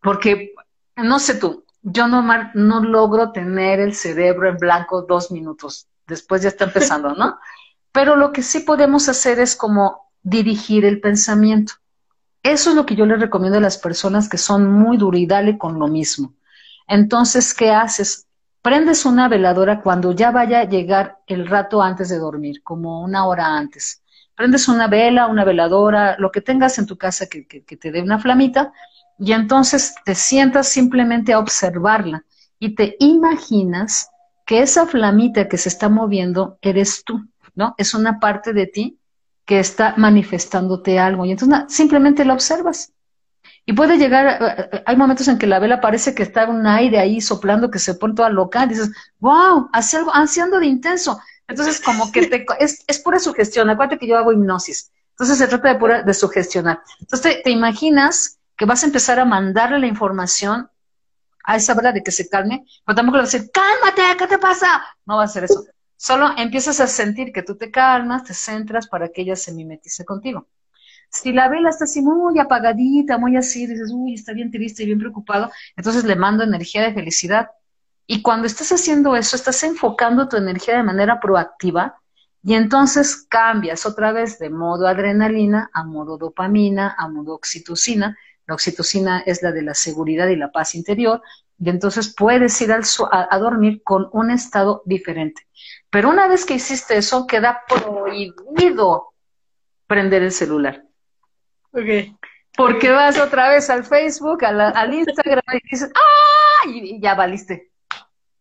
porque, 0.00 0.54
no 0.96 1.18
sé 1.18 1.34
tú, 1.34 1.64
yo 1.82 2.06
no, 2.08 2.24
no 2.54 2.80
logro 2.80 3.32
tener 3.32 3.80
el 3.80 3.94
cerebro 3.94 4.48
en 4.48 4.56
blanco 4.56 5.02
dos 5.02 5.30
minutos, 5.30 5.88
después 6.06 6.42
ya 6.42 6.48
está 6.48 6.64
empezando, 6.64 7.14
¿no? 7.14 7.38
Pero 7.92 8.14
lo 8.14 8.32
que 8.32 8.42
sí 8.42 8.60
podemos 8.60 9.08
hacer 9.08 9.40
es 9.40 9.56
como 9.56 10.10
dirigir 10.22 10.84
el 10.84 11.00
pensamiento. 11.00 11.74
Eso 12.42 12.70
es 12.70 12.76
lo 12.76 12.84
que 12.84 12.94
yo 12.94 13.06
le 13.06 13.16
recomiendo 13.16 13.58
a 13.58 13.62
las 13.62 13.78
personas 13.78 14.28
que 14.28 14.38
son 14.38 14.70
muy 14.70 14.98
duridales 14.98 15.56
con 15.58 15.78
lo 15.78 15.88
mismo. 15.88 16.34
Entonces, 16.86 17.54
¿qué 17.54 17.70
haces? 17.70 18.25
Prendes 18.66 19.06
una 19.06 19.28
veladora 19.28 19.80
cuando 19.80 20.10
ya 20.10 20.32
vaya 20.32 20.58
a 20.58 20.64
llegar 20.64 21.20
el 21.28 21.46
rato 21.46 21.80
antes 21.80 22.08
de 22.08 22.18
dormir, 22.18 22.64
como 22.64 23.00
una 23.00 23.24
hora 23.24 23.56
antes. 23.56 24.02
Prendes 24.34 24.66
una 24.66 24.88
vela, 24.88 25.28
una 25.28 25.44
veladora, 25.44 26.16
lo 26.18 26.32
que 26.32 26.40
tengas 26.40 26.76
en 26.80 26.86
tu 26.86 26.98
casa 26.98 27.28
que, 27.28 27.44
te 27.44 27.92
dé 27.92 28.02
una 28.02 28.18
flamita, 28.18 28.72
y 29.20 29.30
entonces 29.30 29.94
te 30.04 30.16
sientas 30.16 30.66
simplemente 30.66 31.32
a 31.32 31.38
observarla 31.38 32.24
y 32.58 32.74
te 32.74 32.96
imaginas 32.98 34.10
que 34.44 34.62
esa 34.62 34.84
flamita 34.84 35.46
que 35.46 35.58
se 35.58 35.68
está 35.68 35.88
moviendo 35.88 36.58
eres 36.60 37.04
tú, 37.04 37.20
¿no? 37.54 37.76
Es 37.78 37.94
una 37.94 38.18
parte 38.18 38.52
de 38.52 38.66
ti 38.66 38.98
que 39.44 39.60
está 39.60 39.94
manifestándote 39.96 40.98
algo. 40.98 41.24
Y 41.24 41.30
entonces 41.30 41.66
simplemente 41.68 42.24
la 42.24 42.34
observas. 42.34 42.92
Y 43.68 43.72
puede 43.72 43.98
llegar, 43.98 44.40
eh, 44.40 44.68
eh, 44.72 44.82
hay 44.86 44.96
momentos 44.96 45.26
en 45.26 45.38
que 45.38 45.46
la 45.48 45.58
vela 45.58 45.80
parece 45.80 46.14
que 46.14 46.22
está 46.22 46.48
un 46.48 46.64
aire 46.68 47.00
ahí 47.00 47.20
soplando 47.20 47.68
que 47.68 47.80
se 47.80 47.94
pone 47.94 48.14
toda 48.14 48.30
loca, 48.30 48.64
y 48.64 48.68
dices, 48.68 48.92
wow, 49.18 49.68
hace 49.72 49.96
algo, 49.96 50.12
haciendo 50.14 50.60
de 50.60 50.66
intenso. 50.66 51.18
Entonces, 51.48 51.80
como 51.80 52.12
que 52.12 52.28
te, 52.28 52.46
es, 52.60 52.84
es 52.86 53.00
pura 53.00 53.18
sugestión. 53.18 53.68
Acuérdate 53.68 53.98
que 53.98 54.06
yo 54.06 54.16
hago 54.16 54.32
hipnosis. 54.32 54.92
Entonces, 55.10 55.38
se 55.38 55.48
trata 55.48 55.68
de 55.68 55.74
pura, 55.80 56.02
de 56.02 56.14
sugestionar. 56.14 56.80
Entonces, 57.00 57.42
te, 57.42 57.50
imaginas 57.50 58.38
que 58.56 58.66
vas 58.66 58.84
a 58.84 58.86
empezar 58.86 59.18
a 59.18 59.24
mandarle 59.24 59.80
la 59.80 59.86
información 59.86 60.70
a 61.44 61.56
esa 61.56 61.74
vela 61.74 61.92
de 61.92 62.02
que 62.02 62.12
se 62.12 62.28
calme, 62.28 62.64
pero 62.84 62.96
tampoco 62.96 63.16
le 63.16 63.24
vas 63.24 63.34
a 63.34 63.38
decir, 63.38 63.50
cálmate, 63.52 64.02
¿qué 64.16 64.26
te 64.28 64.38
pasa? 64.38 64.84
No 65.06 65.16
va 65.16 65.22
a 65.22 65.24
hacer 65.24 65.44
eso. 65.44 65.64
Solo 65.96 66.30
empiezas 66.36 66.78
a 66.80 66.86
sentir 66.86 67.32
que 67.32 67.42
tú 67.42 67.56
te 67.56 67.70
calmas, 67.70 68.24
te 68.24 68.34
centras 68.34 68.86
para 68.86 69.08
que 69.08 69.22
ella 69.22 69.34
se 69.34 69.52
mimetice 69.52 70.04
contigo. 70.04 70.46
Si 71.22 71.32
la 71.32 71.48
vela 71.48 71.70
está 71.70 71.84
así 71.84 72.02
muy 72.02 72.38
apagadita, 72.38 73.18
muy 73.18 73.36
así, 73.36 73.66
dices, 73.66 73.90
uy, 73.92 74.14
está 74.14 74.32
bien 74.32 74.50
triste 74.50 74.82
y 74.82 74.86
bien 74.86 74.98
preocupado, 74.98 75.50
entonces 75.76 76.04
le 76.04 76.16
mando 76.16 76.44
energía 76.44 76.82
de 76.82 76.92
felicidad. 76.92 77.50
Y 78.06 78.22
cuando 78.22 78.46
estás 78.46 78.70
haciendo 78.70 79.16
eso, 79.16 79.36
estás 79.36 79.62
enfocando 79.62 80.28
tu 80.28 80.36
energía 80.36 80.76
de 80.76 80.82
manera 80.82 81.18
proactiva 81.18 82.00
y 82.42 82.54
entonces 82.54 83.26
cambias 83.28 83.86
otra 83.86 84.12
vez 84.12 84.38
de 84.38 84.50
modo 84.50 84.86
adrenalina 84.86 85.70
a 85.72 85.84
modo 85.84 86.16
dopamina, 86.16 86.94
a 86.96 87.08
modo 87.08 87.34
oxitocina. 87.34 88.16
La 88.46 88.54
oxitocina 88.54 89.20
es 89.26 89.42
la 89.42 89.50
de 89.50 89.62
la 89.62 89.74
seguridad 89.74 90.28
y 90.28 90.36
la 90.36 90.52
paz 90.52 90.76
interior 90.76 91.22
y 91.58 91.70
entonces 91.70 92.14
puedes 92.14 92.60
ir 92.60 92.70
al 92.70 92.84
a, 93.10 93.34
a 93.34 93.38
dormir 93.38 93.82
con 93.82 94.08
un 94.12 94.30
estado 94.30 94.82
diferente. 94.84 95.46
Pero 95.90 96.10
una 96.10 96.28
vez 96.28 96.44
que 96.44 96.54
hiciste 96.54 96.96
eso, 96.96 97.26
queda 97.26 97.62
prohibido 97.66 99.14
prender 99.86 100.22
el 100.22 100.32
celular. 100.32 100.85
Porque 102.56 102.90
vas 102.90 103.18
otra 103.18 103.50
vez 103.50 103.68
al 103.68 103.84
Facebook, 103.84 104.44
al 104.44 104.94
Instagram 104.94 105.42
y 105.52 105.68
dices, 105.70 105.90
¡ah! 105.94 106.68
Y, 106.68 107.00
ya 107.00 107.14
valiste. 107.14 107.70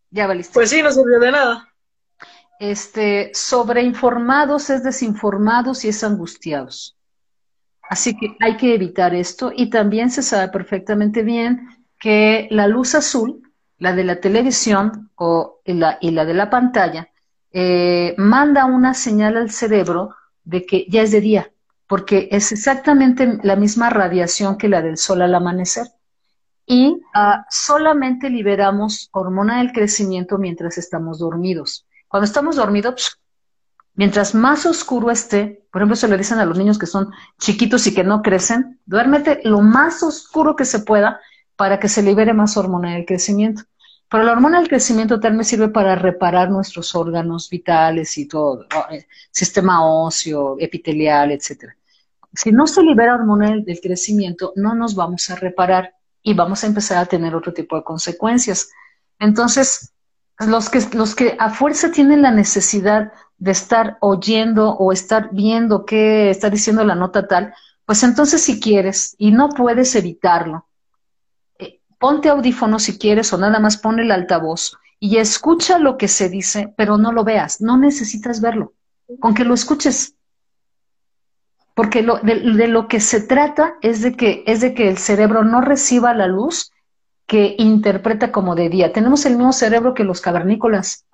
Ya 0.09 0.25
valiste. 0.27 0.53
Pues 0.53 0.69
sí, 0.69 0.81
no 0.81 0.91
sirvió 0.91 1.19
de 1.19 1.31
nada. 1.31 1.67
Este, 2.59 3.31
sobreinformados 3.33 4.69
es 4.69 4.83
desinformados 4.83 5.83
y 5.83 5.89
es 5.89 6.03
angustiados. 6.03 6.97
Así 7.89 8.17
que 8.17 8.38
hay 8.39 8.55
que 8.55 8.73
evitar 8.73 9.13
esto 9.13 9.51
y 9.53 9.69
también 9.69 10.09
se 10.09 10.23
sabe 10.23 10.47
perfectamente 10.47 11.21
bien 11.21 11.67
que 11.99 12.47
la 12.51 12.67
luz 12.67 12.95
azul, 12.95 13.41
la 13.77 13.93
de 13.93 14.05
la 14.05 14.21
televisión 14.21 15.11
o 15.15 15.59
la, 15.65 15.97
y 15.99 16.11
la 16.11 16.23
de 16.23 16.33
la 16.33 16.49
pantalla, 16.49 17.09
eh, 17.51 18.15
manda 18.17 18.65
una 18.65 18.93
señal 18.93 19.36
al 19.36 19.51
cerebro 19.51 20.15
de 20.43 20.65
que 20.65 20.86
ya 20.89 21.01
es 21.01 21.11
de 21.11 21.21
día 21.21 21.51
porque 21.88 22.29
es 22.31 22.51
exactamente 22.51 23.39
la 23.43 23.55
misma 23.55 23.89
radiación 23.89 24.57
que 24.57 24.69
la 24.69 24.81
del 24.81 24.97
sol 24.97 25.21
al 25.21 25.36
amanecer. 25.36 25.88
Y 26.65 26.99
ah, 27.13 27.45
solamente 27.49 28.29
liberamos 28.29 29.09
hormona 29.11 29.59
del 29.59 29.71
crecimiento 29.71 30.38
mientras 30.38 30.77
estamos 30.77 31.19
dormidos. 31.19 31.86
Cuando 32.07 32.25
estamos 32.25 32.55
dormidos, 32.55 33.19
mientras 33.93 34.33
más 34.33 34.65
oscuro 34.65 35.11
esté, 35.11 35.67
por 35.71 35.81
ejemplo, 35.81 35.95
se 35.95 36.07
le 36.07 36.17
dicen 36.17 36.39
a 36.39 36.45
los 36.45 36.57
niños 36.57 36.79
que 36.79 36.88
son 36.88 37.11
chiquitos 37.39 37.86
y 37.86 37.93
que 37.93 38.03
no 38.03 38.21
crecen, 38.21 38.79
duérmete 38.86 39.41
lo 39.43 39.61
más 39.61 40.01
oscuro 40.01 40.55
que 40.55 40.65
se 40.65 40.79
pueda 40.79 41.19
para 41.55 41.79
que 41.79 41.88
se 41.88 42.01
libere 42.01 42.33
más 42.33 42.57
hormona 42.57 42.93
del 42.93 43.05
crecimiento. 43.05 43.63
Pero 44.10 44.24
la 44.24 44.34
hormona 44.34 44.60
del 44.60 44.70
crecimiento 44.70 45.20
también 45.20 45.45
sirve 45.45 45.70
para 45.70 45.95
reparar 45.95 46.49
nuestros 46.49 46.93
órganos 46.95 47.49
vitales 47.49 48.18
y 48.18 48.28
todo, 48.28 48.66
eh, 48.91 49.08
sistema 49.32 49.86
óseo, 49.86 50.58
epitelial, 50.60 51.32
etcétera. 51.32 51.76
Si 52.34 52.51
no 52.51 52.68
se 52.68 52.84
libera 52.84 53.16
hormona 53.16 53.56
del 53.56 53.80
crecimiento, 53.82 54.53
no 54.56 54.76
nos 54.76 54.93
vamos 54.93 55.30
a 55.30 55.36
reparar 55.36 55.95
y 56.22 56.34
vamos 56.34 56.64
a 56.64 56.68
empezar 56.68 56.97
a 56.97 57.06
tener 57.06 57.36
otro 57.36 57.53
tipo 57.53 57.76
de 57.76 57.84
consecuencias. 57.84 58.70
Entonces, 59.20 59.93
los 60.39 60.70
que, 60.70 60.82
los 60.93 61.16
que 61.16 61.36
a 61.39 61.49
fuerza 61.49 61.91
tienen 61.91 62.22
la 62.22 62.32
necesidad 62.32 63.14
de 63.38 63.51
estar 63.51 63.97
oyendo 64.01 64.72
o 64.72 64.91
estar 64.91 65.30
viendo 65.32 65.86
qué 65.86 66.30
está 66.30 66.49
diciendo 66.49 66.84
la 66.84 66.95
nota 66.95 67.28
tal, 67.28 67.53
pues 67.86 68.03
entonces 68.03 68.41
si 68.41 68.60
quieres 68.60 69.16
y 69.18 69.32
no 69.32 69.49
puedes 69.49 69.95
evitarlo, 69.95 70.64
ponte 72.06 72.30
audífono 72.30 72.78
si 72.78 72.99
quieres 72.99 73.34
o 73.34 73.38
nada 73.39 73.60
más 73.60 73.78
pon 73.78 73.99
el 73.99 74.12
altavoz 74.12 74.78
y 74.99 75.18
escucha 75.18 75.80
lo 75.80 75.97
que 75.97 76.08
se 76.08 76.30
dice, 76.30 76.72
pero 76.78 76.99
no 76.99 77.12
lo 77.12 77.24
veas, 77.24 77.62
no 77.62 77.80
necesitas 77.80 78.41
verlo. 78.41 78.74
Con 79.20 79.34
que 79.34 79.43
lo 79.43 79.56
escuches, 79.56 80.14
porque 81.74 82.03
lo, 82.03 82.18
de, 82.20 82.68
lo 82.68 82.88
que 82.88 82.99
se 82.99 83.22
trata 83.22 83.78
es 83.82 84.03
de, 84.03 84.16
que, 84.16 84.43
es 84.45 84.62
de 84.62 84.76
que 84.76 84.88
el 84.88 84.99
cerebro 84.99 85.43
no 85.43 85.62
reciba 85.62 86.14
la 86.14 86.28
luz 86.28 86.72
que 87.26 87.56
interpreta 87.58 88.32
como 88.32 88.53
de 88.53 88.70
día. 88.70 88.93
Tenemos 88.93 89.26
el 89.26 89.36
mismo 89.36 89.51
cerebro 89.51 89.95
que 89.95 90.03
los 90.03 90.22
cavernícolas. 90.22 91.08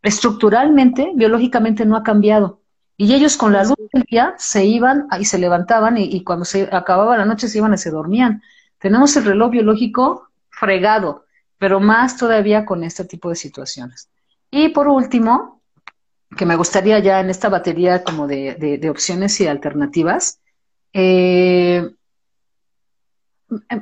Estructuralmente, 0.00 1.10
biológicamente 1.16 1.86
no 1.86 1.96
ha 1.96 2.04
cambiado. 2.04 2.60
Y 2.96 3.14
ellos 3.14 3.36
con 3.36 3.52
la 3.52 3.64
luz 3.64 3.88
del 3.92 4.04
día 4.04 4.36
se 4.38 4.64
iban 4.64 5.08
y 5.18 5.24
se 5.24 5.38
levantaban 5.38 5.98
y, 5.98 6.04
y 6.04 6.22
cuando 6.22 6.44
se 6.44 6.68
acababa 6.70 7.18
la 7.18 7.24
noche 7.24 7.48
se 7.48 7.58
iban 7.58 7.74
y 7.74 7.78
se 7.78 7.90
dormían. 7.90 8.42
Tenemos 8.84 9.16
el 9.16 9.24
reloj 9.24 9.50
biológico 9.50 10.28
fregado, 10.50 11.24
pero 11.56 11.80
más 11.80 12.18
todavía 12.18 12.66
con 12.66 12.84
este 12.84 13.06
tipo 13.06 13.30
de 13.30 13.34
situaciones. 13.34 14.10
Y 14.50 14.68
por 14.68 14.88
último, 14.88 15.62
que 16.36 16.44
me 16.44 16.54
gustaría 16.54 16.98
ya 16.98 17.18
en 17.20 17.30
esta 17.30 17.48
batería 17.48 18.04
como 18.04 18.26
de, 18.26 18.86
opciones 18.90 19.40
y 19.40 19.46
alternativas, 19.46 20.38
eh, 20.92 21.94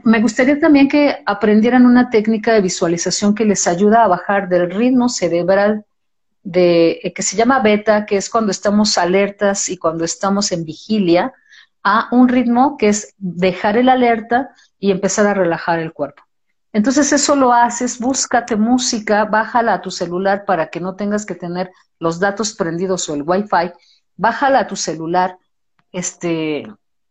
me 0.04 0.20
gustaría 0.20 0.60
también 0.60 0.88
que 0.88 1.16
aprendieran 1.26 1.84
una 1.84 2.08
técnica 2.08 2.52
de 2.52 2.60
visualización 2.60 3.34
que 3.34 3.44
les 3.44 3.66
ayuda 3.66 4.04
a 4.04 4.08
bajar 4.08 4.48
del 4.48 4.70
ritmo 4.70 5.08
cerebral 5.08 5.84
de, 6.44 7.00
eh, 7.02 7.12
que 7.12 7.22
se 7.24 7.34
llama 7.34 7.58
beta, 7.58 8.06
que 8.06 8.18
es 8.18 8.30
cuando 8.30 8.52
estamos 8.52 8.96
alertas 8.96 9.68
y 9.68 9.78
cuando 9.78 10.04
estamos 10.04 10.52
en 10.52 10.64
vigilia, 10.64 11.32
a 11.82 12.06
un 12.12 12.28
ritmo 12.28 12.76
que 12.76 12.90
es 12.90 13.16
dejar 13.18 13.76
el 13.76 13.88
alerta 13.88 14.54
y 14.82 14.90
empezar 14.90 15.28
a 15.28 15.34
relajar 15.34 15.78
el 15.78 15.92
cuerpo. 15.92 16.24
Entonces 16.72 17.12
eso 17.12 17.36
lo 17.36 17.52
haces, 17.52 18.00
búscate 18.00 18.56
música, 18.56 19.24
bájala 19.24 19.74
a 19.74 19.80
tu 19.80 19.92
celular 19.92 20.44
para 20.44 20.70
que 20.70 20.80
no 20.80 20.96
tengas 20.96 21.24
que 21.24 21.36
tener 21.36 21.70
los 22.00 22.18
datos 22.18 22.54
prendidos 22.54 23.08
o 23.08 23.14
el 23.14 23.22
wifi, 23.22 23.70
bájala 24.16 24.58
a 24.58 24.66
tu 24.66 24.74
celular 24.74 25.38
este, 25.92 26.66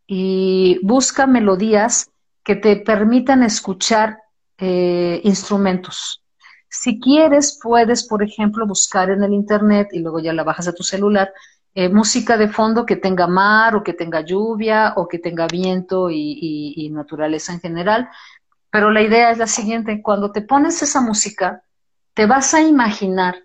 y 0.06 0.82
busca 0.84 1.28
melodías 1.28 2.12
que 2.44 2.58
te 2.58 2.76
permitan 2.76 3.42
escuchar 3.42 4.18
eh, 4.58 5.22
instrumentos. 5.24 6.26
Si 6.68 7.00
quieres, 7.00 7.58
puedes, 7.64 8.06
por 8.06 8.22
ejemplo, 8.22 8.68
buscar 8.68 9.10
en 9.12 9.24
el 9.24 9.32
Internet 9.32 9.88
y 9.94 10.00
luego 10.00 10.20
ya 10.20 10.34
la 10.34 10.44
bajas 10.44 10.68
a 10.68 10.74
tu 10.74 10.84
celular, 10.84 11.32
eh, 11.74 11.88
música 11.88 12.38
de 12.38 12.50
fondo 12.50 12.86
que 12.86 12.98
tenga 12.98 13.28
mar 13.28 13.76
o 13.76 13.84
que 13.84 13.94
tenga 13.94 14.22
lluvia 14.22 14.94
o 14.98 15.08
que 15.08 15.20
tenga 15.20 15.48
viento 15.48 16.10
y, 16.10 16.90
naturaleza 16.92 17.54
en 17.54 17.62
general. 17.62 18.10
Pero 18.70 18.92
la 18.92 19.02
idea 19.02 19.32
es 19.32 19.38
la 19.38 19.48
siguiente, 19.48 20.02
cuando 20.02 20.32
te 20.32 20.42
pones 20.42 20.82
esa 20.82 21.02
música, 21.02 21.64
te 22.14 22.26
vas 22.26 22.54
a 22.54 22.62
imaginar, 22.62 23.36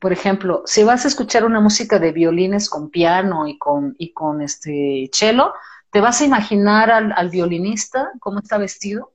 por 0.00 0.12
ejemplo, 0.12 0.62
si 0.64 0.84
vas 0.84 1.04
a 1.04 1.08
escuchar 1.08 1.44
una 1.44 1.60
música 1.60 1.98
de 1.98 2.12
violines 2.12 2.70
con 2.70 2.90
piano 2.90 3.46
y 3.48 3.58
con, 3.58 3.94
y 3.98 4.12
con 4.12 4.42
este 4.42 5.10
cello, 5.12 5.52
te 5.90 6.00
vas 6.00 6.20
a 6.20 6.24
imaginar 6.24 6.90
al, 6.90 7.12
al 7.16 7.30
violinista, 7.30 8.12
cómo 8.20 8.38
está 8.38 8.58
vestido, 8.58 9.12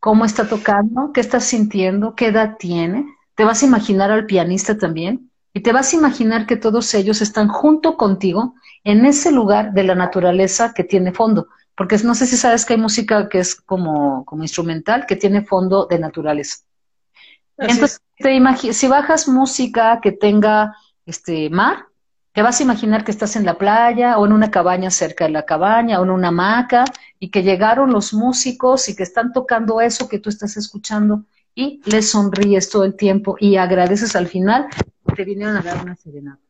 cómo 0.00 0.24
está 0.24 0.48
tocando, 0.48 1.12
qué 1.12 1.20
está 1.20 1.40
sintiendo, 1.40 2.14
qué 2.14 2.28
edad 2.28 2.56
tiene. 2.58 3.06
Te 3.34 3.44
vas 3.44 3.62
a 3.62 3.66
imaginar 3.66 4.10
al 4.10 4.26
pianista 4.26 4.78
también 4.78 5.31
y 5.54 5.60
te 5.60 5.72
vas 5.72 5.92
a 5.92 5.96
imaginar 5.96 6.46
que 6.46 6.56
todos 6.56 6.94
ellos 6.94 7.20
están 7.20 7.48
junto 7.48 7.96
contigo 7.96 8.54
en 8.84 9.04
ese 9.04 9.30
lugar 9.30 9.72
de 9.72 9.84
la 9.84 9.94
naturaleza 9.94 10.72
que 10.74 10.84
tiene 10.84 11.12
fondo. 11.12 11.48
Porque 11.76 11.98
no 11.98 12.14
sé 12.14 12.26
si 12.26 12.36
sabes 12.36 12.64
que 12.64 12.74
hay 12.74 12.80
música 12.80 13.28
que 13.28 13.38
es 13.38 13.54
como, 13.54 14.24
como 14.24 14.42
instrumental, 14.42 15.04
que 15.06 15.16
tiene 15.16 15.44
fondo 15.44 15.86
de 15.86 15.98
naturaleza. 15.98 16.58
Entonces, 17.58 18.00
te 18.16 18.72
si 18.72 18.88
bajas 18.88 19.28
música 19.28 20.00
que 20.02 20.12
tenga 20.12 20.74
este 21.06 21.50
mar, 21.50 21.86
te 22.32 22.42
vas 22.42 22.60
a 22.60 22.62
imaginar 22.62 23.04
que 23.04 23.10
estás 23.10 23.36
en 23.36 23.44
la 23.44 23.58
playa 23.58 24.18
o 24.18 24.26
en 24.26 24.32
una 24.32 24.50
cabaña 24.50 24.90
cerca 24.90 25.24
de 25.24 25.30
la 25.30 25.44
cabaña 25.44 26.00
o 26.00 26.04
en 26.04 26.10
una 26.10 26.28
hamaca 26.28 26.84
y 27.18 27.30
que 27.30 27.42
llegaron 27.42 27.92
los 27.92 28.14
músicos 28.14 28.88
y 28.88 28.96
que 28.96 29.02
están 29.02 29.32
tocando 29.32 29.80
eso 29.80 30.08
que 30.08 30.18
tú 30.18 30.30
estás 30.30 30.56
escuchando 30.56 31.24
y 31.54 31.82
les 31.84 32.10
sonríes 32.10 32.70
todo 32.70 32.84
el 32.84 32.96
tiempo 32.96 33.36
y 33.38 33.56
agradeces 33.56 34.16
al 34.16 34.28
final 34.28 34.66
te 35.14 35.24
vinieron 35.24 35.56
a 35.56 35.62
dar 35.62 35.82
una 35.82 35.96
serenata. 35.96 36.42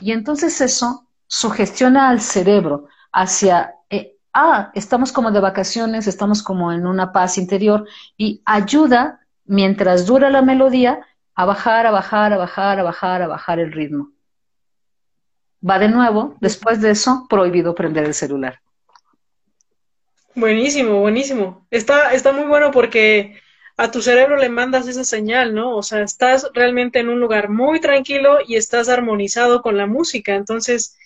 Y 0.00 0.12
entonces 0.12 0.60
eso 0.60 1.08
sugestiona 1.26 2.08
al 2.08 2.20
cerebro 2.20 2.88
hacia, 3.12 3.74
eh, 3.90 4.16
ah, 4.32 4.70
estamos 4.74 5.12
como 5.12 5.30
de 5.30 5.40
vacaciones, 5.40 6.06
estamos 6.06 6.42
como 6.42 6.72
en 6.72 6.86
una 6.86 7.12
paz 7.12 7.38
interior 7.38 7.86
y 8.16 8.42
ayuda, 8.44 9.20
mientras 9.44 10.06
dura 10.06 10.30
la 10.30 10.42
melodía, 10.42 11.00
a 11.34 11.44
bajar, 11.44 11.86
a 11.86 11.90
bajar, 11.90 12.32
a 12.32 12.36
bajar, 12.36 12.80
a 12.80 12.82
bajar, 12.82 13.22
a 13.22 13.26
bajar 13.26 13.58
el 13.58 13.72
ritmo 13.72 14.14
va 15.68 15.78
de 15.78 15.88
nuevo, 15.88 16.36
después 16.40 16.80
de 16.80 16.90
eso, 16.90 17.26
prohibido 17.28 17.74
prender 17.74 18.04
el 18.04 18.14
celular. 18.14 18.60
Buenísimo, 20.34 21.00
buenísimo. 21.00 21.66
Está, 21.70 22.12
está 22.12 22.32
muy 22.32 22.44
bueno 22.44 22.70
porque 22.70 23.40
a 23.76 23.90
tu 23.90 24.02
cerebro 24.02 24.36
le 24.36 24.48
mandas 24.48 24.86
esa 24.86 25.04
señal, 25.04 25.54
¿no? 25.54 25.76
O 25.76 25.82
sea, 25.82 26.02
estás 26.02 26.48
realmente 26.54 27.00
en 27.00 27.08
un 27.08 27.20
lugar 27.20 27.48
muy 27.48 27.80
tranquilo 27.80 28.38
y 28.46 28.56
estás 28.56 28.88
armonizado 28.88 29.62
con 29.62 29.76
la 29.76 29.86
música. 29.86 30.34
Entonces, 30.34 30.96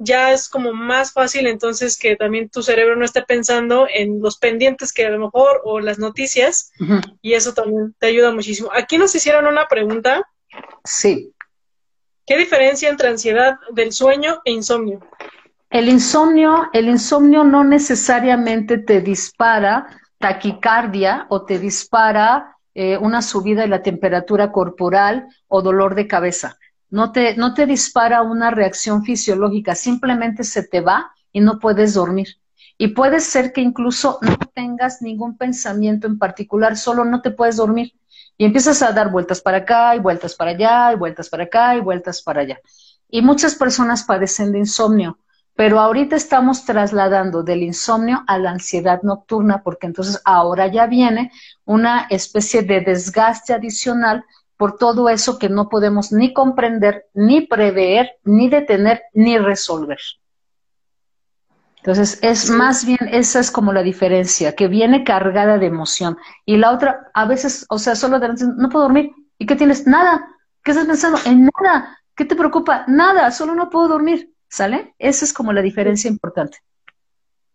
ya 0.00 0.32
es 0.32 0.48
como 0.48 0.72
más 0.72 1.12
fácil 1.12 1.46
entonces 1.46 1.98
que 1.98 2.16
también 2.16 2.48
tu 2.48 2.62
cerebro 2.62 2.96
no 2.96 3.04
esté 3.04 3.22
pensando 3.22 3.86
en 3.92 4.20
los 4.20 4.38
pendientes 4.38 4.92
que 4.94 5.04
a 5.04 5.10
lo 5.10 5.18
mejor 5.18 5.60
o 5.64 5.78
las 5.78 5.98
noticias 5.98 6.72
y 7.20 7.34
eso 7.34 7.52
también 7.52 7.94
te 7.98 8.06
ayuda 8.06 8.32
muchísimo. 8.32 8.70
Aquí 8.72 8.96
nos 8.96 9.14
hicieron 9.14 9.46
una 9.46 9.68
pregunta. 9.68 10.22
Sí. 10.84 11.34
¿Qué 12.26 12.38
diferencia 12.38 12.88
entre 12.88 13.08
ansiedad 13.08 13.58
del 13.72 13.92
sueño 13.92 14.40
e 14.46 14.52
insomnio? 14.52 15.00
El 15.68 15.88
insomnio, 15.88 16.70
el 16.72 16.88
insomnio 16.88 17.44
no 17.44 17.62
necesariamente 17.62 18.78
te 18.78 19.02
dispara 19.02 19.99
taquicardia 20.20 21.26
o 21.30 21.46
te 21.46 21.58
dispara 21.58 22.58
eh, 22.74 22.98
una 22.98 23.22
subida 23.22 23.62
de 23.62 23.68
la 23.68 23.82
temperatura 23.82 24.52
corporal 24.52 25.26
o 25.48 25.62
dolor 25.62 25.94
de 25.94 26.06
cabeza. 26.06 26.58
No 26.90 27.10
te, 27.10 27.36
no 27.36 27.54
te 27.54 27.66
dispara 27.66 28.20
una 28.22 28.50
reacción 28.50 29.02
fisiológica, 29.02 29.74
simplemente 29.74 30.44
se 30.44 30.62
te 30.62 30.82
va 30.82 31.10
y 31.32 31.40
no 31.40 31.58
puedes 31.58 31.94
dormir. 31.94 32.28
Y 32.76 32.88
puede 32.88 33.20
ser 33.20 33.52
que 33.52 33.62
incluso 33.62 34.18
no 34.20 34.36
tengas 34.54 35.00
ningún 35.00 35.38
pensamiento 35.38 36.06
en 36.06 36.18
particular, 36.18 36.76
solo 36.76 37.04
no 37.04 37.22
te 37.22 37.30
puedes 37.30 37.56
dormir 37.56 37.94
y 38.36 38.44
empiezas 38.44 38.82
a 38.82 38.92
dar 38.92 39.10
vueltas 39.10 39.40
para 39.40 39.58
acá 39.58 39.96
y 39.96 40.00
vueltas 40.00 40.34
para 40.34 40.50
allá 40.50 40.92
y 40.92 40.96
vueltas 40.96 41.30
para 41.30 41.44
acá 41.44 41.76
y 41.76 41.80
vueltas 41.80 42.22
para 42.22 42.42
allá. 42.42 42.60
Y 43.08 43.22
muchas 43.22 43.54
personas 43.54 44.04
padecen 44.04 44.52
de 44.52 44.58
insomnio, 44.58 45.18
pero 45.60 45.78
ahorita 45.78 46.16
estamos 46.16 46.64
trasladando 46.64 47.42
del 47.42 47.62
insomnio 47.62 48.24
a 48.26 48.38
la 48.38 48.52
ansiedad 48.52 49.02
nocturna 49.02 49.62
porque 49.62 49.86
entonces 49.86 50.22
ahora 50.24 50.68
ya 50.68 50.86
viene 50.86 51.32
una 51.66 52.06
especie 52.08 52.62
de 52.62 52.80
desgaste 52.80 53.52
adicional 53.52 54.24
por 54.56 54.78
todo 54.78 55.10
eso 55.10 55.38
que 55.38 55.50
no 55.50 55.68
podemos 55.68 56.12
ni 56.12 56.32
comprender, 56.32 57.08
ni 57.12 57.42
prever, 57.42 58.12
ni 58.24 58.48
detener, 58.48 59.02
ni 59.12 59.36
resolver. 59.36 59.98
Entonces, 61.76 62.18
es 62.22 62.48
más 62.48 62.86
bien, 62.86 63.10
esa 63.12 63.40
es 63.40 63.50
como 63.50 63.74
la 63.74 63.82
diferencia, 63.82 64.56
que 64.56 64.66
viene 64.66 65.04
cargada 65.04 65.58
de 65.58 65.66
emoción. 65.66 66.16
Y 66.46 66.56
la 66.56 66.70
otra, 66.70 67.10
a 67.12 67.26
veces, 67.26 67.66
o 67.68 67.78
sea, 67.78 67.96
solo 67.96 68.18
de, 68.18 68.32
no 68.56 68.70
puedo 68.70 68.84
dormir. 68.84 69.10
¿Y 69.36 69.44
qué 69.44 69.56
tienes? 69.56 69.86
Nada. 69.86 70.26
¿Qué 70.64 70.70
estás 70.70 70.86
pensando? 70.86 71.18
En 71.26 71.50
nada. 71.62 71.98
¿Qué 72.16 72.24
te 72.24 72.34
preocupa? 72.34 72.84
Nada, 72.88 73.30
solo 73.30 73.54
no 73.54 73.68
puedo 73.68 73.88
dormir. 73.88 74.29
¿Sale? 74.50 74.94
Esa 74.98 75.24
es 75.24 75.32
como 75.32 75.54
la 75.54 75.62
diferencia 75.62 76.10
importante. 76.10 76.58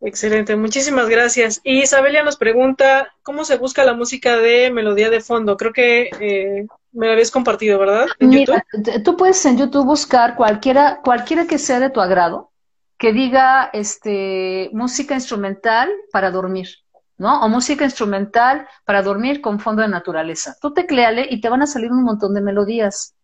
Excelente, 0.01 0.55
muchísimas 0.55 1.07
gracias. 1.09 1.61
Y 1.63 1.83
Isabelia 1.83 2.23
nos 2.23 2.37
pregunta, 2.37 3.13
¿cómo 3.21 3.45
se 3.45 3.57
busca 3.57 3.83
la 3.83 3.93
música 3.93 4.37
de 4.37 4.71
melodía 4.71 5.09
de 5.09 5.21
fondo? 5.21 5.57
Creo 5.57 5.73
que 5.73 6.09
eh, 6.19 6.65
me 6.91 7.07
la 7.07 7.13
habías 7.13 7.31
compartido, 7.31 7.79
¿verdad? 7.79 8.07
¿En 8.19 8.31
YouTube? 8.31 9.03
Tú 9.03 9.17
puedes 9.17 9.45
en 9.45 9.57
YouTube 9.57 9.85
buscar 9.85 10.35
cualquiera, 10.35 11.01
cualquiera 11.03 11.45
que 11.45 11.57
sea 11.57 11.79
de 11.79 11.89
tu 11.89 12.01
agrado 12.01 12.51
que 12.97 13.13
diga 13.13 13.69
este, 13.73 14.69
música 14.73 15.15
instrumental 15.15 15.89
para 16.11 16.31
dormir, 16.31 16.69
¿no? 17.17 17.41
O 17.43 17.49
música 17.49 17.83
instrumental 17.83 18.67
para 18.85 19.01
dormir 19.01 19.41
con 19.41 19.59
fondo 19.59 19.81
de 19.81 19.89
naturaleza. 19.89 20.55
Tú 20.61 20.73
tecleale 20.73 21.27
y 21.29 21.41
te 21.41 21.49
van 21.49 21.61
a 21.61 21.67
salir 21.67 21.91
un 21.91 22.03
montón 22.03 22.33
de 22.33 22.41
melodías. 22.41 23.14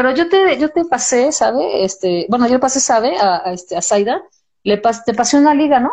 Pero 0.00 0.14
yo 0.14 0.30
te, 0.30 0.58
yo 0.58 0.70
te 0.70 0.86
pasé, 0.86 1.30
¿sabe? 1.30 1.84
Este, 1.84 2.24
bueno, 2.30 2.48
yo 2.48 2.58
pasé, 2.58 2.80
¿sabe? 2.80 3.18
A, 3.18 3.46
a, 3.46 3.52
este, 3.52 3.76
a 3.76 3.82
Zaida, 3.82 4.22
le 4.62 4.78
te 4.78 5.12
pasé 5.12 5.36
una 5.36 5.52
liga, 5.52 5.78
¿no? 5.78 5.92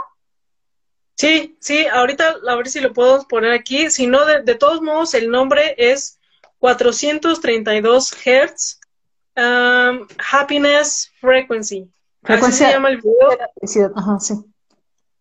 Sí, 1.16 1.58
sí, 1.60 1.86
ahorita 1.88 2.38
a 2.48 2.56
ver 2.56 2.70
si 2.70 2.80
lo 2.80 2.94
puedo 2.94 3.28
poner 3.28 3.52
aquí. 3.52 3.90
Si 3.90 4.08
no, 4.08 4.24
de, 4.26 4.44
de 4.44 4.56
todos 4.56 4.82
modos, 4.82 5.14
el 5.14 5.30
nombre 5.30 5.76
es 5.78 6.22
432 6.60 8.14
Hz 8.14 8.80
um, 9.36 10.08
Happiness 10.32 11.12
Frequency. 11.20 11.92
Así 12.24 12.54
se 12.54 12.72
llama 12.72 12.88
el 12.88 13.02
video. 13.02 13.38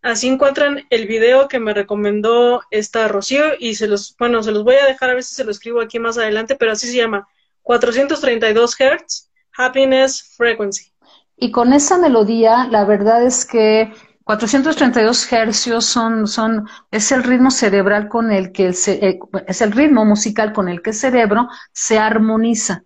Así 0.01 0.29
encuentran 0.29 0.87
el 0.91 1.09
video 1.09 1.49
que 1.49 1.59
me 1.59 1.75
recomendó 1.75 2.63
esta 2.71 3.09
Rocío 3.09 3.47
y 3.59 3.75
se 3.75 3.89
los, 3.89 4.15
bueno, 4.17 4.45
se 4.45 4.53
los 4.53 4.63
voy 4.63 4.77
a 4.77 4.87
dejar, 4.87 5.11
a 5.11 5.15
ver 5.15 5.25
si 5.25 5.35
se 5.35 5.43
lo 5.43 5.51
escribo 5.51 5.81
aquí 5.81 5.99
más 5.99 6.19
adelante, 6.19 6.55
pero 6.55 6.71
así 6.71 6.87
se 6.87 6.99
llama 6.99 7.27
432 7.67 8.77
Hz 8.77 9.29
Happiness 9.59 10.35
Frequency. 10.37 10.93
Y 11.37 11.51
con 11.51 11.73
esa 11.73 11.99
melodía, 11.99 12.69
la 12.71 12.85
verdad 12.85 13.25
es 13.25 13.45
que 13.45 13.93
432 14.23 15.33
hercios 15.33 15.85
son, 15.85 16.29
son, 16.29 16.69
es 16.93 17.11
el 17.11 17.25
ritmo 17.25 17.51
cerebral 17.51 18.09
con 18.09 18.31
el 18.31 18.53
que 18.53 18.69
el, 18.69 18.77
eh, 18.87 19.19
es 19.49 19.63
el 19.63 19.73
ritmo 19.73 20.05
musical 20.05 20.53
con 20.53 20.69
el 20.69 20.81
que 20.81 20.91
el 20.91 20.97
cerebro 20.97 21.49
se 21.73 21.99
armoniza. 21.99 22.85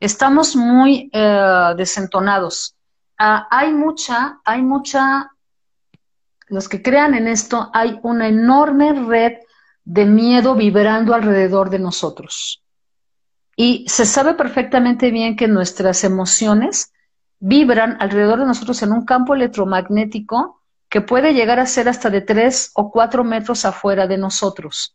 Estamos 0.00 0.56
muy 0.56 1.08
eh, 1.12 1.74
desentonados. 1.76 2.74
Ah, 3.16 3.46
hay 3.48 3.72
mucha, 3.72 4.40
hay 4.44 4.60
mucha, 4.60 5.30
los 6.48 6.68
que 6.68 6.82
crean 6.82 7.14
en 7.14 7.28
esto, 7.28 7.70
hay 7.72 8.00
una 8.02 8.26
enorme 8.26 8.92
red 8.92 9.34
de 9.84 10.04
miedo 10.04 10.56
vibrando 10.56 11.14
alrededor 11.14 11.70
de 11.70 11.78
nosotros. 11.78 12.65
Y 13.56 13.86
se 13.88 14.04
sabe 14.04 14.34
perfectamente 14.34 15.10
bien 15.10 15.34
que 15.34 15.48
nuestras 15.48 16.04
emociones 16.04 16.92
vibran 17.40 17.96
alrededor 18.00 18.40
de 18.40 18.46
nosotros 18.46 18.82
en 18.82 18.92
un 18.92 19.04
campo 19.04 19.34
electromagnético 19.34 20.60
que 20.88 21.00
puede 21.00 21.34
llegar 21.34 21.58
a 21.58 21.66
ser 21.66 21.88
hasta 21.88 22.10
de 22.10 22.20
tres 22.20 22.70
o 22.74 22.90
cuatro 22.90 23.24
metros 23.24 23.64
afuera 23.64 24.06
de 24.06 24.18
nosotros. 24.18 24.94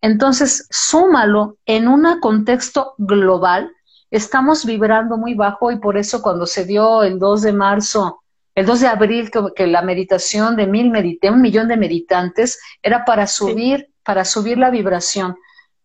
Entonces, 0.00 0.66
súmalo 0.70 1.58
en 1.66 1.86
un 1.86 2.18
contexto 2.20 2.94
global 2.98 3.70
estamos 4.10 4.64
vibrando 4.64 5.16
muy 5.16 5.34
bajo 5.34 5.70
y 5.70 5.78
por 5.78 5.96
eso 5.96 6.22
cuando 6.22 6.46
se 6.46 6.64
dio 6.64 7.02
el 7.02 7.18
2 7.18 7.42
de 7.42 7.52
marzo, 7.52 8.22
el 8.54 8.66
2 8.66 8.80
de 8.80 8.86
abril, 8.86 9.30
que, 9.54 9.66
la 9.66 9.82
meditación 9.82 10.56
de 10.56 10.66
mil 10.66 10.90
medité, 10.90 11.30
un 11.30 11.40
millón 11.40 11.68
de 11.68 11.76
meditantes, 11.76 12.58
era 12.82 13.04
para 13.04 13.26
subir, 13.26 13.90
para 14.02 14.24
subir 14.24 14.58
la 14.58 14.70
vibración. 14.70 15.36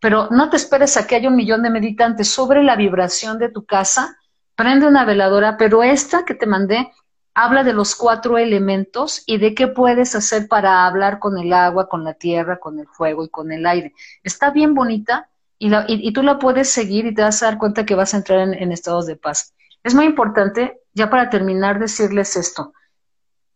Pero 0.04 0.28
no 0.30 0.50
te 0.50 0.58
esperes 0.58 0.98
a 0.98 1.06
que 1.06 1.16
haya 1.16 1.30
un 1.30 1.36
millón 1.36 1.62
de 1.62 1.70
meditantes 1.70 2.28
sobre 2.28 2.62
la 2.62 2.76
vibración 2.76 3.38
de 3.38 3.48
tu 3.48 3.64
casa, 3.64 4.18
prende 4.54 4.86
una 4.86 5.06
veladora, 5.06 5.56
pero 5.56 5.82
esta 5.82 6.26
que 6.26 6.34
te 6.34 6.44
mandé 6.44 6.92
habla 7.32 7.64
de 7.64 7.72
los 7.72 7.94
cuatro 7.94 8.36
elementos 8.36 9.22
y 9.24 9.38
de 9.38 9.54
qué 9.54 9.66
puedes 9.66 10.14
hacer 10.14 10.46
para 10.46 10.86
hablar 10.86 11.20
con 11.20 11.38
el 11.38 11.54
agua, 11.54 11.88
con 11.88 12.04
la 12.04 12.12
tierra, 12.12 12.60
con 12.60 12.78
el 12.78 12.86
fuego 12.86 13.24
y 13.24 13.30
con 13.30 13.50
el 13.50 13.64
aire. 13.64 13.94
Está 14.22 14.50
bien 14.50 14.74
bonita 14.74 15.30
y, 15.58 16.12
tú 16.12 16.22
la 16.22 16.38
puedes 16.38 16.68
seguir 16.68 17.06
y 17.06 17.14
te 17.14 17.22
vas 17.22 17.42
a 17.42 17.46
dar 17.46 17.56
cuenta 17.56 17.86
que 17.86 17.94
vas 17.94 18.12
a 18.12 18.18
entrar 18.18 18.40
en, 18.40 18.52
en 18.52 18.72
estados 18.72 19.06
de 19.06 19.16
paz. 19.16 19.54
Es 19.82 19.94
muy 19.94 20.04
importante, 20.04 20.82
ya 20.92 21.08
para 21.08 21.30
terminar, 21.30 21.78
decirles 21.78 22.36
esto. 22.36 22.74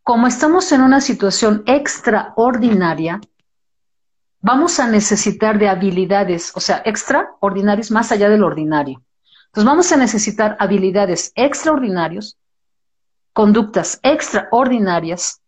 Como 0.03 0.27
estamos 0.27 0.73
en 0.73 0.81
una 0.81 1.03
situación 1.03 1.63
extraordinaria, 1.67 3.21
vamos 4.41 4.81
a 4.81 4.89
necesitar 4.89 5.59
de 5.59 5.69
habilidades, 5.69 6.53
o 6.55 6.61
sea, 6.61 6.83
extraordinarias 6.85 7.91
más 7.91 8.13
allá 8.13 8.29
del 8.29 8.45
ordinario. 8.45 9.03
Entonces 9.47 9.65
vamos 9.65 9.93
a 9.93 9.97
necesitar 9.97 10.57
habilidades 10.59 11.33
extraordinarias 11.35 12.37
conductas 13.39 14.01
extraordinarias, 14.03 15.41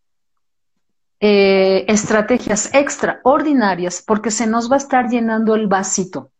eh, 1.19 1.83
estrategias 1.89 2.73
extraordinarias, 2.73 4.01
porque 4.01 4.31
se 4.31 4.47
nos 4.47 4.71
va 4.71 4.75
a 4.75 4.77
estar 4.77 5.09
llenando 5.09 5.55
el 5.55 5.67
vasito. 5.67 6.31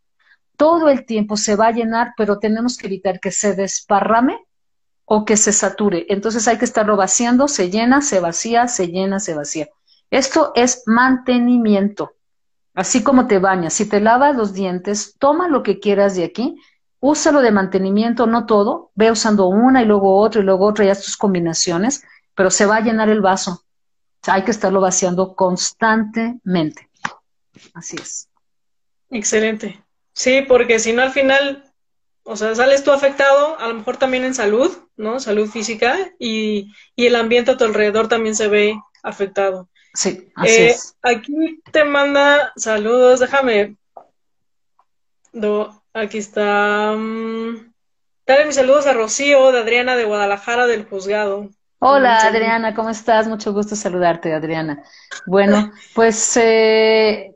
Todo 0.56 0.88
el 0.88 1.06
tiempo 1.06 1.36
se 1.36 1.58
va 1.58 1.68
a 1.68 1.72
llenar, 1.74 2.14
pero 2.16 2.40
tenemos 2.40 2.78
que 2.78 2.88
evitar 2.88 3.20
que 3.20 3.32
se 3.32 3.54
desparrame 3.54 4.40
o 5.04 5.26
que 5.26 5.36
se 5.36 5.52
sature. 5.52 6.06
Entonces 6.08 6.48
hay 6.48 6.58
que 6.58 6.64
estarlo 6.64 6.96
vaciando, 6.96 7.50
se 7.50 7.70
llena, 7.70 8.02
se 8.02 8.22
vacía, 8.22 8.70
se 8.70 8.88
llena, 8.88 9.20
se 9.20 9.34
vacía. 9.34 9.68
Esto 10.10 10.54
es 10.56 10.84
mantenimiento. 10.86 12.14
Así 12.74 13.04
como 13.04 13.28
te 13.28 13.40
bañas, 13.40 13.74
si 13.74 13.88
te 13.88 14.00
lavas 14.00 14.36
los 14.36 14.54
dientes, 14.54 15.16
toma 15.20 15.48
lo 15.48 15.62
que 15.64 15.80
quieras 15.80 16.16
de 16.16 16.24
aquí 16.24 16.58
úsalo 17.02 17.42
de 17.42 17.52
mantenimiento, 17.52 18.28
no 18.28 18.46
todo, 18.46 18.92
ve 18.96 19.12
usando 19.12 19.48
una 19.48 19.82
y 19.82 19.86
luego 19.86 20.18
otra 20.18 20.42
y 20.42 20.46
luego 20.46 20.68
otra 20.68 20.86
y 20.86 20.90
haz 20.90 21.04
tus 21.04 21.18
combinaciones, 21.18 22.04
pero 22.36 22.50
se 22.50 22.66
va 22.66 22.78
a 22.78 22.82
llenar 22.82 23.10
el 23.10 23.22
vaso. 23.22 23.66
hay 24.28 24.44
que 24.44 24.52
estarlo 24.52 24.80
vaciando 24.80 25.36
constantemente. 25.36 26.90
Así 27.74 27.98
es. 28.00 28.30
Excelente. 29.10 29.84
Sí, 30.14 30.44
porque 30.48 30.78
si 30.78 30.94
no 30.94 31.02
al 31.02 31.12
final, 31.12 31.74
o 32.24 32.36
sea, 32.36 32.54
sales 32.54 32.84
tú 32.84 32.92
afectado, 32.92 33.60
a 33.60 33.68
lo 33.68 33.74
mejor 33.74 33.98
también 33.98 34.24
en 34.24 34.36
salud, 34.36 34.72
¿no? 34.96 35.20
Salud 35.20 35.50
física 35.50 35.98
y, 36.20 36.72
y 36.96 37.08
el 37.08 37.16
ambiente 37.16 37.52
a 37.52 37.58
tu 37.58 37.66
alrededor 37.66 38.08
también 38.08 38.36
se 38.36 38.48
ve 38.48 38.80
afectado. 39.02 39.70
Sí, 39.94 40.32
así 40.36 40.50
eh, 40.50 40.70
es. 40.70 40.96
Aquí 41.02 41.62
te 41.72 41.84
manda 41.84 42.54
saludos, 42.56 43.20
déjame. 43.20 43.76
Aquí 45.94 46.18
está. 46.18 46.94
Um, 46.94 47.74
dale 48.26 48.46
mis 48.46 48.56
saludos 48.56 48.88
a 48.88 48.94
Rocío, 48.94 49.52
de 49.52 49.60
Adriana 49.60 49.96
de 49.96 50.06
Guadalajara 50.06 50.68
del 50.68 50.86
Juzgado. 50.86 51.50
Hola 51.80 52.20
Adriana, 52.20 52.76
¿cómo 52.76 52.92
estás? 52.92 53.28
Mucho 53.28 53.54
gusto 53.54 53.76
saludarte, 53.76 54.34
Adriana. 54.34 54.84
Bueno, 55.26 55.72
pues, 55.96 56.38
eh, 56.38 57.36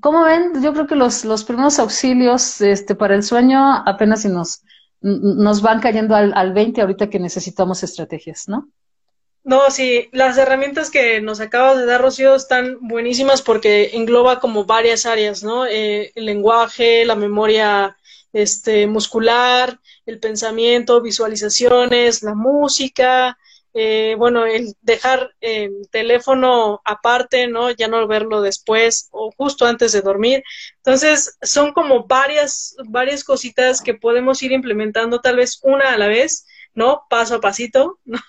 ¿cómo 0.00 0.24
ven? 0.24 0.62
Yo 0.62 0.74
creo 0.74 0.86
que 0.86 0.94
los, 0.94 1.24
los 1.24 1.42
primeros 1.42 1.78
auxilios 1.78 2.60
este, 2.60 2.94
para 2.94 3.14
el 3.14 3.22
sueño 3.22 3.82
apenas 3.86 4.22
si 4.22 4.28
nos, 4.28 4.62
nos 5.00 5.62
van 5.62 5.80
cayendo 5.80 6.14
al, 6.14 6.34
al 6.36 6.52
20 6.52 6.82
ahorita 6.82 7.08
que 7.08 7.18
necesitamos 7.18 7.82
estrategias, 7.82 8.46
¿no? 8.46 8.68
No, 9.48 9.70
sí, 9.70 10.10
las 10.12 10.36
herramientas 10.36 10.90
que 10.90 11.22
nos 11.22 11.40
acabas 11.40 11.78
de 11.78 11.86
dar, 11.86 12.02
Rocío, 12.02 12.34
están 12.34 12.76
buenísimas 12.82 13.40
porque 13.40 13.92
engloba 13.94 14.40
como 14.40 14.66
varias 14.66 15.06
áreas, 15.06 15.42
¿no? 15.42 15.64
Eh, 15.64 16.12
el 16.16 16.26
lenguaje, 16.26 17.06
la 17.06 17.14
memoria 17.14 17.96
este, 18.34 18.86
muscular, 18.86 19.80
el 20.04 20.20
pensamiento, 20.20 21.00
visualizaciones, 21.00 22.22
la 22.22 22.34
música, 22.34 23.38
eh, 23.72 24.16
bueno, 24.18 24.44
el 24.44 24.74
dejar 24.82 25.30
el 25.40 25.88
teléfono 25.90 26.82
aparte, 26.84 27.48
¿no? 27.48 27.70
Ya 27.70 27.88
no 27.88 28.06
verlo 28.06 28.42
después 28.42 29.08
o 29.12 29.30
justo 29.34 29.64
antes 29.64 29.92
de 29.92 30.02
dormir. 30.02 30.42
Entonces, 30.76 31.38
son 31.40 31.72
como 31.72 32.06
varias, 32.06 32.76
varias 32.86 33.24
cositas 33.24 33.80
que 33.80 33.94
podemos 33.94 34.42
ir 34.42 34.52
implementando 34.52 35.20
tal 35.22 35.36
vez 35.36 35.58
una 35.62 35.94
a 35.94 35.96
la 35.96 36.08
vez 36.08 36.44
¿no? 36.74 37.02
Paso 37.08 37.36
a 37.36 37.40
pasito, 37.40 37.98
¿no? 38.04 38.20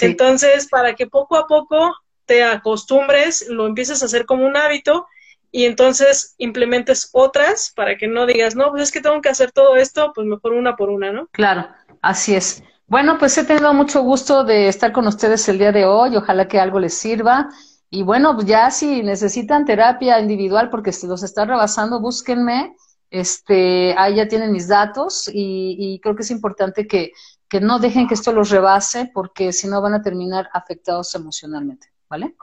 Entonces, 0.00 0.68
para 0.68 0.94
que 0.94 1.06
poco 1.06 1.36
a 1.36 1.46
poco 1.46 1.94
te 2.26 2.44
acostumbres, 2.44 3.48
lo 3.48 3.66
empieces 3.66 4.02
a 4.02 4.06
hacer 4.06 4.26
como 4.26 4.46
un 4.46 4.56
hábito 4.56 5.06
y 5.50 5.64
entonces 5.64 6.34
implementes 6.38 7.08
otras 7.12 7.72
para 7.74 7.96
que 7.96 8.08
no 8.08 8.26
digas, 8.26 8.56
no, 8.56 8.70
pues 8.70 8.82
es 8.82 8.92
que 8.92 9.00
tengo 9.00 9.20
que 9.22 9.28
hacer 9.28 9.52
todo 9.52 9.76
esto, 9.76 10.12
pues 10.14 10.26
mejor 10.26 10.52
una 10.52 10.76
por 10.76 10.90
una, 10.90 11.12
¿no? 11.12 11.28
Claro, 11.32 11.68
así 12.02 12.34
es. 12.34 12.62
Bueno, 12.88 13.16
pues 13.18 13.36
he 13.38 13.44
tenido 13.44 13.72
mucho 13.72 14.02
gusto 14.02 14.44
de 14.44 14.68
estar 14.68 14.92
con 14.92 15.06
ustedes 15.06 15.48
el 15.48 15.58
día 15.58 15.72
de 15.72 15.86
hoy, 15.86 16.16
ojalá 16.16 16.46
que 16.46 16.60
algo 16.60 16.78
les 16.78 16.94
sirva. 16.94 17.48
Y 17.90 18.02
bueno, 18.02 18.34
pues 18.34 18.46
ya 18.46 18.70
si 18.70 19.02
necesitan 19.02 19.64
terapia 19.64 20.20
individual 20.20 20.68
porque 20.70 20.92
se 20.92 21.06
los 21.06 21.22
está 21.22 21.44
rebasando, 21.44 22.00
búsquenme. 22.00 22.76
Este, 23.10 23.94
ahí 23.96 24.16
ya 24.16 24.28
tienen 24.28 24.52
mis 24.52 24.68
datos 24.68 25.28
y, 25.32 25.76
y 25.78 26.00
creo 26.00 26.16
que 26.16 26.22
es 26.22 26.30
importante 26.30 26.86
que 26.86 27.12
que 27.48 27.60
no 27.60 27.78
dejen 27.78 28.08
que 28.08 28.14
esto 28.14 28.32
los 28.32 28.50
rebase 28.50 29.10
porque 29.12 29.52
si 29.52 29.68
no 29.68 29.80
van 29.80 29.94
a 29.94 30.02
terminar 30.02 30.48
afectados 30.52 31.14
emocionalmente, 31.14 31.88
¿vale? 32.08 32.34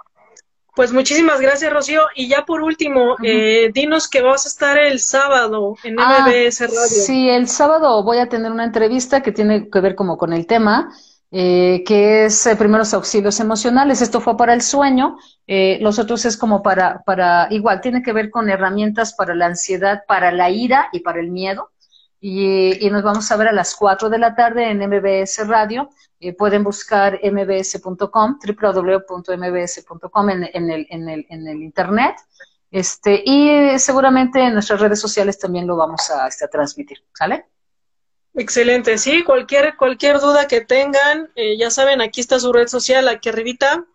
Pues 0.75 0.91
muchísimas 0.91 1.39
gracias, 1.39 1.71
Rocío. 1.71 2.01
Y 2.15 2.27
ya 2.27 2.45
por 2.45 2.63
último, 2.63 3.15
eh, 3.21 3.69
dinos 3.73 4.07
que 4.07 4.21
vas 4.21 4.45
a 4.45 4.49
estar 4.49 4.77
el 4.77 4.99
sábado 4.99 5.75
en 5.83 5.99
ah, 5.99 6.25
MBS 6.25 6.61
Radio. 6.61 7.03
Sí, 7.05 7.29
el 7.29 7.47
sábado 7.47 8.03
voy 8.03 8.17
a 8.17 8.27
tener 8.27 8.51
una 8.51 8.63
entrevista 8.63 9.21
que 9.21 9.31
tiene 9.31 9.69
que 9.69 9.79
ver 9.81 9.93
como 9.93 10.17
con 10.17 10.33
el 10.33 10.47
tema, 10.47 10.91
eh, 11.29 11.83
que 11.85 12.25
es 12.25 12.47
eh, 12.47 12.55
primeros 12.55 12.91
auxilios 12.95 13.39
emocionales. 13.39 14.01
Esto 14.01 14.19
fue 14.19 14.35
para 14.35 14.55
el 14.55 14.63
sueño, 14.63 15.17
los 15.45 15.99
otros 15.99 16.25
es 16.25 16.37
como 16.37 16.63
para, 16.63 17.03
para, 17.03 17.47
igual, 17.51 17.79
tiene 17.79 18.01
que 18.01 18.13
ver 18.13 18.31
con 18.31 18.49
herramientas 18.49 19.13
para 19.13 19.35
la 19.35 19.45
ansiedad, 19.45 20.01
para 20.07 20.31
la 20.31 20.49
ira 20.49 20.89
y 20.91 21.01
para 21.01 21.19
el 21.19 21.29
miedo 21.29 21.69
y, 22.25 22.89
nos 22.89 23.03
vamos 23.03 23.29
a 23.29 23.35
ver 23.35 23.49
a 23.49 23.51
las 23.51 23.75
4 23.75 24.09
de 24.09 24.17
la 24.17 24.33
tarde 24.33 24.71
en 24.71 24.79
MBS 24.79 25.45
Radio. 25.45 25.89
Eh, 26.21 26.31
pueden 26.31 26.63
buscar 26.63 27.19
mbs.com, 27.21 28.39
www.mbs.com 28.39 30.29
en, 30.29 30.49
en, 30.53 30.71
el, 30.71 30.87
en, 30.89 31.09
el, 31.09 31.25
en 31.27 31.47
el 31.49 31.61
internet. 31.61 32.15
Este, 32.71 33.21
y 33.25 33.77
seguramente 33.77 34.41
en 34.41 34.53
nuestras 34.53 34.79
redes 34.79 35.01
sociales 35.01 35.37
también 35.37 35.67
lo 35.67 35.75
vamos 35.75 36.09
a, 36.11 36.25
este, 36.27 36.47
transmitir, 36.47 37.03
¿sale? 37.13 37.45
Excelente, 38.35 38.97
sí, 38.97 39.23
cualquier, 39.25 39.75
cualquier 39.75 40.21
duda 40.21 40.47
que 40.47 40.61
tengan, 40.61 41.29
eh, 41.35 41.57
ya 41.57 41.69
saben, 41.71 41.99
aquí 41.99 42.21
está 42.21 42.39
su 42.39 42.53
red 42.53 42.67
social, 42.67 43.09
aquí 43.09 43.27
arribita, 43.27 43.85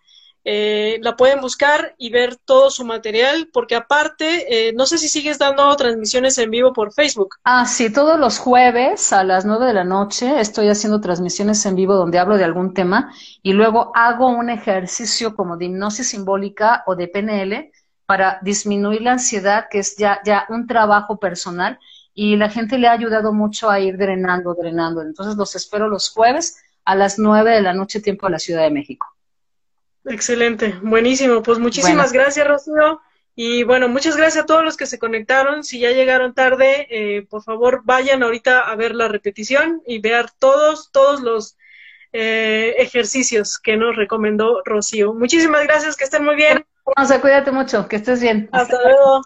eh, 0.50 0.98
la 1.02 1.14
pueden 1.14 1.42
buscar 1.42 1.94
y 1.98 2.08
ver 2.08 2.36
todo 2.36 2.70
su 2.70 2.82
material, 2.82 3.50
porque 3.52 3.76
aparte, 3.76 4.68
eh, 4.68 4.72
no 4.72 4.86
sé 4.86 4.96
si 4.96 5.06
sigues 5.10 5.38
dando 5.38 5.76
transmisiones 5.76 6.38
en 6.38 6.50
vivo 6.50 6.72
por 6.72 6.94
Facebook. 6.94 7.34
Ah, 7.44 7.66
sí, 7.66 7.92
todos 7.92 8.18
los 8.18 8.38
jueves 8.38 9.12
a 9.12 9.24
las 9.24 9.44
nueve 9.44 9.66
de 9.66 9.74
la 9.74 9.84
noche 9.84 10.40
estoy 10.40 10.70
haciendo 10.70 11.02
transmisiones 11.02 11.66
en 11.66 11.74
vivo 11.74 11.96
donde 11.96 12.18
hablo 12.18 12.38
de 12.38 12.44
algún 12.44 12.72
tema 12.72 13.12
y 13.42 13.52
luego 13.52 13.92
hago 13.94 14.28
un 14.28 14.48
ejercicio 14.48 15.36
como 15.36 15.58
de 15.58 15.66
hipnosis 15.66 16.08
simbólica 16.08 16.82
o 16.86 16.96
de 16.96 17.08
PNL 17.08 17.70
para 18.06 18.38
disminuir 18.40 19.02
la 19.02 19.12
ansiedad, 19.12 19.66
que 19.70 19.80
es 19.80 19.98
ya, 19.98 20.22
ya 20.24 20.46
un 20.48 20.66
trabajo 20.66 21.18
personal 21.18 21.78
y 22.14 22.36
la 22.36 22.48
gente 22.48 22.78
le 22.78 22.88
ha 22.88 22.92
ayudado 22.92 23.34
mucho 23.34 23.68
a 23.68 23.80
ir 23.80 23.98
drenando, 23.98 24.54
drenando. 24.54 25.02
Entonces 25.02 25.36
los 25.36 25.54
espero 25.54 25.90
los 25.90 26.08
jueves 26.08 26.56
a 26.86 26.94
las 26.94 27.18
nueve 27.18 27.50
de 27.50 27.60
la 27.60 27.74
noche 27.74 28.00
tiempo 28.00 28.28
de 28.28 28.32
la 28.32 28.38
Ciudad 28.38 28.62
de 28.62 28.70
México. 28.70 29.17
Excelente, 30.08 30.74
buenísimo. 30.82 31.42
Pues 31.42 31.58
muchísimas 31.58 32.12
gracias, 32.12 32.46
Rocío. 32.46 33.00
Y 33.34 33.62
bueno, 33.62 33.88
muchas 33.88 34.16
gracias 34.16 34.42
a 34.42 34.46
todos 34.46 34.64
los 34.64 34.76
que 34.76 34.86
se 34.86 34.98
conectaron. 34.98 35.62
Si 35.62 35.78
ya 35.78 35.92
llegaron 35.92 36.34
tarde, 36.34 36.88
eh, 36.90 37.22
por 37.22 37.42
favor 37.44 37.82
vayan 37.84 38.22
ahorita 38.24 38.60
a 38.60 38.74
ver 38.74 38.96
la 38.96 39.06
repetición 39.06 39.80
y 39.86 40.00
ver 40.00 40.26
todos, 40.40 40.90
todos 40.90 41.20
los 41.20 41.56
eh, 42.12 42.74
ejercicios 42.78 43.60
que 43.60 43.76
nos 43.76 43.94
recomendó 43.94 44.62
Rocío. 44.64 45.14
Muchísimas 45.14 45.62
gracias, 45.64 45.96
que 45.96 46.04
estén 46.04 46.24
muy 46.24 46.34
bien. 46.34 46.64
No, 46.84 47.20
cuídate 47.20 47.52
mucho, 47.52 47.86
que 47.86 47.96
estés 47.96 48.20
bien. 48.20 48.48
Hasta 48.50 48.82
luego. 48.82 49.22